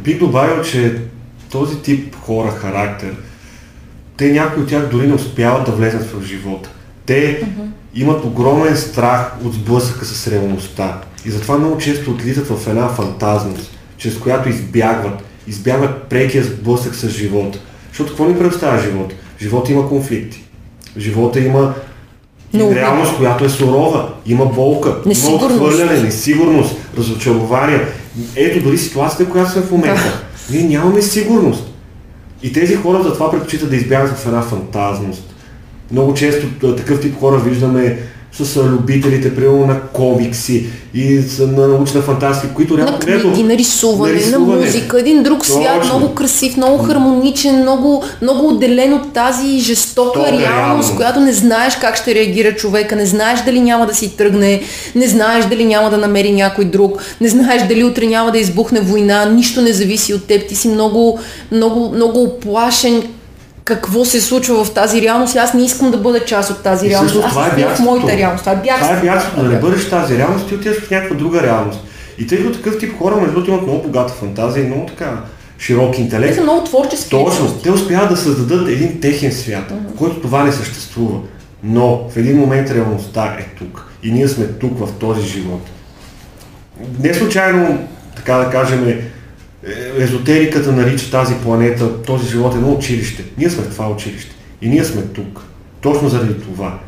бих 0.04 0.18
добавил, 0.18 0.62
че 0.62 0.96
този 1.50 1.82
тип 1.82 2.16
хора, 2.16 2.50
характер, 2.50 3.14
те 4.16 4.32
някои 4.32 4.62
от 4.62 4.68
тях 4.68 4.88
дори 4.90 5.06
не 5.06 5.14
успяват 5.14 5.66
да 5.66 5.72
влезат 5.72 6.10
в 6.10 6.24
живота. 6.24 6.70
Те 7.06 7.40
uh-huh 7.40 7.68
имат 7.94 8.24
огромен 8.24 8.76
страх 8.76 9.32
от 9.44 9.54
сблъсъка 9.54 10.04
с 10.04 10.28
реалността. 10.28 11.00
И 11.24 11.30
затова 11.30 11.58
много 11.58 11.78
често 11.78 12.10
отлитат 12.10 12.46
в 12.46 12.68
една 12.68 12.88
фантазност, 12.88 13.78
чрез 13.96 14.18
която 14.18 14.48
избягват. 14.48 15.22
Избягват 15.46 16.02
прекия 16.02 16.44
сблъсък 16.44 16.94
с 16.94 17.08
живота. 17.08 17.58
Защото 17.88 18.10
какво 18.10 18.24
ни 18.24 18.38
представя 18.38 18.82
живот? 18.82 19.14
Живота 19.42 19.72
има 19.72 19.88
конфликти. 19.88 20.44
Живота 20.96 21.40
има 21.40 21.74
но, 22.52 22.74
реалност, 22.74 23.16
която 23.16 23.44
е 23.44 23.48
сурова, 23.48 24.08
има 24.26 24.46
болка, 24.46 24.96
има 25.04 25.34
отхвърляне, 25.34 26.02
несигурност, 26.02 26.76
разочарование. 26.98 27.80
Ето 28.36 28.64
дори 28.64 28.78
ситуацията, 28.78 29.32
която 29.32 29.50
сме 29.50 29.62
в 29.62 29.70
момента. 29.70 30.22
Ние 30.50 30.64
нямаме 30.64 31.02
сигурност. 31.02 31.64
И 32.42 32.52
тези 32.52 32.76
хора 32.76 33.02
затова 33.02 33.30
предпочитат 33.30 33.70
да 33.70 33.76
избягат 33.76 34.18
в 34.18 34.26
една 34.26 34.42
фантазност. 34.42 35.34
Много 35.90 36.14
често 36.14 36.76
такъв 36.76 37.00
тип 37.00 37.18
хора 37.18 37.38
виждаме 37.38 37.98
с 38.32 38.56
любителите, 38.56 39.34
примерно 39.34 39.66
на 39.66 39.80
комикси 39.80 40.66
и 40.94 41.20
на 41.40 41.68
научна 41.68 42.02
фантастика, 42.02 42.54
които 42.54 42.78
реално... 42.78 42.92
На 42.92 42.98
книги, 42.98 43.42
на 43.42 43.56
рисуване, 43.56 44.12
на, 44.12 44.18
рисуване, 44.18 44.56
на 44.56 44.66
музика, 44.66 45.00
един 45.00 45.22
друг 45.22 45.38
Точно. 45.38 45.54
свят, 45.54 45.84
много 45.84 46.14
красив, 46.14 46.56
много 46.56 46.78
хармоничен, 46.78 47.62
много, 47.62 48.04
много 48.22 48.48
отделен 48.48 48.92
от 48.94 49.12
тази 49.12 49.58
жестока 49.58 50.20
реалност, 50.20 50.42
реалност, 50.42 50.96
която 50.96 51.20
не 51.20 51.32
знаеш 51.32 51.76
как 51.76 51.96
ще 51.96 52.14
реагира 52.14 52.54
човека, 52.54 52.96
не 52.96 53.06
знаеш 53.06 53.40
дали 53.44 53.60
няма 53.60 53.86
да 53.86 53.94
си 53.94 54.16
тръгне, 54.16 54.62
не 54.94 55.08
знаеш 55.08 55.44
дали 55.44 55.64
няма 55.64 55.90
да 55.90 55.96
намери 55.96 56.32
някой 56.32 56.64
друг, 56.64 57.02
не 57.20 57.28
знаеш 57.28 57.62
дали 57.68 57.84
утре 57.84 58.06
няма 58.06 58.32
да 58.32 58.38
избухне 58.38 58.80
война, 58.80 59.24
нищо 59.24 59.62
не 59.62 59.72
зависи 59.72 60.14
от 60.14 60.24
теб, 60.24 60.48
ти 60.48 60.56
си 60.56 60.68
много, 60.68 61.18
много, 61.52 61.92
много 61.94 62.22
оплашен, 62.22 63.02
какво 63.68 64.04
се 64.04 64.20
случва 64.20 64.64
в 64.64 64.74
тази 64.74 65.02
реалност 65.02 65.36
аз 65.36 65.54
не 65.54 65.64
искам 65.64 65.90
да 65.90 65.98
бъда 65.98 66.24
част 66.24 66.50
от 66.50 66.62
тази 66.62 66.90
реалност. 66.90 67.16
Аз 67.24 67.30
това 67.30 67.46
е 67.46 67.74
в 67.74 67.78
моята 67.78 68.16
реалност. 68.16 68.44
Това 68.44 68.52
е 68.52 68.56
бягството. 68.56 68.86
Това 68.86 68.98
е 68.98 69.14
бягството, 69.14 69.42
да 69.42 69.48
не 69.48 69.58
бъдеш 69.58 69.90
тази 69.90 70.18
реалност, 70.18 70.48
ти 70.48 70.54
отиваш 70.54 70.80
в 70.80 70.90
някаква 70.90 71.16
друга 71.16 71.42
реалност. 71.42 71.80
И 72.18 72.26
тъй 72.26 72.38
като 72.38 72.58
такъв 72.58 72.78
тип 72.78 72.98
хора, 72.98 73.16
между 73.16 73.32
другото, 73.32 73.50
имат 73.50 73.62
много 73.62 73.82
богата 73.82 74.12
фантазия 74.12 74.64
и 74.64 74.66
много 74.66 74.86
така 74.86 75.20
широк 75.58 75.98
интелект. 75.98 76.32
Те 76.32 76.38
са 76.38 76.42
много 76.42 76.64
творчески. 76.64 77.10
Точно. 77.10 77.52
Те 77.62 77.70
успяват 77.70 78.10
да 78.10 78.16
създадат 78.16 78.68
един 78.68 79.00
техен 79.00 79.32
свят, 79.32 79.70
uh-huh. 79.70 79.94
в 79.94 79.98
който 79.98 80.20
това 80.20 80.44
не 80.44 80.52
съществува. 80.52 81.18
Но 81.62 82.08
в 82.08 82.16
един 82.16 82.38
момент 82.38 82.70
реалността 82.70 83.36
е 83.38 83.44
тук. 83.58 83.86
И 84.02 84.10
ние 84.10 84.28
сме 84.28 84.44
тук 84.46 84.78
в 84.78 84.92
този 84.92 85.28
живот. 85.28 85.60
Не 87.00 87.14
случайно, 87.14 87.88
така 88.16 88.34
да 88.34 88.50
кажем, 88.50 89.00
езотериката 89.98 90.72
нарича 90.72 91.10
тази 91.10 91.34
планета, 91.34 92.02
този 92.02 92.28
живот 92.28 92.54
едно 92.54 92.72
училище. 92.72 93.24
Ние 93.38 93.50
сме 93.50 93.62
в 93.62 93.70
това 93.70 93.88
училище. 93.88 94.30
И 94.62 94.68
ние 94.68 94.84
сме 94.84 95.02
тук. 95.02 95.44
Точно 95.80 96.08
заради 96.08 96.40
това. 96.40 96.78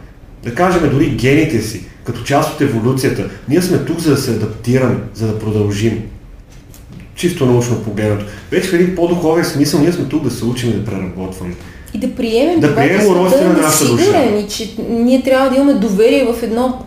Да 0.45 0.55
кажем 0.55 0.91
дори 0.91 1.11
гените 1.11 1.63
си, 1.63 1.85
като 2.05 2.23
част 2.23 2.55
от 2.55 2.61
еволюцията. 2.61 3.31
Ние 3.49 3.63
сме 3.63 3.79
тук, 3.79 3.99
за 3.99 4.11
да 4.11 4.17
се 4.17 4.31
адаптираме, 4.31 4.97
за 5.15 5.27
да 5.27 5.39
продължим. 5.39 6.03
Чисто 7.15 7.47
научно 7.47 7.85
погледнато. 7.85 8.25
Вече 8.51 8.69
в 8.69 8.73
един 8.73 8.95
по-духовен 8.95 9.45
смисъл 9.45 9.81
ние 9.81 9.93
сме 9.93 10.05
тук 10.05 10.25
да 10.25 10.31
се 10.31 10.45
учим 10.45 10.71
и 10.71 10.73
да 10.73 10.85
преработваме. 10.85 11.55
И 11.95 11.99
да 11.99 12.15
приемем 12.15 12.61
да 12.61 12.69
това, 12.69 12.83
приемем 12.83 13.01
че 13.31 13.45
на 13.45 13.53
нашата 13.53 13.91
душа. 13.91 14.25
и 14.25 14.49
че 14.49 14.71
ние 14.89 15.23
трябва 15.23 15.51
да 15.51 15.57
имаме 15.57 15.75
доверие 15.75 16.25
в 16.25 16.43
едно 16.43 16.79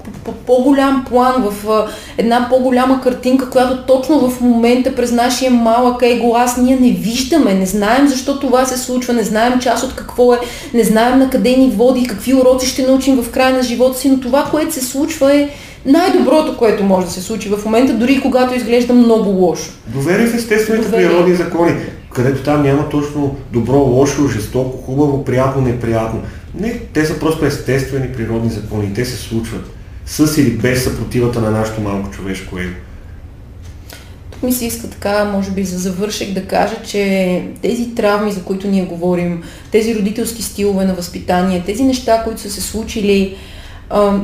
по-голям 0.46 1.06
план, 1.10 1.34
в 1.44 1.70
една 2.18 2.48
по-голяма 2.50 3.02
картинка, 3.02 3.50
която 3.50 3.78
точно 3.78 4.30
в 4.30 4.42
момента 4.42 4.96
през 4.96 5.12
нашия 5.12 5.52
малък 5.52 6.02
его 6.04 6.36
аз 6.36 6.58
ние 6.58 6.76
не 6.76 6.92
виждаме, 6.92 7.54
не 7.54 7.66
знаем 7.66 8.08
защо 8.08 8.40
това 8.40 8.66
се 8.66 8.78
случва, 8.78 9.14
не 9.14 9.24
знаем 9.24 9.60
част 9.60 9.84
от 9.84 9.96
какво 9.96 10.34
е, 10.34 10.40
не 10.74 10.84
знаем 10.84 11.20
на 11.20 11.30
къде 11.30 11.58
ни 11.58 11.74
води, 11.76 12.08
какви 12.08 12.34
уроци 12.34 12.68
ще 12.68 12.88
научим 12.88 13.22
в 13.22 13.32
края 13.32 13.56
на 13.56 13.64
живота 13.64 14.00
си, 14.00 14.10
но 14.10 14.20
това, 14.20 14.48
което 14.52 14.74
се 14.74 14.86
случва 14.86 15.36
е 15.36 15.50
най-доброто, 15.86 16.58
което 16.58 16.84
може 16.84 17.06
да 17.06 17.12
се 17.12 17.22
случи 17.22 17.50
в 17.50 17.66
момента, 17.66 17.94
дори 17.94 18.22
когато 18.22 18.56
изглежда 18.56 18.94
много 18.94 19.30
лошо. 19.30 19.72
Доверие 19.88 20.28
в 20.28 20.36
естествените 20.36 20.92
природни 20.92 21.36
закони 21.36 21.72
където 22.14 22.44
там 22.44 22.64
няма 22.64 22.90
точно 22.90 23.36
добро, 23.52 23.78
лошо, 23.78 24.28
жестоко, 24.28 24.78
хубаво, 24.78 25.26
приятно, 25.26 25.62
неприятно. 25.62 26.22
Не, 26.60 26.80
те 26.94 27.06
са 27.06 27.20
просто 27.20 27.46
естествени 27.46 28.14
природни 28.14 28.50
закони 28.50 28.94
те 28.94 29.06
се 29.06 29.18
случват 29.18 29.70
с 30.06 30.38
или 30.38 30.52
без 30.52 30.84
съпротивата 30.84 31.42
на 31.42 31.52
нашето 31.52 31.82
малко 31.82 32.12
човешко 32.12 32.60
его. 32.60 32.76
Тук 34.32 34.44
ми 34.44 34.54
се 34.54 34.66
иска 34.66 34.90
така, 34.90 35.26
може 35.26 35.52
би 35.52 35.64
за 35.64 35.78
завършек 35.78 36.34
да 36.34 36.46
кажа, 36.46 36.76
че 36.86 37.44
тези 37.62 37.96
травми, 37.96 38.32
за 38.32 38.44
които 38.44 38.68
ние 38.68 38.86
говорим, 38.86 39.44
тези 39.72 39.96
родителски 39.96 40.44
стилове 40.44 40.86
на 40.86 40.94
възпитание, 40.94 41.64
тези 41.66 41.84
неща, 41.84 42.24
които 42.24 42.42
са 42.42 42.50
се 42.50 42.62
случили, 42.62 43.38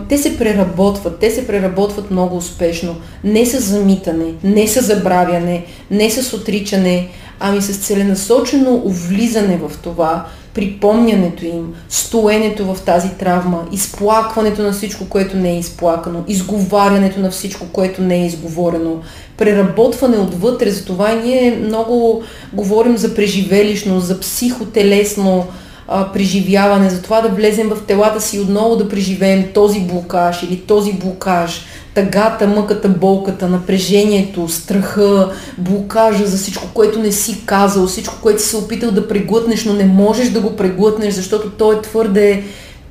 те 0.09 0.17
се 0.17 0.37
преработват, 0.37 1.19
те 1.19 1.31
се 1.31 1.47
преработват 1.47 2.11
много 2.11 2.37
успешно. 2.37 2.95
Не 3.23 3.45
с 3.45 3.59
замитане, 3.59 4.33
не 4.43 4.67
с 4.67 4.81
забравяне, 4.81 5.65
не 5.91 6.09
с 6.09 6.33
отричане, 6.33 7.09
ами 7.39 7.61
с 7.61 7.77
целенасочено 7.77 8.81
влизане 8.85 9.57
в 9.57 9.71
това, 9.83 10.25
припомнянето 10.53 11.45
им, 11.45 11.73
стоенето 11.89 12.73
в 12.73 12.81
тази 12.81 13.09
травма, 13.09 13.65
изплакването 13.71 14.61
на 14.61 14.71
всичко, 14.71 15.05
което 15.09 15.37
не 15.37 15.51
е 15.51 15.59
изплакано, 15.59 16.23
изговарянето 16.27 17.19
на 17.19 17.31
всичко, 17.31 17.65
което 17.71 18.01
не 18.01 18.15
е 18.15 18.25
изговорено, 18.25 18.99
преработване 19.37 20.17
отвътре. 20.17 20.71
За 20.71 20.85
това 20.85 21.13
ние 21.13 21.59
много 21.63 22.23
говорим 22.53 22.97
за 22.97 23.15
преживелищно, 23.15 23.99
за 23.99 24.19
психотелесно 24.19 25.47
а, 25.87 26.11
преживяване, 26.11 26.89
за 26.89 27.01
това 27.01 27.21
да 27.21 27.29
влезем 27.29 27.69
в 27.69 27.85
телата 27.87 28.21
си 28.21 28.39
отново 28.39 28.75
да 28.75 28.89
преживеем 28.89 29.45
този 29.53 29.79
блокаж 29.79 30.43
или 30.43 30.57
този 30.57 30.93
блокаж, 30.93 31.65
тъгата, 31.99 32.47
мъката, 32.47 32.89
болката, 32.89 33.49
напрежението, 33.49 34.47
страха, 34.47 35.31
блокажа 35.57 36.25
за 36.25 36.37
всичко, 36.37 36.67
което 36.73 36.99
не 36.99 37.11
си 37.11 37.43
казал, 37.45 37.87
всичко, 37.87 38.15
което 38.21 38.41
си 38.41 38.49
се 38.49 38.57
опитал 38.57 38.91
да 38.91 39.07
преглътнеш, 39.07 39.65
но 39.65 39.73
не 39.73 39.85
можеш 39.85 40.29
да 40.29 40.39
го 40.39 40.55
преглътнеш, 40.55 41.13
защото 41.13 41.49
то 41.49 41.71
е 41.71 41.81
твърде 41.81 42.43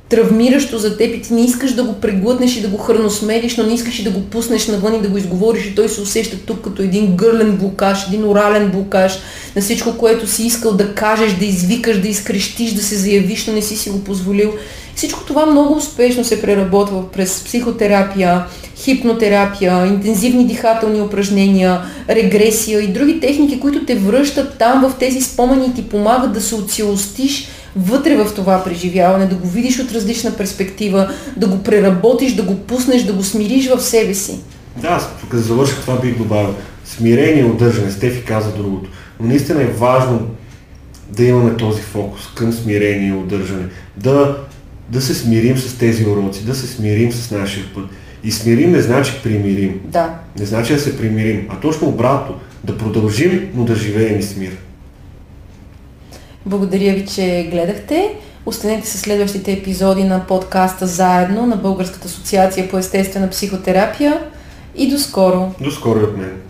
травмиращо 0.09 0.77
за 0.77 0.97
теб 0.97 1.15
и 1.15 1.21
ти 1.21 1.33
не 1.33 1.41
искаш 1.41 1.73
да 1.73 1.83
го 1.83 1.93
преглътнеш 1.93 2.55
и 2.55 2.61
да 2.61 2.67
го 2.67 2.77
храносмелиш, 2.77 3.57
но 3.57 3.63
не 3.63 3.73
искаш 3.73 3.99
и 3.99 4.03
да 4.03 4.11
го 4.11 4.21
пуснеш 4.21 4.67
навън 4.67 4.95
и 4.95 5.01
да 5.01 5.07
го 5.07 5.17
изговориш 5.17 5.65
и 5.65 5.75
той 5.75 5.89
се 5.89 6.01
усеща 6.01 6.37
тук 6.45 6.61
като 6.61 6.81
един 6.81 7.15
гърлен 7.15 7.57
блокаж, 7.57 8.07
един 8.07 8.25
орален 8.25 8.71
блокаж 8.71 9.19
на 9.55 9.61
всичко, 9.61 9.97
което 9.97 10.27
си 10.27 10.43
искал 10.43 10.73
да 10.73 10.95
кажеш, 10.95 11.33
да 11.33 11.45
извикаш, 11.45 12.01
да 12.01 12.07
изкрещиш, 12.07 12.73
да 12.73 12.83
се 12.83 12.95
заявиш, 12.95 13.47
но 13.47 13.53
не 13.53 13.61
си 13.61 13.77
си 13.77 13.89
го 13.89 14.03
позволил. 14.03 14.53
Всичко 14.95 15.23
това 15.25 15.45
много 15.45 15.73
успешно 15.73 16.23
се 16.23 16.41
преработва 16.41 17.11
през 17.11 17.43
психотерапия, 17.43 18.43
хипнотерапия, 18.75 19.85
интензивни 19.87 20.47
дихателни 20.47 21.01
упражнения, 21.01 21.81
регресия 22.09 22.81
и 22.81 22.87
други 22.87 23.19
техники, 23.19 23.59
които 23.59 23.85
те 23.85 23.95
връщат 23.95 24.57
там 24.57 24.81
в 24.81 24.99
тези 24.99 25.21
спомени 25.21 25.65
и 25.65 25.73
ти 25.73 25.89
помагат 25.89 26.33
да 26.33 26.41
се 26.41 26.55
оцелостиш 26.55 27.47
вътре 27.75 28.15
в 28.15 28.35
това 28.35 28.63
преживяване, 28.63 29.25
да 29.25 29.35
го 29.35 29.47
видиш 29.47 29.79
от 29.79 29.91
различна 29.91 30.31
перспектива, 30.31 31.11
да 31.37 31.47
го 31.47 31.63
преработиш, 31.63 32.33
да 32.33 32.43
го 32.43 32.55
пуснеш, 32.55 33.03
да 33.03 33.13
го 33.13 33.23
смириш 33.23 33.69
в 33.69 33.79
себе 33.81 34.13
си. 34.13 34.39
Да, 34.77 34.87
аз 34.87 35.09
тук 35.21 35.35
за 35.35 35.41
завърша 35.41 35.75
това 35.75 35.99
бих 35.99 36.17
добавил. 36.17 36.55
Смирение 36.85 37.41
и 37.41 37.45
удържане. 37.45 37.91
Стефи 37.91 38.25
каза 38.25 38.51
другото. 38.51 38.89
Но 39.19 39.27
наистина 39.27 39.61
е 39.61 39.65
важно 39.65 40.27
да 41.09 41.23
имаме 41.23 41.57
този 41.57 41.81
фокус 41.81 42.27
към 42.35 42.53
смирение 42.53 43.09
и 43.09 43.13
удържане. 43.13 43.65
Да, 43.97 44.37
да 44.89 45.01
се 45.01 45.15
смирим 45.15 45.57
с 45.57 45.77
тези 45.77 46.05
уроци, 46.05 46.45
да 46.45 46.55
се 46.55 46.67
смирим 46.67 47.11
с 47.11 47.31
нашия 47.31 47.65
път. 47.75 47.85
И 48.23 48.31
смирим 48.31 48.71
не 48.71 48.81
значи 48.81 49.13
примирим. 49.23 49.81
Да. 49.83 50.15
Не 50.39 50.45
значи 50.45 50.73
да 50.73 50.79
се 50.79 50.97
примирим, 50.97 51.47
а 51.49 51.59
точно 51.59 51.87
обратно. 51.87 52.35
Да 52.63 52.77
продължим, 52.77 53.49
но 53.55 53.65
да 53.65 53.75
живеем 53.75 54.19
и 54.19 54.23
с 54.23 54.35
мир. 54.35 54.51
Благодаря 56.45 56.93
ви, 56.93 57.05
че 57.05 57.47
гледахте. 57.51 58.15
Останете 58.45 58.87
с 58.87 58.97
следващите 58.97 59.51
епизоди 59.51 60.03
на 60.03 60.27
подкаста 60.27 60.87
заедно 60.87 61.45
на 61.45 61.55
Българската 61.55 62.07
асоциация 62.07 62.69
по 62.69 62.77
естествена 62.77 63.29
психотерапия 63.29 64.21
и 64.75 64.89
до 64.89 64.97
скоро. 64.97 65.51
До 65.61 65.71
скоро 65.71 65.99
от 65.99 66.17
мен. 66.17 66.41